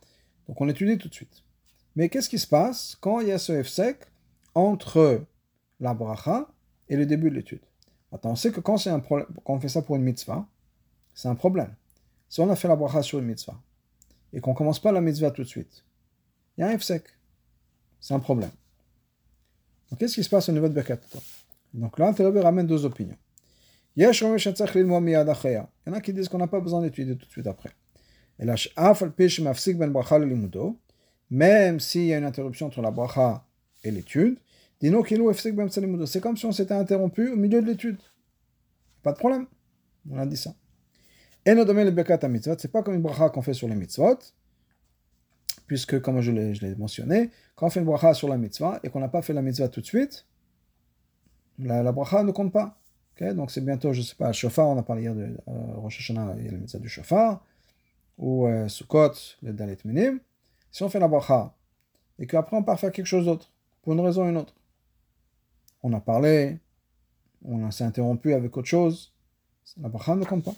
Donc, 0.47 0.59
on 0.59 0.67
étudie 0.67 0.97
tout 0.97 1.09
de 1.09 1.13
suite. 1.13 1.43
Mais 1.95 2.09
qu'est-ce 2.09 2.29
qui 2.29 2.39
se 2.39 2.47
passe 2.47 2.97
quand 2.99 3.19
il 3.19 3.27
y 3.27 3.31
a 3.31 3.37
ce 3.37 3.61
FSEC 3.63 3.97
entre 4.55 5.25
la 5.79 5.93
bracha 5.93 6.49
et 6.89 6.95
le 6.95 7.05
début 7.05 7.29
de 7.29 7.35
l'étude? 7.35 7.61
Maintenant, 8.11 8.31
on 8.31 8.35
sait 8.35 8.51
que 8.51 8.59
quand, 8.59 8.77
on 9.45 9.59
fait 9.59 9.69
ça 9.69 9.81
pour 9.81 9.95
une 9.95 10.03
mitzvah, 10.03 10.45
c'est 11.13 11.27
un 11.27 11.35
problème. 11.35 11.73
Si 12.29 12.39
on 12.41 12.49
a 12.49 12.55
fait 12.55 12.67
la 12.67 12.75
bracha 12.75 13.01
sur 13.01 13.19
une 13.19 13.25
mitzvah, 13.25 13.59
et 14.33 14.39
qu'on 14.39 14.51
ne 14.51 14.55
commence 14.55 14.79
pas 14.79 14.91
la 14.91 15.01
mitzvah 15.01 15.31
tout 15.31 15.43
de 15.43 15.47
suite, 15.47 15.83
il 16.57 16.61
y 16.61 16.63
a 16.63 16.67
un 16.67 16.77
F-sec. 16.77 17.03
C'est 17.99 18.13
un 18.13 18.19
problème. 18.19 18.51
Donc, 19.89 19.99
qu'est-ce 19.99 20.15
qui 20.15 20.23
se 20.23 20.29
passe 20.29 20.49
au 20.49 20.51
niveau 20.51 20.67
de 20.67 20.73
Birkat 20.73 20.97
Donc 21.73 21.99
là, 21.99 22.13
Tel 22.13 22.37
ramène 22.37 22.67
deux 22.67 22.85
opinions. 22.85 23.17
Il 23.95 24.03
y 24.03 24.07
en 24.07 25.93
a 25.93 26.01
qui 26.01 26.13
disent 26.13 26.29
qu'on 26.29 26.37
n'a 26.37 26.47
pas 26.47 26.61
besoin 26.61 26.81
d'étudier 26.81 27.17
tout 27.17 27.25
de 27.25 27.31
suite 27.31 27.47
après. 27.47 27.71
Et 28.39 28.45
là, 28.45 28.55
ben 29.69 30.75
même 31.29 31.79
s'il 31.79 32.05
y 32.05 32.13
a 32.13 32.17
une 32.17 32.23
interruption 32.23 32.67
entre 32.67 32.81
la 32.81 32.91
bracha 32.91 33.45
et 33.83 33.91
l'étude, 33.91 34.37
c'est 34.81 36.21
comme 36.21 36.37
si 36.37 36.45
on 36.45 36.51
s'était 36.51 36.73
interrompu 36.73 37.29
au 37.29 37.35
milieu 37.35 37.61
de 37.61 37.67
l'étude. 37.67 37.97
Pas 39.03 39.11
de 39.13 39.17
problème. 39.17 39.45
On 40.09 40.17
a 40.17 40.25
dit 40.25 40.37
ça. 40.37 40.53
Et 41.45 41.53
le 41.53 41.65
domaine 41.65 41.87
le 41.87 42.27
mitzvot, 42.27 42.55
c'est 42.57 42.71
pas 42.71 42.83
comme 42.83 42.93
une 42.93 43.01
bracha 43.01 43.29
qu'on 43.29 43.41
fait 43.41 43.53
sur 43.53 43.67
les 43.67 43.75
mitzvot, 43.75 44.17
puisque, 45.67 45.99
comme 46.01 46.21
je 46.21 46.31
l'ai 46.31 46.75
mentionné, 46.75 47.31
quand 47.55 47.67
on 47.67 47.69
fait 47.69 47.79
une 47.79 47.85
bracha 47.85 48.13
sur 48.13 48.27
la 48.27 48.37
mitzvah 48.37 48.79
et 48.83 48.89
qu'on 48.89 48.99
n'a 48.99 49.07
pas 49.07 49.21
fait 49.21 49.33
la 49.33 49.41
mitzvah 49.41 49.67
tout 49.67 49.81
de 49.81 49.85
suite, 49.85 50.25
la, 51.59 51.91
bracha 51.91 52.23
ne 52.23 52.31
compte 52.31 52.51
pas. 52.51 52.77
Donc 53.35 53.51
c'est 53.51 53.61
bientôt, 53.61 53.93
je 53.93 53.99
ne 53.99 54.05
sais 54.05 54.15
pas, 54.15 54.31
shofar, 54.31 54.67
on 54.67 54.79
a 54.79 54.83
parlé 54.83 55.03
hier 55.03 55.13
de 55.13 55.21
euh, 55.47 55.73
Rosh 55.75 55.99
Hashanah, 55.99 56.31
a 56.31 56.35
la 56.35 56.57
mitzvah 56.57 56.79
du 56.79 56.89
shofar, 56.89 57.45
ou 58.17 58.47
euh, 58.47 58.67
Sukkot, 58.67 59.13
le 59.43 59.53
Dalet 59.53 59.77
Minim. 59.85 60.19
Si 60.71 60.81
on 60.81 60.89
fait 60.89 60.99
la 60.99 61.07
bracha 61.07 61.53
et 62.17 62.25
qu'après 62.25 62.57
on 62.57 62.63
part 62.63 62.79
faire 62.79 62.91
quelque 62.91 63.05
chose 63.05 63.25
d'autre, 63.25 63.51
pour 63.83 63.93
une 63.93 63.99
raison 63.99 64.25
ou 64.25 64.29
une 64.29 64.37
autre, 64.37 64.55
on 65.83 65.93
a 65.93 65.99
parlé, 65.99 66.59
on 67.43 67.69
s'est 67.71 67.83
interrompu 67.83 68.33
avec 68.33 68.55
autre 68.55 68.67
chose, 68.67 69.13
la 69.81 69.89
bracha 69.89 70.15
ne 70.15 70.25
compte 70.25 70.43
pas. 70.43 70.55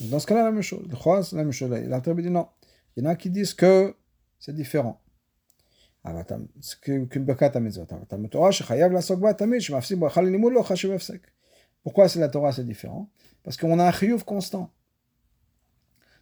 Dans 0.00 0.18
ce 0.18 0.26
cas-là, 0.26 0.44
la 0.44 0.50
même 0.50 0.62
chose. 0.62 0.86
Le 0.88 0.96
c'est 1.22 1.36
la 1.36 1.42
même 1.42 1.52
chose. 1.52 1.70
Dit 1.70 2.30
non. 2.30 2.48
Il 2.96 3.04
y 3.04 3.06
en 3.06 3.10
a 3.10 3.16
qui 3.16 3.30
disent 3.30 3.54
que 3.54 3.94
c'est 4.38 4.54
différent. 4.54 5.00
Pourquoi 11.82 12.08
c'est 12.08 12.18
la 12.18 12.28
Torah, 12.28 12.52
c'est 12.52 12.64
différent? 12.64 13.10
Parce 13.42 13.56
qu'on 13.58 13.78
a 13.78 13.86
un 13.86 13.92
chiyuv 13.92 14.24
constant. 14.24 14.72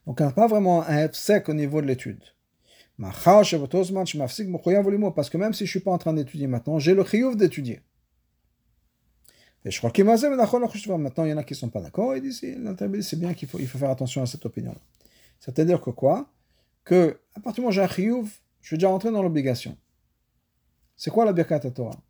Donc 0.06 0.20
on 0.20 0.24
n'a 0.24 0.32
pas 0.32 0.48
vraiment 0.48 0.82
un 0.82 1.04
hefsek 1.04 1.48
au 1.48 1.54
niveau 1.54 1.80
de 1.80 1.86
l'étude. 1.86 2.22
Parce 3.00 3.22
que 5.30 5.36
même 5.36 5.52
si 5.52 5.58
je 5.58 5.64
ne 5.64 5.68
suis 5.68 5.80
pas 5.80 5.92
en 5.92 5.98
train 5.98 6.12
d'étudier 6.12 6.48
maintenant, 6.48 6.80
j'ai 6.80 6.94
le 6.94 7.04
chiyuv 7.04 7.36
d'étudier. 7.36 7.80
Et 9.64 9.70
je 9.70 9.78
crois 9.78 9.90
qu'il 9.90 10.04
Maintenant, 10.04 11.24
il 11.24 11.30
y 11.30 11.32
en 11.32 11.36
a 11.36 11.44
qui 11.44 11.52
ne 11.52 11.56
sont 11.56 11.68
pas 11.68 11.80
d'accord. 11.80 12.16
Il 12.16 12.22
dit 12.22 12.32
c'est 12.32 13.18
bien 13.18 13.34
qu'il 13.34 13.48
faut, 13.48 13.58
il 13.58 13.66
faut 13.66 13.78
faire 13.78 13.90
attention 13.90 14.22
à 14.22 14.26
cette 14.26 14.46
opinion. 14.46 14.74
C'est-à-dire 15.40 15.80
que 15.80 15.90
quoi? 15.90 16.30
Que 16.84 17.20
à 17.34 17.40
partir 17.40 17.54
du 17.54 17.60
moment 17.62 17.70
où 17.70 17.72
j'ai 17.72 17.82
un 17.82 18.24
je 18.60 18.74
vais 18.74 18.76
déjà 18.76 18.88
rentrer 18.88 19.10
dans 19.10 19.22
l'obligation. 19.22 19.76
C'est 20.96 21.10
quoi 21.10 21.24
la 21.24 21.32
birkat 21.32 21.60
Torah? 21.60 22.00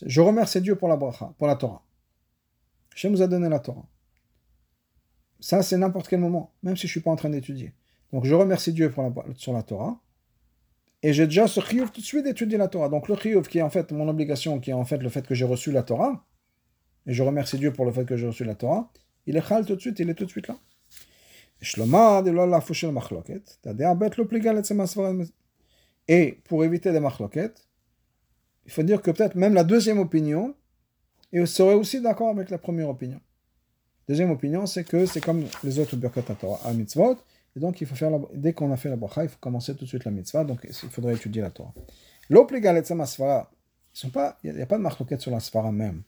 Je 0.00 0.20
remercie 0.20 0.60
Dieu 0.60 0.76
pour 0.76 0.88
la 0.88 0.96
bracha, 0.96 1.34
pour 1.38 1.46
la 1.46 1.56
Torah. 1.56 1.84
Hachem 2.92 3.12
nous 3.12 3.22
a 3.22 3.26
donné 3.26 3.48
la 3.48 3.58
Torah. 3.58 3.86
Ça, 5.40 5.62
c'est 5.62 5.76
n'importe 5.76 6.08
quel 6.08 6.20
moment, 6.20 6.52
même 6.62 6.76
si 6.76 6.82
je 6.82 6.86
ne 6.86 6.90
suis 6.92 7.00
pas 7.00 7.10
en 7.10 7.16
train 7.16 7.30
d'étudier. 7.30 7.72
Donc, 8.12 8.24
je 8.24 8.34
remercie 8.34 8.72
Dieu 8.72 8.90
pour 8.90 9.02
la, 9.02 9.12
sur 9.36 9.52
la 9.52 9.62
Torah. 9.62 10.00
Et 11.02 11.12
j'ai 11.12 11.26
déjà 11.26 11.46
ce 11.46 11.60
chiyuv 11.60 11.90
tout 11.90 12.00
de 12.00 12.06
suite 12.06 12.24
d'étudier 12.24 12.58
la 12.58 12.68
Torah. 12.68 12.88
Donc, 12.88 13.08
le 13.08 13.16
chiyuv 13.16 13.46
qui 13.46 13.58
est 13.58 13.62
en 13.62 13.70
fait 13.70 13.92
mon 13.92 14.08
obligation, 14.08 14.58
qui 14.58 14.70
est 14.70 14.74
en 14.74 14.84
fait 14.84 14.98
le 14.98 15.08
fait 15.08 15.26
que 15.26 15.34
j'ai 15.34 15.44
reçu 15.44 15.70
la 15.70 15.82
Torah, 15.82 16.24
et 17.06 17.12
je 17.12 17.22
remercie 17.22 17.56
Dieu 17.56 17.72
pour 17.72 17.84
le 17.84 17.92
fait 17.92 18.04
que 18.04 18.16
j'ai 18.16 18.26
reçu 18.26 18.44
la 18.44 18.54
Torah, 18.54 18.90
il 19.26 19.36
est 19.36 19.46
chal 19.46 19.64
tout 19.64 19.76
de 19.76 19.80
suite, 19.80 19.98
il 20.00 20.10
est 20.10 20.14
tout 20.14 20.24
de 20.24 20.30
suite 20.30 20.48
là. 20.48 20.58
Et 26.08 26.40
pour 26.44 26.64
éviter 26.64 26.92
les 26.92 27.00
machloket, 27.00 27.68
il 28.66 28.72
faut 28.72 28.82
dire 28.82 29.02
que 29.02 29.10
peut-être 29.10 29.34
même 29.34 29.54
la 29.54 29.64
deuxième 29.64 29.98
opinion 29.98 30.54
et 31.32 31.44
serait 31.46 31.74
aussi 31.74 32.00
d'accord 32.00 32.28
avec 32.30 32.50
la 32.50 32.58
première 32.58 32.88
opinion. 32.88 33.20
Deuxième 34.08 34.30
opinion, 34.30 34.66
c'est 34.66 34.84
que 34.84 35.04
c'est 35.04 35.20
comme 35.20 35.44
les 35.62 35.78
autres 35.78 35.96
Birkat 35.96 36.22
Torah 36.22 36.60
à 36.64 36.72
mitzvot, 36.72 37.18
et 37.56 37.60
donc 37.60 37.80
il 37.80 37.86
faut 37.86 37.94
faire 37.94 38.10
dès 38.34 38.52
qu'on 38.52 38.72
a 38.72 38.76
fait 38.76 38.88
la 38.88 38.96
bracha, 38.96 39.24
il 39.24 39.28
faut 39.28 39.38
commencer 39.40 39.74
tout 39.74 39.84
de 39.84 39.88
suite 39.88 40.04
la 40.04 40.10
mitzvah, 40.10 40.44
donc 40.44 40.60
il 40.64 40.72
faudrait 40.72 41.14
étudier 41.14 41.42
la 41.42 41.50
Torah. 41.50 41.74
Ils 42.30 42.36
sont 43.92 44.10
pas, 44.10 44.38
il 44.44 44.54
n'y 44.54 44.62
a, 44.62 44.66
pas 44.66 44.76
de 44.76 44.82
marquette 44.82 45.20
sur 45.20 45.30
la 45.30 45.40
svara 45.40 45.72
même. 45.72 46.02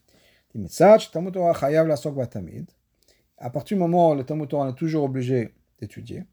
À 3.39 3.51
partir 3.51 3.77
du 3.77 3.81
moment 3.81 4.11
où 4.11 4.15
le 4.15 4.25
Talmud 4.25 4.49
Torah 4.49 4.69
est 4.69 4.75
toujours 4.75 5.05
obligé 5.05 5.55
d'étudier, 5.81 6.25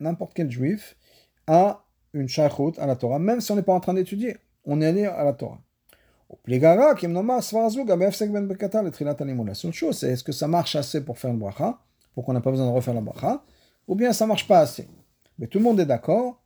n'importe 0.00 0.32
quel 0.34 0.50
juif 0.50 0.96
a 1.46 1.84
une 2.12 2.28
shaykhut 2.28 2.78
à 2.78 2.86
la 2.86 2.96
Torah, 2.96 3.18
même 3.18 3.40
si 3.40 3.50
on 3.52 3.56
n'est 3.56 3.62
pas 3.62 3.74
en 3.74 3.80
train 3.80 3.94
d'étudier, 3.94 4.36
on 4.64 4.80
est 4.80 4.86
allé 4.86 5.04
à 5.04 5.24
la 5.24 5.32
Torah. 5.32 5.60
Seule 9.54 9.72
chose, 9.72 9.98
c'est 9.98 10.10
est-ce 10.10 10.24
que 10.24 10.32
ça 10.32 10.48
marche 10.48 10.76
assez 10.76 11.04
pour 11.04 11.18
faire 11.18 11.32
le 11.32 11.38
bracha, 11.38 11.78
pour 12.14 12.24
qu'on 12.24 12.32
n'a 12.32 12.40
pas 12.40 12.50
besoin 12.50 12.66
de 12.66 12.72
refaire 12.72 12.94
la 12.94 13.00
bracha, 13.00 13.42
ou 13.88 13.94
bien 13.94 14.12
ça 14.12 14.26
marche 14.26 14.46
pas 14.48 14.60
assez. 14.60 14.88
Mais 15.38 15.46
tout 15.46 15.58
le 15.58 15.64
monde 15.64 15.80
est 15.80 15.86
d'accord 15.86 16.42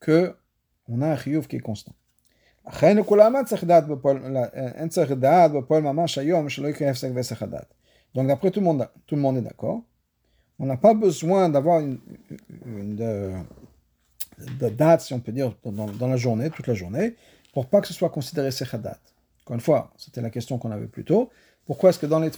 que 0.00 0.34
on 0.88 1.00
a 1.00 1.08
un 1.08 1.16
chiyuv 1.16 1.46
qui 1.46 1.56
est 1.56 1.60
constant. 1.60 1.92
Donc 8.14 8.26
d'après 8.26 8.50
tout 8.50 8.60
le 8.60 8.64
monde, 8.66 8.88
tout 9.06 9.16
le 9.16 9.20
monde 9.20 9.36
est 9.38 9.42
d'accord. 9.42 9.82
On 10.58 10.66
n'a 10.66 10.76
pas 10.76 10.94
besoin 10.94 11.48
d'avoir 11.48 11.80
une, 11.80 11.98
de, 12.94 13.32
date, 14.68 15.00
si 15.00 15.12
on 15.14 15.20
peut 15.20 15.32
dire, 15.32 15.56
dans, 15.64 16.06
la 16.06 16.16
journée, 16.16 16.50
toute 16.50 16.66
la 16.68 16.74
journée, 16.74 17.16
pour 17.52 17.66
pas 17.66 17.80
que 17.80 17.86
ce 17.86 17.94
soit 17.94 18.10
considéré 18.10 18.50
sechadat. 18.50 18.98
Encore 19.44 19.54
une 19.54 19.60
fois, 19.60 19.92
c'était 19.96 20.20
la 20.20 20.30
question 20.30 20.58
qu'on 20.58 20.70
avait 20.70 20.86
plus 20.86 21.04
tôt. 21.04 21.30
Pourquoi 21.66 21.90
est-ce 21.90 21.98
que 21.98 22.06
dans 22.06 22.20
les 22.20 22.30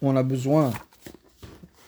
on 0.00 0.16
a 0.16 0.22
besoin 0.22 0.72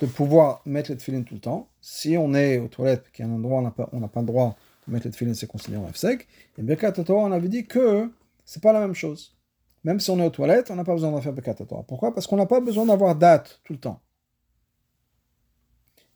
de 0.01 0.07
pouvoir 0.07 0.63
mettre 0.67 0.91
les 0.91 1.25
tout 1.25 1.35
le 1.35 1.41
temps? 1.41 1.69
Si 1.81 2.17
on 2.17 2.35
est 2.35 2.59
aux 2.59 2.69
toilettes, 2.69 3.11
qu'il 3.13 3.25
y 3.25 3.29
a 3.29 3.31
un 3.31 3.35
endroit 3.35 3.59
où 3.59 3.61
on 3.93 4.01
n'a 4.01 4.09
pas, 4.09 4.21
le 4.21 4.27
droit 4.27 4.57
de 4.87 4.93
mettre 4.93 5.09
les 5.09 5.35
c'est 5.35 5.47
considéré 5.47 5.83
en 5.83 5.93
sec. 5.95 6.27
Et 6.59 6.63
Birkat 6.63 6.93
Torah, 6.93 7.23
on 7.23 7.33
avait 7.33 7.49
dit 7.49 7.67
que 7.67 8.11
c'est 8.45 8.63
pas 8.63 8.73
la 8.73 8.81
même 8.81 8.95
chose. 8.95 9.37
Même 9.85 10.01
si 10.01 10.11
on 10.11 10.19
est 10.19 10.27
aux 10.27 10.31
toilettes, 10.31 10.71
on 10.71 10.77
n'a 10.77 10.85
pas 10.85 10.93
besoin 10.93 11.13
de 11.13 11.21
faire 11.21 11.33
Birkat 11.33 11.55
Torah. 11.55 11.85
Pourquoi? 11.85 12.13
Parce 12.13 12.27
qu'on 12.27 12.37
n'a 12.37 12.47
pas 12.47 12.61
besoin 12.61 12.87
d'avoir 12.87 13.15
date 13.15 13.61
tout 13.65 13.73
le 13.73 13.79
temps. 13.79 14.01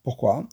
Pourquoi? 0.02 0.46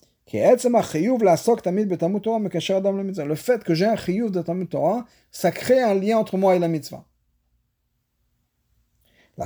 Le 3.25 3.35
fait 3.35 3.63
que 3.63 3.73
j'ai 3.73 3.85
un 3.85 3.95
chiyuv 3.95 4.31
de 4.31 4.41
Talmud 4.41 4.69
Torah, 4.69 5.05
ça 5.31 5.51
crée 5.51 5.81
un 5.81 5.93
lien 5.93 6.17
entre 6.17 6.37
moi 6.37 6.55
et 6.55 6.59
la 6.59 6.67
mitzvah. 6.67 7.05
La 9.37 9.45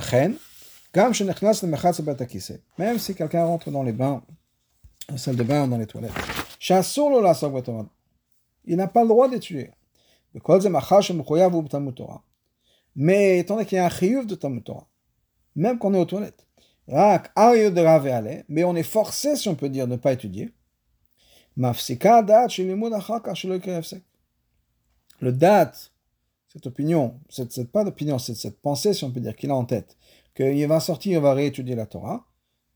même 2.78 2.98
si 2.98 3.14
quelqu'un 3.14 3.44
rentre 3.44 3.70
dans 3.70 3.82
les 3.82 3.92
bains, 3.92 4.22
la 5.08 5.18
salle 5.18 5.36
de 5.36 5.42
bain 5.42 5.64
ou 5.64 5.68
dans 5.68 5.78
les 5.78 5.86
toilettes, 5.86 6.12
il 8.64 8.76
n'a 8.76 8.88
pas 8.88 9.02
le 9.02 9.08
droit 9.08 9.28
d'étudier. 9.28 9.70
Mais 12.96 13.38
étant 13.38 13.54
donné 13.54 13.66
qu'il 13.66 13.76
y 13.76 13.78
a 13.78 13.86
un 13.86 13.90
chiyuv 13.90 14.26
de 14.26 14.34
Talmud 14.34 14.64
Torah, 14.64 14.86
même 15.54 15.78
qu'on 15.78 15.94
est 15.94 15.98
aux 15.98 16.04
toilettes, 16.04 16.46
mais 16.88 18.64
on 18.64 18.76
est 18.76 18.82
forcé, 18.82 19.36
si 19.36 19.48
on 19.48 19.54
peut 19.54 19.68
dire, 19.68 19.86
de 19.86 19.92
ne 19.92 19.96
pas 19.96 20.12
étudier. 20.12 20.52
Le 25.21 25.31
date, 25.31 25.91
cette 26.47 26.67
opinion, 26.67 27.19
cette, 27.29 27.71
pas 27.71 27.83
d'opinion, 27.83 28.19
c'est 28.19 28.35
cette 28.35 28.61
pensée, 28.61 28.93
si 28.93 29.03
on 29.03 29.11
peut 29.11 29.19
dire, 29.19 29.35
qu'il 29.35 29.51
a 29.51 29.55
en 29.55 29.65
tête, 29.65 29.97
qu'il 30.35 30.67
va 30.67 30.79
sortir, 30.79 31.19
il 31.19 31.21
va 31.21 31.33
réétudier 31.33 31.75
la 31.75 31.85
Torah, 31.85 32.25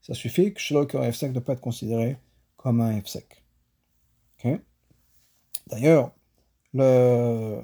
ça 0.01 0.13
suffit 0.13 0.53
que 0.53 0.59
Shloik 0.59 0.91
F 0.91 1.23
ne 1.23 1.39
pas 1.39 1.53
être 1.53 1.61
considéré 1.61 2.17
comme 2.57 2.81
un 2.81 3.01
F-sec. 3.01 3.43
D'ailleurs, 5.67 6.11
le, 6.73 7.61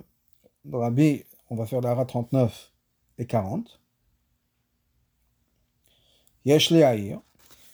le 0.66 0.78
Rabbi, 0.78 1.24
on 1.50 1.56
va 1.56 1.66
faire 1.66 1.82
l'ara 1.82 2.06
39 2.06 2.72
et 3.20 3.28
40. 3.28 3.82
יש 6.46 6.72
להעיר 6.72 7.20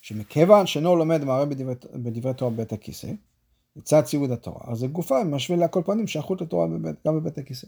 שמכיוון 0.02 0.68
שאינו 0.68 0.96
לומד 0.96 1.24
מערה 1.24 1.46
בדברי 1.94 2.34
תורה 2.34 2.52
בבית 2.52 2.74
הכיסא, 2.74 3.12
לצד 3.76 4.02
ציווד 4.02 4.32
התורה, 4.32 4.62
אז 4.72 4.78
זה 4.78 4.88
גופה 4.88 5.24
משווה 5.24 5.66
לכל 5.66 5.82
פנים 5.86 6.08
שייכות 6.08 6.42
לתורה 6.42 6.68
גם 7.06 7.16
בבית 7.16 7.38
הכיסא. 7.38 7.68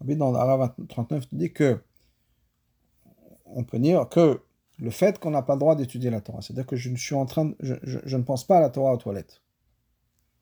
Rabbi 0.00 0.16
dans 0.16 0.32
l'Ara 0.32 0.74
39 0.88 1.26
dit 1.32 1.52
que 1.52 1.78
on 3.44 3.64
peut 3.64 3.78
dire 3.78 4.08
que 4.08 4.40
le 4.78 4.90
fait 4.90 5.18
qu'on 5.18 5.30
n'a 5.30 5.42
pas 5.42 5.54
le 5.54 5.60
droit 5.60 5.76
d'étudier 5.76 6.10
la 6.10 6.20
Torah, 6.20 6.40
c'est-à-dire 6.40 6.66
que 6.66 6.76
je 6.76 6.88
ne 6.88 6.96
suis 6.96 7.14
en 7.14 7.26
train, 7.26 7.46
de, 7.46 7.56
je, 7.60 7.74
je, 7.82 7.98
je, 8.04 8.16
ne 8.16 8.22
pense 8.22 8.46
pas 8.46 8.56
à 8.56 8.60
la 8.60 8.70
Torah 8.70 8.94
aux 8.94 8.96
toilettes. 8.96 9.42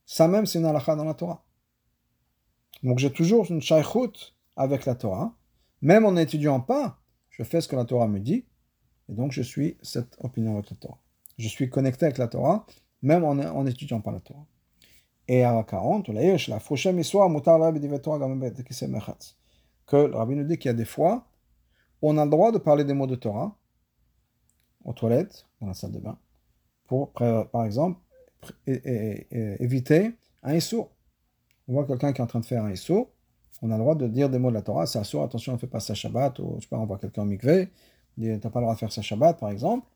Ça 0.06 0.28
même, 0.28 0.46
c'est 0.46 0.60
une 0.60 0.66
halakha 0.66 0.94
dans 0.94 1.04
la 1.04 1.14
Torah. 1.14 1.44
Donc 2.84 2.98
j'ai 2.98 3.12
toujours 3.12 3.50
une 3.50 3.60
shaykhout 3.60 4.12
avec 4.56 4.86
la 4.86 4.94
Torah, 4.94 5.34
même 5.82 6.04
en 6.04 6.12
n'étudiant 6.12 6.60
pas, 6.60 6.98
je 7.30 7.42
fais 7.42 7.60
ce 7.60 7.66
que 7.66 7.76
la 7.76 7.84
Torah 7.84 8.06
me 8.06 8.20
dit, 8.20 8.44
et 9.08 9.14
donc 9.14 9.32
je 9.32 9.42
suis 9.42 9.76
cette 9.82 10.16
opinion 10.20 10.54
avec 10.54 10.70
la 10.70 10.76
Torah. 10.76 10.98
Je 11.36 11.48
suis 11.48 11.68
connecté 11.68 12.06
avec 12.06 12.18
la 12.18 12.28
Torah, 12.28 12.66
même 13.02 13.24
en 13.24 13.64
n'étudiant 13.64 14.00
pas 14.00 14.12
la 14.12 14.20
Torah. 14.20 14.46
Et 15.27 15.43
à 15.43 15.63
40, 15.63 16.09
la 16.09 16.21
la 16.21 16.59
que 19.85 19.97
le 19.97 20.15
rabbi 20.15 20.35
nous 20.35 20.43
dit 20.43 20.57
qu'il 20.57 20.69
y 20.69 20.73
a 20.73 20.73
des 20.73 20.85
fois 20.85 21.25
on 22.03 22.17
a 22.17 22.25
le 22.25 22.29
droit 22.31 22.51
de 22.51 22.57
parler 22.57 22.83
des 22.83 22.93
mots 22.93 23.07
de 23.07 23.15
Torah 23.15 23.55
aux 24.83 24.91
toilettes, 24.91 25.47
dans 25.61 25.67
la 25.67 25.73
salle 25.73 25.93
de 25.93 25.99
bain, 25.99 26.17
pour, 26.85 27.13
par 27.13 27.63
exemple, 27.63 27.97
éviter 28.67 30.11
un 30.43 30.53
issour. 30.53 30.91
On 31.67 31.73
voit 31.73 31.87
quelqu'un 31.87 32.11
qui 32.11 32.19
est 32.19 32.23
en 32.23 32.27
train 32.27 32.41
de 32.41 32.45
faire 32.45 32.65
un 32.65 32.71
issour, 32.71 33.09
on 33.61 33.71
a 33.71 33.77
le 33.77 33.79
droit 33.79 33.95
de 33.95 34.07
dire 34.07 34.29
des 34.29 34.37
mots 34.37 34.49
de 34.49 34.55
la 34.55 34.61
Torah, 34.61 34.85
c'est 34.85 34.99
assour, 34.99 35.23
attention, 35.23 35.53
on 35.53 35.55
ne 35.55 35.59
fait 35.59 35.67
pas 35.67 35.79
ça 35.79 35.93
Shabbat, 35.93 36.37
ou 36.39 36.55
je 36.57 36.63
sais 36.63 36.67
pas, 36.67 36.77
on 36.77 36.85
voit 36.85 36.97
quelqu'un 36.97 37.21
en 37.21 37.25
mikveh, 37.25 37.69
tu 38.19 38.27
n'as 38.27 38.37
pas 38.37 38.59
le 38.59 38.65
droit 38.65 38.73
de 38.73 38.79
faire 38.79 38.91
ça 38.91 39.01
Shabbat, 39.01 39.39
par 39.39 39.49
exemple, 39.49 39.87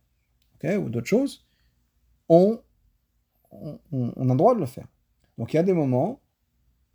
ou 0.63 0.89
d'autres 0.89 1.07
choses, 1.07 1.45
on, 2.29 2.57
on, 3.51 4.29
a 4.29 4.31
le 4.31 4.37
droit 4.37 4.55
de 4.55 4.61
le 4.61 4.65
faire. 4.65 4.87
Donc 5.37 5.53
il 5.53 5.57
y 5.57 5.59
a 5.59 5.63
des 5.63 5.73
moments 5.73 6.19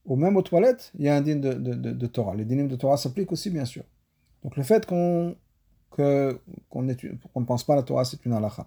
où 0.05 0.17
même 0.17 0.37
aux 0.37 0.43
toilettes, 0.43 0.93
il 0.99 1.05
y 1.05 1.09
a 1.09 1.17
un 1.17 1.21
dîme 1.21 1.41
de, 1.41 2.07
Torah. 2.07 2.35
Les 2.35 2.45
dîmes 2.45 2.69
de 2.69 2.77
Torah 2.77 2.97
s'appliquent 2.97 3.33
aussi, 3.33 3.51
bien 3.51 3.65
sûr. 3.65 3.85
Donc 4.43 4.57
le 4.57 4.63
fait 4.63 4.85
qu'on 4.87 5.37
ne 5.99 7.45
pense 7.47 7.65
pas 7.65 7.75
à 7.75 7.77
la 7.77 7.83
Torah, 7.83 8.05
c'est 8.05 8.25
une 8.25 8.33
halakha. 8.33 8.67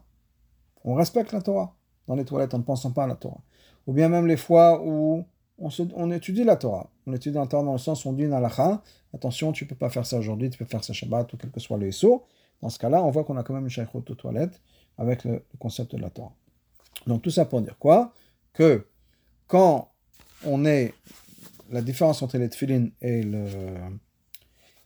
On 0.83 0.93
respecte 0.93 1.33
la 1.33 1.41
Torah. 1.41 1.75
Dans 2.07 2.15
les 2.15 2.23
toilettes, 2.23 2.53
en 2.53 2.59
ne 2.59 2.63
pensant 2.63 2.91
pas 2.91 3.05
à 3.05 3.07
la 3.07 3.15
Torah. 3.15 3.41
Ou 3.87 3.93
bien 3.93 4.09
même 4.09 4.27
les 4.27 4.37
fois 4.37 4.81
où 4.85 5.25
on, 5.57 6.11
étudie 6.11 6.43
la 6.43 6.55
Torah. 6.55 6.89
On 7.07 7.13
étudie 7.13 7.35
la 7.35 7.47
Torah 7.47 7.63
dans 7.63 7.71
le 7.73 7.79
sens 7.79 8.05
où 8.05 8.09
on 8.09 8.13
dit 8.13 8.23
une 8.23 8.33
halakha, 8.33 8.81
attention, 9.13 9.51
tu 9.51 9.63
ne 9.65 9.69
peux 9.69 9.75
pas 9.75 9.89
faire 9.89 10.05
ça 10.05 10.17
aujourd'hui, 10.17 10.49
tu 10.49 10.57
peux 10.57 10.65
faire 10.65 10.83
ça 10.83 10.93
Shabbat 10.93 11.33
ou 11.33 11.37
quel 11.37 11.51
que 11.51 11.59
soit 11.59 11.77
le 11.77 11.91
SO. 11.91 12.23
Dans 12.61 12.69
ce 12.69 12.79
cas-là, 12.79 13.03
on 13.03 13.11
voit 13.11 13.23
qu'on 13.23 13.37
a 13.37 13.43
quand 13.43 13.53
même 13.53 13.63
une 13.63 13.69
shaykhot 13.69 14.03
aux 14.09 14.15
toilettes 14.15 14.61
avec 14.97 15.23
le, 15.23 15.43
concept 15.59 15.95
de 15.95 16.01
la 16.01 16.09
Torah. 16.09 16.33
Donc 17.07 17.21
tout 17.21 17.29
ça 17.29 17.45
pour 17.45 17.61
dire 17.61 17.77
quoi? 17.77 18.13
Que 18.53 18.87
quand 19.47 19.91
on 20.43 20.65
est 20.65 20.93
la 21.71 21.81
différence 21.81 22.21
entre 22.21 22.37
les 22.37 22.49
tefillin 22.49 22.89
et, 23.01 23.23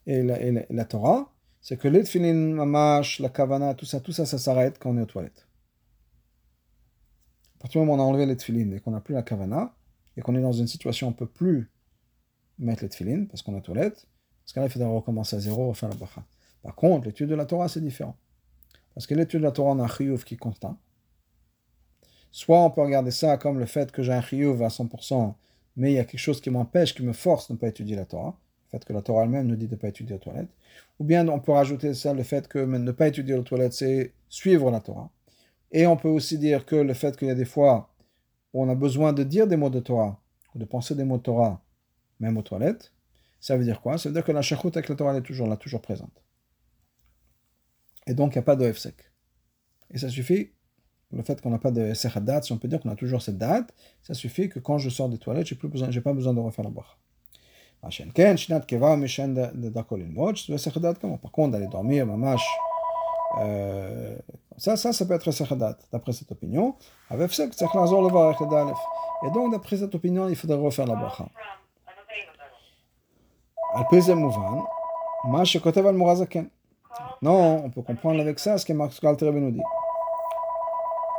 la, 0.05 0.41
et 0.41 0.66
la, 0.70 0.86
Torah, 0.86 1.34
c'est 1.62 1.78
que 1.78 1.88
les 1.88 2.03
tefillin, 2.03 2.34
mamash, 2.34 3.20
la 3.20 3.30
kavana, 3.30 3.74
tout 3.74 3.86
ça, 3.86 3.99
tout 3.99 4.12
ça, 4.12 4.26
ça 4.26 4.38
s'arrête 4.38 4.80
quand 4.80 4.91
on 4.91 4.97
est 4.97 5.01
aux 5.01 5.05
toilettes. 5.05 5.47
À 7.57 7.62
partir 7.62 7.82
du 7.82 7.88
moment 7.88 8.01
où 8.01 8.05
on 8.05 8.07
a 8.07 8.10
enlevé 8.10 8.26
les 8.26 8.38
tefillin 8.38 8.72
et 8.72 8.80
qu'on 8.80 8.91
n'a 8.91 9.01
plus 9.01 9.14
la 9.14 9.24
kavana, 9.24 9.76
et 10.18 10.22
qu'on 10.22 10.36
est 10.36 10.41
dans 10.41 10.51
une 10.51 10.68
situation 10.68 11.07
où 11.07 11.10
on 11.10 11.14
ne 11.14 11.18
peut 11.18 11.28
plus 11.28 11.72
mettre 12.57 12.84
les 12.84 12.89
tefillin 12.89 13.26
parce 13.26 13.41
qu'on 13.41 13.53
est 13.53 13.60
aux 13.60 13.62
toilettes, 13.62 14.07
parce 14.43 14.53
qu'à 14.53 14.62
là, 14.62 14.68
il 14.68 14.72
faudra 14.72 14.89
recommencer 14.89 15.36
à 15.36 15.39
zéro, 15.39 15.70
refaire 15.70 15.89
la 15.89 15.95
bracha. 15.95 16.24
Par 16.64 16.76
contre, 16.76 17.05
l'étude 17.05 17.30
de 17.30 17.36
la 17.36 17.45
Torah, 17.45 17.70
c'est 17.70 17.82
différent. 17.82 18.18
Parce 18.95 19.05
que 19.05 19.14
l'étude 19.14 19.41
de 19.41 19.45
la 19.45 19.51
Torah, 19.51 19.72
on 19.72 19.80
a 19.80 19.84
un 19.84 19.88
qui 19.88 20.34
est. 20.34 20.38
Soit 22.32 22.60
on 22.60 22.70
peut 22.70 22.82
regarder 22.82 23.12
ça 23.12 23.38
comme 23.38 23.60
le 23.60 23.66
fait 23.66 23.92
que 23.92 24.04
j'ai 24.04 24.14
un 24.14 24.22
chiyuv 24.22 24.62
à 24.64 24.68
100%, 24.68 25.34
mais 25.78 25.92
il 25.92 25.96
y 25.96 26.00
a 26.00 26.06
quelque 26.06 26.20
chose 26.20 26.42
qui 26.42 26.50
m'empêche, 26.50 26.94
qui 26.94 27.04
me 27.04 27.14
force 27.14 27.48
de 27.48 27.54
ne 27.54 27.58
pas 27.58 27.68
étudier 27.68 27.96
la 27.96 28.06
Torah. 28.06 28.38
Le 28.66 28.78
fait 28.78 28.86
que 28.86 28.94
la 28.94 29.02
Torah 29.02 29.24
elle-même 29.24 29.48
nous 29.48 29.56
dit 29.56 29.68
de 29.68 29.76
ne 29.76 29.80
pas 29.80 29.88
étudier 29.88 30.16
la 30.16 30.20
toilette. 30.20 30.50
Ou 31.00 31.04
bien 31.04 31.28
on 31.28 31.40
peut 31.40 31.54
rajouter 31.54 31.94
ça, 31.94 32.14
le 32.14 32.24
fait 32.24 32.48
que 32.48 32.60
ne 32.60 32.92
pas 32.92 33.08
étudier 33.08 33.36
la 33.36 33.44
toilette, 33.44 33.74
c'est 33.74 34.14
suivre 34.28 34.70
la 34.70 34.80
Torah. 34.80 35.10
Et 35.72 35.88
on 35.88 35.98
peut 35.98 36.10
aussi 36.10 36.38
dire 36.38 36.66
que 36.66 36.76
le 36.76 36.94
fait 36.94 37.18
qu'il 37.18 37.28
y 37.28 37.32
a 37.32 37.36
des 37.36 37.46
fois 37.46 37.90
où 38.54 38.64
on 38.64 38.70
a 38.70 38.76
besoin 38.76 39.14
de 39.14 39.24
dire 39.24 39.48
des 39.48 39.58
mots 39.58 39.70
de 39.70 39.80
Torah, 39.80 40.20
ou 40.56 40.60
de 40.60 40.66
penser 40.66 40.96
des 40.96 41.04
mots 41.04 41.18
de 41.18 41.24
Torah, 41.24 41.62
même 42.20 42.38
aux 42.38 42.42
toilettes, 42.42 42.92
ça 43.40 43.56
veut 43.56 43.64
dire 43.64 43.82
quoi? 43.82 43.98
Ça 43.98 44.10
veut 44.10 44.14
dire 44.14 44.24
que 44.24 44.32
la 44.32 44.42
shachout 44.42 44.76
avec 44.76 44.90
la 44.90 44.96
Torah 44.96 45.16
est 45.16 45.22
toujours 45.22 45.48
là, 45.48 45.56
toujours 45.56 45.82
présente. 45.82 46.24
Et 48.08 48.14
donc, 48.14 48.34
il 48.34 48.38
n'y 48.38 48.40
a 48.40 48.44
pas 48.44 48.56
de 48.56 48.72
F 48.72 48.88
Et 49.92 49.98
ça 49.98 50.10
suffit, 50.10 50.52
le 51.12 51.24
fait 51.24 51.41
qu'on 51.41 51.49
n'a 51.49 51.57
pas 51.57 51.72
de 51.72 51.93
date, 52.20 52.43
si 52.43 52.51
on 52.51 52.57
peut 52.57 52.68
dire 52.68 52.80
qu'on 52.80 52.89
a 52.89 52.95
toujours 52.95 53.22
cette 53.22 53.38
date, 53.38 53.74
ça 54.03 54.14
suffit 54.14 54.49
que 54.49 54.60
quand 54.60 54.78
je 54.78 54.89
sors 54.89 55.10
des 55.10 55.18
toilettes, 55.18 55.47
je 55.47 55.55
n'ai 55.55 56.01
pas 56.01 56.14
besoin 56.14 56.34
de 56.34 56.39
refaire 56.39 56.66
la 56.66 56.72
boire. 56.72 56.97
Par 57.82 57.89
contre, 61.32 61.51
d'aller 61.51 61.68
dormir, 61.68 62.05
mamash, 62.05 62.45
euh, 63.39 64.18
ça, 64.57 64.76
ça, 64.76 64.91
ça 64.91 65.05
peut 65.05 65.14
être 65.14 65.32
Sechadat, 65.32 65.78
d'après 65.91 66.12
cette 66.12 66.32
opinion. 66.32 66.76
Et 67.12 67.18
donc, 69.32 69.51
d'après 69.51 69.78
cette 69.78 69.95
opinion, 69.95 70.28
il 70.28 70.36
faudrait 70.36 70.57
refaire 70.57 70.86
la 70.88 70.95
bracha. 70.95 71.30
Non, 77.22 77.64
on 77.66 77.70
peut 77.70 77.82
comprendre 77.82 78.20
avec 78.20 78.39
ça 78.39 78.57
ce 78.57 78.66
que 78.66 78.74
Marc 78.74 78.99
Galter 79.01 79.32
nous 79.32 79.51
dit. 79.51 79.62
Des 79.62 79.64
Nashim 79.64 79.68
Vachot 79.68 79.68
Bekat 79.68 79.68
Torah. 79.68 81.19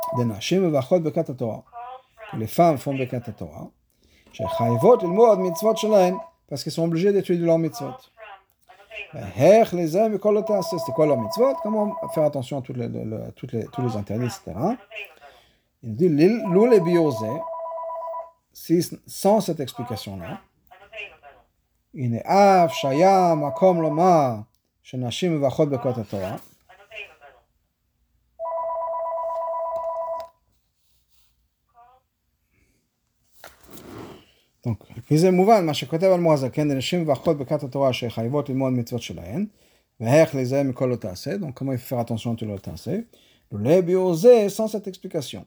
les 2.37 2.47
femmes 2.47 2.77
font 2.77 2.93
Bekat 2.95 3.21
Torah. 3.21 3.69
Parce 6.49 6.63
qu'elles 6.63 6.73
sont 6.73 6.83
obligées 6.83 7.11
d'étudier 7.11 7.45
leurs 7.45 7.59
mitzvot. 7.59 7.91
C'est 9.13 10.93
quoi 10.93 11.05
leur 11.05 11.19
mitzvot? 11.19 11.55
Comment 11.63 11.95
faire 12.13 12.23
attention 12.23 12.59
à 12.59 12.61
toutes 12.61 12.77
les, 12.77 12.87
le, 12.87 13.31
toutes 13.35 13.51
les, 13.51 13.65
tous 13.65 13.81
les 13.81 13.95
interdits, 13.97 14.25
etc. 14.25 14.53
Il 15.83 15.95
dit 15.95 16.09
l'oule 16.09 16.79
si, 18.53 18.85
sans 19.07 19.41
cette 19.41 19.59
explication-là. 19.59 20.39
Il 21.93 22.15
est 22.15 22.25
af, 22.25 22.73
shaya, 22.73 23.35
makom, 23.35 23.81
lomar, 23.81 24.45
shenashim, 24.81 25.39
vachot, 25.39 25.65
bekot, 25.65 25.93
Torah. 26.09 26.37
Donc, 35.10 35.16
זה 35.16 35.30
מובן, 35.30 35.66
מה 35.66 35.74
שכותב 35.74 36.06
על 36.06 36.20
מועזקן, 36.20 36.68
לנשים 36.68 37.08
ואחות 37.08 37.38
בקרת 37.38 37.62
התורה 37.62 37.92
שחייבות 37.92 38.48
ללמוד 38.48 38.72
מצוות 38.72 39.02
שלהן, 39.02 39.46
ואיך 40.00 40.34
לזה 40.34 40.62
מכל 40.62 40.86
לא 40.86 40.96
תעשה, 40.96 41.34
donc 41.34 41.58
comment 41.58 41.72
il 41.72 41.78
faut 41.78 41.94
faire 41.94 42.06
attention 42.06 42.42
à 42.42 42.44
לא 42.44 42.58
תעשה, 42.58 42.98
לולא 43.52 43.80
ביאור 43.80 44.14
זה, 44.14 44.46
sans 44.56 44.68
cette 44.68 44.88
explication. 44.88 45.42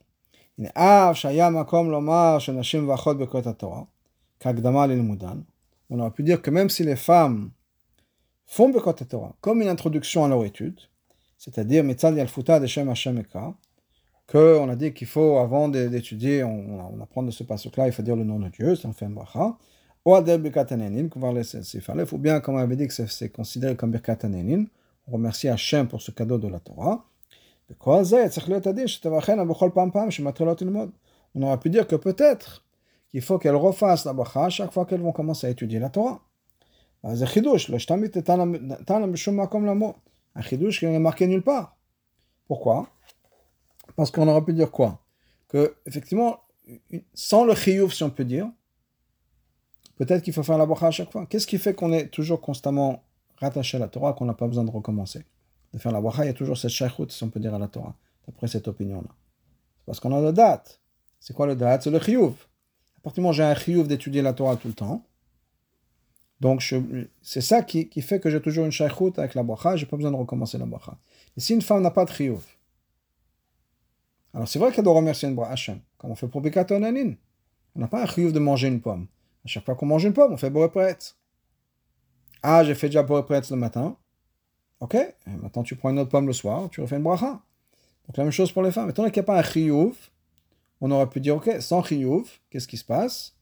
הנה, 0.59 0.69
אף 0.73 1.15
שהיה 1.15 1.49
מקום 1.49 1.91
לומר 1.91 2.39
שנשים 2.39 2.89
ואחות 2.89 3.17
בקרת 3.17 3.47
התורה, 3.47 3.81
כהקדמה 4.39 4.87
ללימודן, 4.87 5.39
on 5.91 5.99
aurait 5.99 6.11
pu 6.11 6.23
dire 6.23 6.41
que 6.41 6.51
même 6.51 6.69
si 6.69 6.83
les 6.83 6.95
femmes 6.95 7.49
font 8.45 8.69
Bekot 8.69 8.93
Torah 8.93 9.35
comme 9.41 9.61
une 9.61 9.67
introduction 9.67 10.25
à 10.25 10.27
leur 10.27 10.43
étude, 10.45 10.79
c'est-à-dire 11.37 11.83
Mitzad 11.83 12.15
Yalfuta 12.15 12.59
de 12.59 12.67
Shem 12.67 12.89
Hashem 12.89 13.17
Eka, 13.19 13.53
qu'on 14.30 14.68
a 14.68 14.76
dit 14.76 14.92
qu'il 14.94 15.06
faut, 15.06 15.38
avant 15.38 15.68
d'étudier, 15.68 16.42
on, 16.44 16.94
on, 16.94 17.02
apprend 17.02 17.22
de 17.22 17.30
ce 17.30 17.42
passage-là, 17.44 17.86
il 17.86 17.92
faut 17.92 18.02
dire 18.02 18.16
le 18.16 18.24
nom 18.24 18.38
de 18.38 18.48
Dieu, 18.48 18.74
c'est 18.74 18.88
un 18.88 18.92
fait 18.92 19.06
bracha. 19.06 19.56
Ou 20.04 20.14
adel 20.14 20.40
birkat 20.42 20.66
qu'on 21.10 21.20
va 21.20 21.32
laisser 21.32 21.60
ou 22.12 22.18
bien, 22.18 22.40
comme 22.40 22.56
on 22.56 22.58
avait 22.58 22.76
dit 22.76 22.86
que 22.86 22.92
c'est 22.92 23.30
considéré 23.30 23.74
comme 23.74 23.90
birkat 23.90 24.18
on 25.06 25.12
remercie 25.12 25.48
Hachem 25.48 25.88
pour 25.88 26.02
ce 26.02 26.10
cadeau 26.10 26.38
de 26.38 26.48
la 26.48 26.60
Torah. 26.60 27.04
On 31.34 31.42
aurait 31.42 31.58
pu 31.58 31.70
dire 31.70 31.86
que 31.86 31.96
peut-être 31.96 32.64
qu'il 33.08 33.22
faut 33.22 33.38
qu'elles 33.38 33.54
refassent 33.54 34.04
la 34.04 34.12
bracha 34.12 34.50
chaque 34.50 34.72
fois 34.72 34.84
qu'elles 34.84 35.00
vont 35.00 35.12
commencer 35.12 35.46
à 35.46 35.50
étudier 35.50 35.78
la 35.78 35.88
Torah. 35.88 36.20
C'est 37.02 37.22
un 37.22 37.26
chidouche, 37.26 37.70
un 37.70 37.78
chidouche 40.42 40.78
qui 40.78 40.86
n'est 40.86 40.98
marqué 40.98 41.26
nulle 41.26 41.42
part. 41.42 41.76
Pourquoi 42.46 42.88
parce 43.96 44.10
qu'on 44.10 44.28
aurait 44.28 44.44
pu 44.44 44.52
dire 44.52 44.70
quoi? 44.70 45.00
Que, 45.48 45.76
effectivement, 45.86 46.40
sans 47.12 47.44
le 47.44 47.54
chiyuv, 47.54 47.92
si 47.92 48.02
on 48.02 48.10
peut 48.10 48.24
dire, 48.24 48.50
peut-être 49.96 50.22
qu'il 50.22 50.32
faut 50.32 50.42
faire 50.42 50.58
la 50.58 50.66
bracha 50.66 50.88
à 50.88 50.90
chaque 50.90 51.12
fois. 51.12 51.26
Qu'est-ce 51.26 51.46
qui 51.46 51.58
fait 51.58 51.74
qu'on 51.74 51.92
est 51.92 52.08
toujours 52.08 52.40
constamment 52.40 53.04
rattaché 53.36 53.76
à 53.76 53.80
la 53.80 53.88
Torah, 53.88 54.12
qu'on 54.12 54.24
n'a 54.24 54.34
pas 54.34 54.46
besoin 54.46 54.64
de 54.64 54.70
recommencer? 54.70 55.24
De 55.72 55.78
faire 55.78 55.92
la 55.92 56.00
bracha, 56.00 56.24
il 56.24 56.28
y 56.28 56.30
a 56.30 56.34
toujours 56.34 56.56
cette 56.56 56.70
shaykhut, 56.70 57.10
si 57.10 57.22
on 57.22 57.28
peut 57.28 57.40
dire, 57.40 57.54
à 57.54 57.58
la 57.58 57.68
Torah, 57.68 57.94
d'après 58.26 58.48
cette 58.48 58.68
opinion-là. 58.68 59.10
Parce 59.86 60.00
qu'on 60.00 60.14
a 60.16 60.20
le 60.20 60.32
date. 60.32 60.80
C'est 61.20 61.34
quoi 61.34 61.46
le 61.46 61.56
date 61.56 61.82
C'est 61.82 61.90
le 61.90 62.00
chiyuv. 62.00 62.32
À 62.98 63.00
partir 63.02 63.16
du 63.16 63.20
moment 63.20 63.30
où 63.30 63.34
j'ai 63.34 63.42
un 63.42 63.54
chiyuv 63.54 63.86
d'étudier 63.86 64.22
la 64.22 64.32
Torah 64.32 64.56
tout 64.56 64.68
le 64.68 64.74
temps, 64.74 65.04
donc 66.40 66.62
c'est 67.22 67.40
ça 67.40 67.62
qui, 67.62 67.88
qui, 67.88 68.02
fait 68.02 68.20
que 68.20 68.28
j'ai 68.28 68.40
toujours 68.40 68.64
une 68.64 68.72
shaykhut 68.72 69.18
avec 69.18 69.34
la 69.34 69.42
bracha, 69.42 69.76
j'ai 69.76 69.86
pas 69.86 69.96
besoin 69.96 70.10
de 70.10 70.16
recommencer 70.16 70.58
la 70.58 70.66
bracha. 70.66 70.96
Et 71.36 71.40
si 71.40 71.54
une 71.54 71.62
femme 71.62 71.82
n'a 71.82 71.90
pas 71.90 72.04
de 72.04 72.10
chiyuv, 72.10 72.44
alors 74.34 74.48
c'est 74.48 74.58
vrai 74.58 74.72
qu'elle 74.72 74.84
doit 74.84 74.94
remercier 74.94 75.28
une 75.28 75.38
Hachem, 75.40 75.80
comme 75.96 76.10
on 76.10 76.16
fait 76.16 76.26
pour 76.26 76.40
Bekat 76.40 76.66
On 76.70 77.16
n'a 77.76 77.88
pas 77.88 78.02
un 78.02 78.06
chiyuv 78.06 78.32
de 78.32 78.40
manger 78.40 78.66
une 78.66 78.80
pomme. 78.80 79.06
À 79.44 79.48
chaque 79.48 79.64
fois 79.64 79.76
qu'on 79.76 79.86
mange 79.86 80.04
une 80.04 80.12
pomme, 80.12 80.32
on 80.32 80.36
fait 80.36 80.50
Borepretz. 80.50 81.16
Ah, 82.42 82.64
j'ai 82.64 82.74
fait 82.74 82.88
déjà 82.88 83.04
Borepretz 83.04 83.50
le 83.50 83.56
matin. 83.56 83.96
Ok, 84.80 84.96
maintenant 85.26 85.62
tu 85.62 85.76
prends 85.76 85.90
une 85.90 86.00
autre 86.00 86.10
pomme 86.10 86.26
le 86.26 86.32
soir, 86.32 86.68
tu 86.70 86.80
refais 86.80 86.96
une 86.96 87.04
bracha. 87.04 87.40
Donc 88.06 88.16
la 88.16 88.24
même 88.24 88.32
chose 88.32 88.50
pour 88.50 88.62
les 88.62 88.72
femmes. 88.72 88.90
Étant 88.90 89.04
qu'il 89.04 89.12
n'y 89.12 89.20
a 89.20 89.22
pas 89.22 89.38
un 89.38 89.42
chiyuv, 89.42 89.94
on 90.80 90.90
aurait 90.90 91.08
pu 91.08 91.20
dire, 91.20 91.36
ok, 91.36 91.50
sans 91.60 91.82
chiyuv, 91.82 92.28
qu'est-ce 92.50 92.68
qui 92.68 92.76
se 92.76 92.84
passe? 92.84 93.36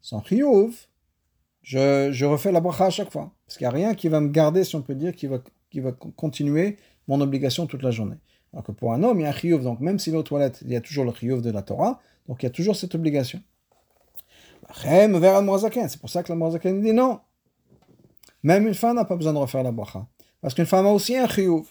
Sans 0.00 0.22
chiyuv, 0.22 0.88
je, 1.62 2.10
je, 2.10 2.26
refais 2.26 2.50
la 2.50 2.60
bracha 2.60 2.86
à 2.86 2.90
chaque 2.90 3.12
fois. 3.12 3.32
Parce 3.46 3.56
qu'il 3.56 3.64
n'y 3.64 3.72
a 3.72 3.74
rien 3.74 3.94
qui 3.94 4.08
va 4.08 4.20
me 4.20 4.28
garder, 4.28 4.64
si 4.64 4.74
on 4.74 4.82
peut 4.82 4.96
dire, 4.96 5.14
qui 5.14 5.28
va 5.28 5.92
continuer 6.16 6.78
mon 7.06 7.20
obligation 7.20 7.66
toute 7.66 7.82
la 7.82 7.92
journée. 7.92 8.16
Alors 8.52 8.64
que 8.64 8.72
pour 8.72 8.92
un 8.92 9.02
homme, 9.02 9.20
il 9.20 9.22
y 9.22 9.26
a 9.26 9.30
un 9.30 9.32
chiyuv, 9.32 9.62
donc 9.62 9.80
même 9.80 9.98
s'il 9.98 10.14
est 10.14 10.16
aux 10.16 10.22
toilettes, 10.22 10.60
il 10.62 10.72
y 10.72 10.76
a 10.76 10.80
toujours 10.80 11.04
le 11.04 11.12
chiyuv 11.12 11.40
de 11.40 11.50
la 11.50 11.62
Torah, 11.62 12.00
donc 12.28 12.42
il 12.42 12.46
y 12.46 12.48
a 12.48 12.50
toujours 12.50 12.76
cette 12.76 12.94
obligation. 12.94 13.40
C'est 14.74 16.00
pour 16.00 16.10
ça 16.10 16.22
que 16.22 16.28
la 16.28 16.36
Moazaken 16.36 16.80
dit 16.80 16.92
non. 16.92 17.20
Même 18.42 18.66
une 18.66 18.74
femme 18.74 18.96
n'a 18.96 19.04
pas 19.04 19.16
besoin 19.16 19.32
de 19.32 19.38
refaire 19.38 19.62
la 19.62 19.72
bracha. 19.72 20.06
Parce 20.40 20.54
qu'une 20.54 20.66
femme 20.66 20.86
a 20.86 20.90
aussi 20.90 21.16
un 21.16 21.28
chiyuv. 21.28 21.66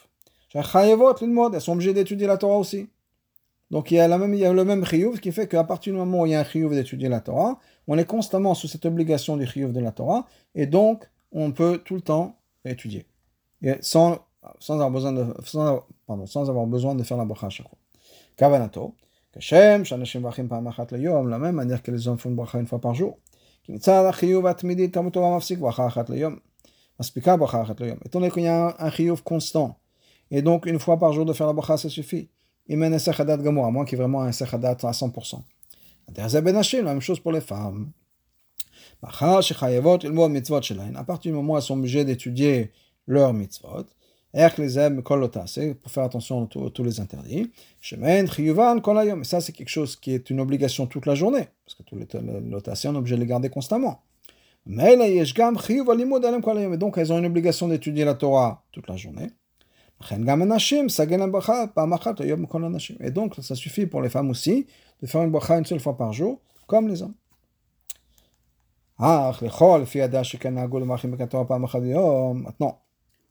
Elles 0.53 1.61
sont 1.61 1.71
obligées 1.71 1.93
d'étudier 1.93 2.27
la 2.27 2.38
Torah 2.38 2.57
aussi. 2.57 2.89
Donc 3.71 3.89
il 3.89 3.95
y 3.95 3.99
a, 3.99 4.07
le 4.07 4.65
même 4.65 4.86
chiyuv 4.86 5.19
qui 5.19 5.32
fait 5.32 5.47
qu'à 5.47 5.63
partir 5.63 5.93
du 5.93 5.99
moment 5.99 6.21
où 6.21 6.25
il 6.25 6.34
y 6.34 6.36
a 6.36 6.41
un 6.41 6.43
chiyuv 6.43 6.73
d'étudier 6.73 7.07
la 7.07 7.21
Torah, 7.21 7.57
on 7.88 7.97
est 7.97 8.05
constamment 8.05 8.53
sous 8.53 8.67
cette 8.67 8.86
obligation 8.86 9.38
du 9.38 9.47
chiyuv 9.47 9.71
de 9.71 9.79
la 9.79 9.91
Torah, 9.91 10.27
et 10.55 10.65
donc 10.65 11.09
on 11.32 11.53
peut 11.53 11.82
tout 11.84 11.95
le 11.95 12.01
temps 12.01 12.38
étudier. 12.65 13.05
Sans 13.79 14.19
avoir 14.67 14.91
besoin 14.91 15.13
de, 15.13 15.25
pardon, 16.12 16.26
sans 16.26 16.49
avoir 16.49 16.66
besoin 16.68 16.93
de 16.95 17.03
faire 17.03 17.18
la 17.18 17.26
bracha 17.26 17.47
à 17.47 17.49
chaque 17.49 17.70
fois. 17.70 17.78
Kavanato, 18.36 18.95
Kashem, 19.34 19.86
Shanashim 19.86 20.22
Vachim 20.22 20.47
Pamachat 20.47 20.88
le 20.91 20.99
Yom, 20.99 21.30
la 21.30 21.39
même 21.39 21.55
manière 21.55 21.82
que 21.82 21.91
les 21.91 22.07
hommes 22.07 22.18
font 22.18 22.30
une 22.30 22.36
bracha 22.36 22.59
une 22.59 22.68
fois 22.68 22.82
par 22.82 22.93
jour. 22.93 23.18
Ki 23.64 23.72
mitzad 23.72 24.05
achiyuv 24.05 24.45
atmidi 24.45 24.91
tamut 24.91 25.12
Torah 25.12 25.30
mafsik 25.30 25.59
bracha 25.59 25.86
achat 25.86 26.05
le 26.09 26.18
Yom. 26.18 26.39
Maspika 26.99 27.38
bracha 27.38 27.74
le 27.80 27.88
Yom. 27.88 27.99
Étant 28.05 28.20
donné 28.20 28.32
qu'il 28.32 28.43
y 28.43 28.47
a 28.47 28.76
un 28.78 28.91
chiyuv 28.91 29.24
constant, 29.24 29.78
et 30.30 30.41
donc 30.41 30.66
une 30.66 30.80
fois 30.80 30.99
par 30.99 31.14
jour 31.14 31.26
de 31.26 31.32
faire 31.34 31.47
la 31.47 31.53
bracha, 31.53 31.78
ça 31.78 31.89
suffit. 31.89 32.30
Il 32.68 32.78
mène 32.78 32.93
un 32.93 32.99
sechadat 32.99 33.38
gamour, 33.38 33.66
à 33.66 33.72
moins 33.72 33.86
qu'il 33.86 33.97
y 33.97 34.01
ait 34.01 34.03
vraiment 34.03 34.22
un 34.22 34.34
sechadat 34.34 34.72
à 34.72 34.91
100%. 34.91 35.41
Interza 36.09 36.41
benashim, 36.41 36.84
la 36.84 36.91
même 36.93 37.01
chose 37.01 37.20
pour 37.20 37.32
les 37.32 37.41
femmes. 37.41 37.91
À 39.03 39.07
partir 41.07 41.32
du 41.32 41.32
moment 41.32 41.53
où 41.53 41.57
elles 41.57 41.64
sont 41.64 41.78
obligées 41.78 42.05
d'étudier 42.05 42.72
leurs 43.07 43.34
mitzvot, 43.34 43.86
pour 44.34 45.91
faire 45.91 46.03
attention 46.03 46.43
à 46.43 46.47
tous 46.69 46.84
les 46.84 46.99
interdits. 46.99 47.51
Et 47.91 48.25
ça, 49.23 49.41
c'est 49.41 49.51
quelque 49.51 49.69
chose 49.69 49.95
qui 49.95 50.13
est 50.13 50.29
une 50.29 50.39
obligation 50.39 50.88
toute 50.88 51.05
la 51.05 51.15
journée, 51.15 51.47
parce 51.65 51.75
que 51.75 51.84
tous 51.84 51.95
les 51.97 52.07
notations, 52.41 52.91
on 52.91 52.95
est 52.95 52.97
obligé 52.97 53.15
de 53.15 53.21
les 53.21 53.27
garder 53.27 53.49
constamment. 53.49 54.03
Mais 54.65 54.93
et 54.93 55.23
donc 56.77 56.97
elles 56.97 57.11
ont 57.11 57.17
une 57.17 57.25
obligation 57.25 57.67
d'étudier 57.67 58.05
la 58.05 58.13
Torah 58.13 58.63
toute 58.71 58.88
la 58.88 58.95
journée. 58.95 59.32
Et 62.99 63.11
donc, 63.11 63.36
ça 63.41 63.55
suffit 63.55 63.86
pour 63.86 64.01
les 64.01 64.09
femmes 64.09 64.29
aussi 64.32 64.65
de 65.01 65.07
faire 65.07 65.21
une 65.21 65.29
bracha 65.29 65.57
une 65.57 65.65
seule 65.65 65.79
fois 65.79 65.95
par 65.95 66.11
jour, 66.13 66.39
comme 66.67 66.88
les 66.88 67.03
hommes. 67.03 67.13
Maintenant, 68.97 69.32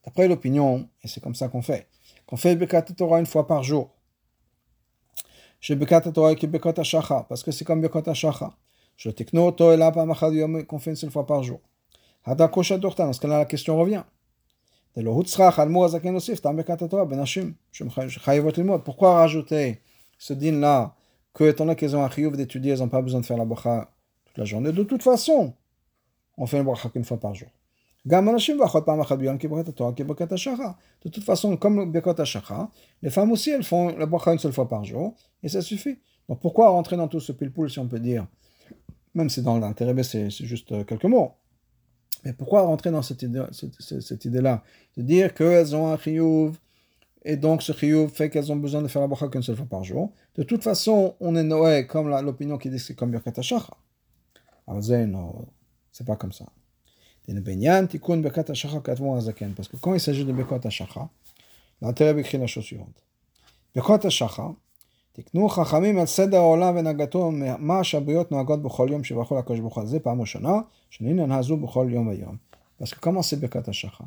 D'après 0.04 0.28
l'opinion, 0.28 0.88
et 1.02 1.08
c'est 1.08 1.22
comme 1.22 1.34
ça 1.34 1.48
qu'on 1.48 1.62
fait, 1.62 1.88
qu'on 2.26 2.36
fait 2.36 2.56
Bekat 2.56 2.82
Torah 2.82 3.20
une 3.20 3.26
fois 3.26 3.46
par 3.46 3.62
jour. 3.62 3.90
Chez 5.60 5.76
Bekat 5.76 6.00
Torah 6.00 6.34
qui 6.34 6.46
Bekat 6.46 6.72
parce 6.72 7.42
que 7.42 7.50
c'est 7.50 7.64
comme 7.64 7.82
Bekat 7.82 8.04
Hashacha. 8.06 8.56
Je 8.96 9.10
Toela 9.10 9.92
Pamachad 9.92 10.32
qu'on 10.66 10.78
fait 10.78 10.94
une 11.02 11.10
fois 11.10 11.26
par 11.26 11.42
jour. 11.42 11.60
Hada 12.24 12.48
Kosha 12.48 12.78
Dortan, 12.78 13.06
parce 13.06 13.18
que 13.18 13.26
là 13.26 13.38
la 13.38 13.44
question 13.46 13.78
revient. 13.78 14.02
Pourquoi 18.84 19.14
rajouter 19.14 19.80
ce 20.18 20.32
din 20.34 20.60
là 20.60 20.94
que 21.32 21.44
étant 21.44 21.64
donné 21.64 21.76
qu'elles 21.76 21.96
ont 21.96 22.02
un 22.02 22.10
chiyuv 22.10 22.36
d'étudier, 22.36 22.72
elles 22.72 22.80
n'ont 22.80 22.88
pas 22.88 23.00
besoin 23.00 23.20
de 23.20 23.26
faire 23.26 23.36
la 23.36 23.44
bracha 23.44 23.88
toute 24.24 24.36
la 24.36 24.44
journée? 24.44 24.72
De 24.72 24.82
toute 24.82 25.02
façon, 25.02 25.54
on 26.36 26.46
fait 26.46 26.58
une 26.58 26.64
bracha 26.64 26.88
qu'une 26.88 27.04
fois 27.04 27.20
par 27.20 27.34
jour. 27.34 27.48
De 28.04 28.14
toute 31.10 31.24
façon, 31.24 31.56
comme 31.58 31.92
Bekot 31.92 32.14
les 33.02 33.10
femmes 33.10 33.32
aussi, 33.32 33.50
elles 33.50 33.62
font 33.62 33.94
la 33.96 34.06
bracha 34.06 34.32
une 34.32 34.38
seule 34.38 34.54
fois 34.54 34.66
par 34.68 34.84
jour, 34.84 35.14
et 35.42 35.50
ça 35.50 35.60
suffit. 35.60 35.98
Donc 36.28 36.40
pourquoi 36.40 36.70
rentrer 36.70 36.96
dans 36.96 37.08
tout 37.08 37.20
ce 37.20 37.32
pile-poule, 37.32 37.70
si 37.70 37.78
on 37.78 37.88
peut 37.88 38.00
dire 38.00 38.26
Même 39.14 39.28
si 39.28 39.42
dans 39.42 39.58
l'intérêt, 39.58 40.02
c'est 40.02 40.30
juste 40.30 40.72
euh, 40.72 40.84
quelques 40.84 41.04
mots. 41.04 41.32
Mais 42.24 42.32
pourquoi 42.32 42.62
rentrer 42.62 42.90
dans 42.90 43.02
cette 43.02 43.22
idée-là? 43.22 44.62
De 44.96 45.02
dire 45.02 45.34
qu'elles 45.34 45.76
ont 45.76 45.92
un 45.92 45.98
chiyuv, 45.98 46.56
et 47.22 47.36
donc 47.36 47.62
ce 47.62 47.72
chiyuv 47.72 48.08
fait 48.08 48.30
qu'elles 48.30 48.50
ont 48.50 48.56
besoin 48.56 48.80
de 48.80 48.88
faire 48.88 49.02
la 49.02 49.08
bracha 49.08 49.28
qu'une 49.28 49.42
seule 49.42 49.56
fois 49.56 49.66
par 49.66 49.84
jour. 49.84 50.10
De 50.36 50.42
toute 50.42 50.62
façon, 50.62 51.16
on 51.20 51.36
est 51.36 51.42
Noé 51.42 51.86
comme 51.86 52.08
l'opinion 52.08 52.56
qui 52.56 52.70
dit 52.70 52.76
que 52.76 52.82
c'est 52.82 52.94
comme 52.94 53.10
Birkat 53.10 53.34
Alors, 54.66 55.44
c'est 55.92 56.06
pas 56.06 56.16
comme 56.16 56.32
ça. 56.32 56.46
Parce 57.27 57.39
que 59.67 59.77
quand 59.77 59.93
il 59.93 59.99
s'agit 59.99 60.25
de 60.25 60.31
Bekot 60.31 60.59
HaShacha, 60.63 61.09
l'intérêt 61.81 62.19
écrit 62.19 62.37
la 62.37 62.47
chose 62.47 62.65
suivante. 62.65 63.03
Bekot 63.75 64.05
HaShacha, 64.05 64.55
תקנו 65.15 65.49
חכמים 65.49 65.99
על 65.99 66.05
סדר 66.05 66.37
העולם 66.37 66.77
ונהגתו 66.77 67.31
מה 67.59 67.83
שהבריות 67.83 68.31
נוהגות 68.31 68.63
בכל 68.63 68.87
יום 68.91 69.03
שברכו 69.03 69.37
לקדוש 69.37 69.59
ברוך 69.59 69.77
הוא. 69.77 69.85
זה 69.85 69.99
פעם 69.99 70.21
ראשונה, 70.21 70.59
שנינן 70.89 71.31
הזו 71.31 71.57
בכל 71.57 71.87
יום 71.89 72.07
ויום. 72.07 72.37
Parce 72.79 72.93
que 72.93 72.99
comment 72.99 73.21
c'est 73.21 73.39
Bekat 73.39 73.69
HaShacha 73.69 74.03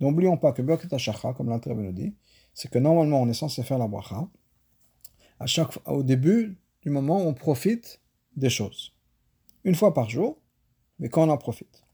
N'oublions 0.00 0.36
pas 0.36 0.52
que 0.52 0.62
Bekat 0.62 0.92
HaShacha, 0.92 1.32
comme 1.34 1.48
l'Alter 1.48 1.74
nous 1.74 1.92
dit, 1.92 2.12
c'est 2.54 2.68
que 2.68 2.80
normalement 2.80 3.22
on 3.22 3.28
est 3.28 3.34
censé 3.34 3.62
faire 3.62 3.78
la 3.78 3.86
bracha 3.86 4.26
à 5.38 5.46
chaque, 5.46 5.70
au 5.86 6.02
début 6.02 6.58
du 6.82 6.90
moment 6.90 7.22
où 7.22 7.28
on 7.28 7.34
profite 7.34 8.00
des 8.36 8.50
choses. 8.50 8.92
Une 9.62 9.76
fois 9.76 9.94
par 9.94 10.10
jour, 10.10 10.38
mais 10.98 11.08
quand 11.08 11.22
on 11.22 11.30
en 11.30 11.36
profite. 11.36 11.84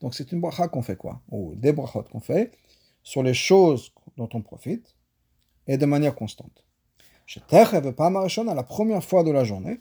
donc 0.00 0.14
c'est 0.14 0.32
une 0.32 0.40
bracha 0.40 0.68
qu'on 0.68 0.82
fait 0.82 0.96
quoi 0.96 1.20
Ou 1.30 1.54
des 1.56 1.72
brachot 1.72 2.04
qu'on 2.04 2.20
fait 2.20 2.52
sur 3.02 3.22
les 3.22 3.34
choses 3.34 3.92
dont 4.16 4.28
on 4.34 4.42
profite 4.42 4.94
et 5.66 5.76
de 5.78 5.86
manière 5.86 6.14
constante. 6.14 6.64
la 7.34 8.62
première 8.62 9.04
fois 9.04 9.24
de 9.24 9.30
la 9.30 9.44
journée, 9.44 9.80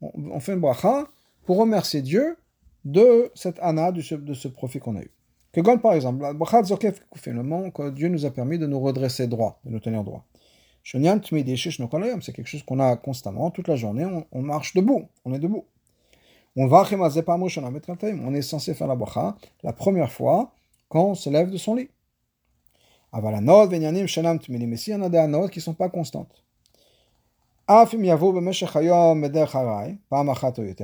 on 0.00 0.40
fait 0.40 0.52
une 0.52 0.60
bracha 0.60 1.08
pour 1.44 1.56
remercier 1.58 2.02
Dieu 2.02 2.36
de 2.84 3.30
cette 3.34 3.58
ana, 3.60 3.90
de 3.92 4.00
ce, 4.00 4.14
de 4.14 4.34
ce 4.34 4.48
profit 4.48 4.78
qu'on 4.78 4.96
a 4.96 5.02
eu. 5.02 5.10
Que 5.52 5.76
par 5.78 5.94
exemple, 5.94 6.22
la 6.22 6.34
bracha 6.34 6.62
zokef 6.62 7.02
le 7.26 7.42
moment 7.42 7.70
que 7.70 7.90
Dieu 7.90 8.08
nous 8.08 8.24
a 8.26 8.30
permis 8.30 8.58
de 8.58 8.66
nous 8.66 8.80
redresser 8.80 9.26
droit, 9.26 9.60
de 9.64 9.70
nous 9.70 9.80
tenir 9.80 10.04
droit. 10.04 10.24
C'est 10.90 12.32
quelque 12.32 12.46
chose 12.46 12.62
qu'on 12.62 12.80
a 12.80 12.96
constamment, 12.96 13.50
toute 13.50 13.68
la 13.68 13.76
journée, 13.76 14.06
on, 14.32 14.40
marche 14.40 14.72
debout, 14.72 15.08
on 15.26 15.34
est 15.34 15.38
debout. 15.38 15.66
On 16.56 16.66
va 16.66 16.82
est 18.34 18.40
censé 18.40 18.72
faire 18.72 18.86
la 18.86 18.96
bracha 18.96 19.36
la 19.62 19.74
première 19.74 20.10
fois 20.10 20.50
quand 20.88 21.04
on 21.04 21.14
se 21.14 21.28
lève 21.28 21.50
de 21.50 21.58
son 21.58 21.74
lit. 21.74 21.90
Mais 23.12 24.76
si 24.78 24.94
on 24.94 25.02
a 25.02 25.08
des 25.10 25.18
anot 25.18 25.48
qui 25.48 25.58
ne 25.58 25.62
sont 25.62 25.74
pas 25.74 25.90
constantes. 25.90 26.42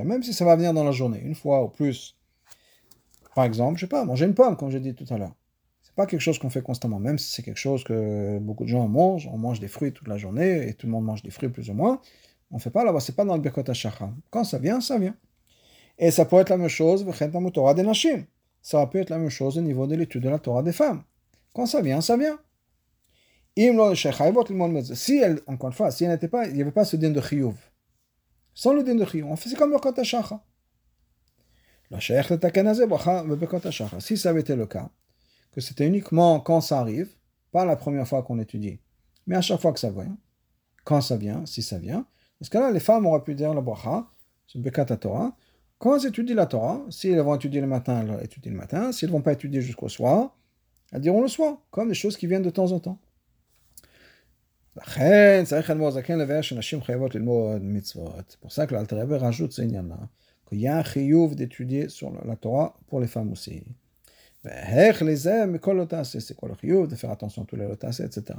Même 0.03 0.21
si 0.21 0.33
ça 0.33 0.45
va 0.45 0.55
venir 0.55 0.71
dans 0.71 0.83
la 0.83 0.91
journée, 0.91 1.21
une 1.23 1.33
fois 1.33 1.63
ou 1.63 1.69
plus. 1.69 2.15
Par 3.33 3.45
exemple, 3.45 3.79
je 3.79 3.85
sais 3.85 3.89
pas, 3.89 4.05
manger 4.05 4.25
une 4.25 4.35
pomme, 4.35 4.55
comme 4.55 4.69
j'ai 4.69 4.79
dit 4.79 4.93
tout 4.93 5.11
à 5.11 5.17
l'heure 5.17 5.33
pas 5.95 6.05
quelque 6.05 6.21
chose 6.21 6.37
qu'on 6.39 6.49
fait 6.49 6.61
constamment, 6.61 6.99
même 6.99 7.17
si 7.17 7.31
c'est 7.31 7.43
quelque 7.43 7.59
chose 7.59 7.83
que 7.83 8.37
beaucoup 8.39 8.63
de 8.63 8.69
gens 8.69 8.87
mangent, 8.87 9.27
on 9.31 9.37
mange 9.37 9.59
des 9.59 9.67
fruits 9.67 9.93
toute 9.93 10.07
la 10.07 10.17
journée, 10.17 10.67
et 10.67 10.73
tout 10.73 10.87
le 10.87 10.91
monde 10.91 11.05
mange 11.05 11.23
des 11.23 11.31
fruits 11.31 11.49
plus 11.49 11.69
ou 11.69 11.73
moins, 11.73 12.01
on 12.51 12.59
fait 12.59 12.69
pas 12.69 12.83
là-bas, 12.83 12.99
c'est 12.99 13.15
pas 13.15 13.25
dans 13.25 13.35
le 13.35 13.41
Birkot 13.41 13.63
Quand 14.29 14.43
ça 14.43 14.59
vient, 14.59 14.81
ça 14.81 14.97
vient. 14.99 15.15
Et 15.97 16.11
ça 16.11 16.25
peut 16.25 16.37
être 16.37 16.49
la 16.49 16.57
même 16.57 16.67
chose, 16.67 17.05
ça 18.61 18.87
peut 18.87 18.99
être 18.99 19.09
la 19.09 19.17
même 19.17 19.29
chose 19.29 19.57
au 19.57 19.61
niveau 19.61 19.87
de 19.87 19.95
l'étude 19.95 20.23
de 20.23 20.29
la 20.29 20.39
Torah 20.39 20.63
des 20.63 20.73
femmes. 20.73 21.03
Quand 21.53 21.65
ça 21.65 21.81
vient, 21.81 22.01
ça 22.01 22.17
vient. 22.17 22.37
Si 23.57 25.17
elle, 25.17 25.39
encore 25.47 25.69
une 25.69 25.73
fois, 25.73 25.91
si 25.91 26.03
elle 26.03 26.09
n'était 26.11 26.27
pas, 26.27 26.47
il 26.47 26.55
n'y 26.55 26.61
avait 26.61 26.71
pas 26.71 26.83
ce 26.83 26.97
din 26.97 27.11
de 27.11 27.21
chiyuv. 27.21 27.55
Sans 28.53 28.73
le 28.73 28.83
din 28.83 28.95
de 28.95 29.05
chiyuv, 29.05 29.27
on 29.27 29.37
faisait 29.37 29.55
comme 29.55 29.71
le 29.71 29.79
Kota 29.79 30.03
Si 33.99 34.17
ça 34.17 34.29
avait 34.29 34.41
été 34.41 34.55
le 34.57 34.65
cas, 34.65 34.89
que 35.55 35.61
c'était 35.61 35.87
uniquement 35.87 36.41
quand 36.41 36.59
ça 36.59 36.79
arrive, 36.79 37.15
pas 37.53 37.63
la 37.63 37.77
première 37.77 38.05
fois 38.05 38.21
qu'on 38.23 38.37
étudie, 38.39 38.81
mais 39.25 39.37
à 39.37 39.41
chaque 39.41 39.61
fois 39.61 39.71
que 39.71 39.79
ça 39.79 39.89
vient, 39.89 40.17
quand 40.83 40.99
ça 40.99 41.15
vient, 41.15 41.45
si 41.45 41.63
ça 41.63 41.79
vient. 41.79 42.05
Parce 42.37 42.49
que 42.49 42.57
là, 42.57 42.69
les 42.71 42.81
femmes 42.81 43.05
auraient 43.05 43.23
pu 43.23 43.33
dire 43.35 43.53
la 43.53 43.61
bracha, 43.61 44.05
c'est 44.45 44.59
Bekat 44.59 44.85
Torah. 44.97 45.35
Quand 45.77 45.97
elles 45.97 46.07
étudient 46.07 46.35
la 46.35 46.45
Torah, 46.45 46.81
si 46.89 47.09
elles 47.09 47.21
vont 47.21 47.35
étudier 47.35 47.61
le 47.61 47.67
matin, 47.67 48.05
elles 48.05 48.25
étudient 48.25 48.51
le 48.51 48.57
matin. 48.57 48.91
Si 48.91 49.05
elles 49.05 49.11
ne 49.11 49.15
vont 49.15 49.21
pas 49.21 49.31
étudier 49.31 49.61
jusqu'au 49.61 49.87
soir, 49.87 50.35
elles 50.91 51.01
diront 51.01 51.21
le 51.21 51.29
soir, 51.29 51.57
comme 51.71 51.87
des 51.87 51.95
choses 51.95 52.17
qui 52.17 52.27
viennent 52.27 52.43
de 52.43 52.49
temps 52.49 52.71
en 52.73 52.79
temps. 52.79 52.99
C'est 58.27 58.39
pour 58.39 58.51
ça 58.51 58.67
que 58.67 58.75
rajoute 59.15 59.53
ce 59.53 59.61
qu'il 60.49 60.59
y 60.59 60.67
a 60.67 60.77
un 60.77 60.81
d'étudier 61.35 61.87
sur 61.87 62.11
la 62.25 62.35
Torah 62.35 62.77
pour 62.87 62.99
les 62.99 63.07
femmes 63.07 63.31
aussi. 63.31 63.63
C'est 64.45 66.35
quoi 66.35 66.49
le 66.49 66.55
chiyuv? 66.59 66.87
De 66.87 66.95
faire 66.95 67.11
attention 67.11 67.43
à 67.43 67.45
tous 67.45 67.55
les 67.55 67.65
etc. 68.03 68.37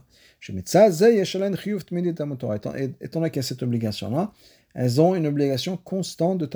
Donné 3.13 3.31
qu'il 3.31 3.37
y 3.37 3.39
a 3.39 3.43
cette 3.43 3.63
obligation-là, 3.63 4.33
elles 4.75 5.01
ont 5.01 5.15
une 5.15 5.27
obligation 5.27 5.77
constante 5.77 6.39
de. 6.39 6.49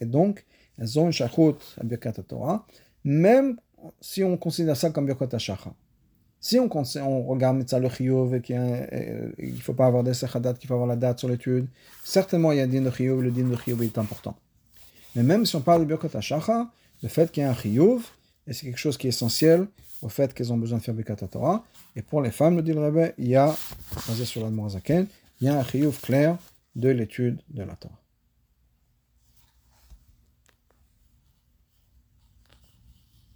Et 0.00 0.06
donc, 0.06 0.44
elles 0.78 0.98
ont 0.98 1.06
une 1.06 1.12
à 2.18 2.22
Torah, 2.22 2.66
même 3.04 3.56
si 4.00 4.22
on 4.24 4.36
considère 4.36 4.76
ça 4.76 4.90
comme 4.90 5.06
Birkat 5.06 5.28
HaShacha. 5.32 5.72
Si 6.38 6.58
on, 6.60 6.68
regarde 7.22 7.56
ça 7.68 7.78
le 7.78 7.88
qu'il 8.40 8.56
ne 8.58 9.60
faut 9.60 9.72
pas 9.72 9.86
avoir 9.86 10.04
des 10.04 10.12
sechadat, 10.12 10.54
qu'il 10.54 10.68
faut 10.68 10.74
avoir 10.74 10.86
la 10.86 10.96
date 10.96 11.18
sur 11.18 11.28
l'étude, 11.28 11.66
certainement 12.04 12.52
il 12.52 12.58
y 12.58 12.60
a 12.60 12.64
un 12.64 12.68
din 12.68 12.82
de 12.82 12.90
le 13.20 13.30
din 13.30 13.48
de 13.48 13.56
est 13.82 13.98
important. 13.98 14.36
Mais 15.16 15.22
même 15.22 15.44
si 15.46 15.56
on 15.56 15.62
parle 15.62 15.80
de 15.80 15.86
Birkot 15.86 16.14
HaShacha, 16.14 16.68
le 17.02 17.08
fait 17.08 17.32
qu'il 17.32 17.42
y 17.42 17.46
ait 17.46 17.48
un 17.48 17.54
chiyuv, 17.54 18.06
et 18.46 18.52
c'est 18.52 18.66
quelque 18.66 18.78
chose 18.78 18.96
qui 18.96 19.06
est 19.06 19.10
essentiel 19.10 19.66
au 20.02 20.08
fait 20.08 20.32
qu'elles 20.32 20.52
ont 20.52 20.58
besoin 20.58 20.78
de 20.78 20.82
faire 20.82 20.94
Birkat 20.94 21.16
Torah. 21.16 21.64
Et 21.96 22.02
pour 22.02 22.20
les 22.20 22.30
femmes, 22.30 22.56
le 22.56 22.62
dit 22.62 22.72
le 22.72 22.84
Rebbe, 22.84 23.12
il 23.18 23.28
y 23.28 23.36
a, 23.36 23.56
basé 24.06 24.24
sur 24.24 24.42
l'Admorazaken, 24.44 25.06
il 25.40 25.46
y 25.46 25.48
a 25.48 25.58
un 25.58 25.64
chiyuv 25.64 25.98
clair 26.00 26.36
de 26.76 26.90
l'étude 26.90 27.38
de 27.48 27.62
la 27.62 27.74
Torah. 27.74 27.98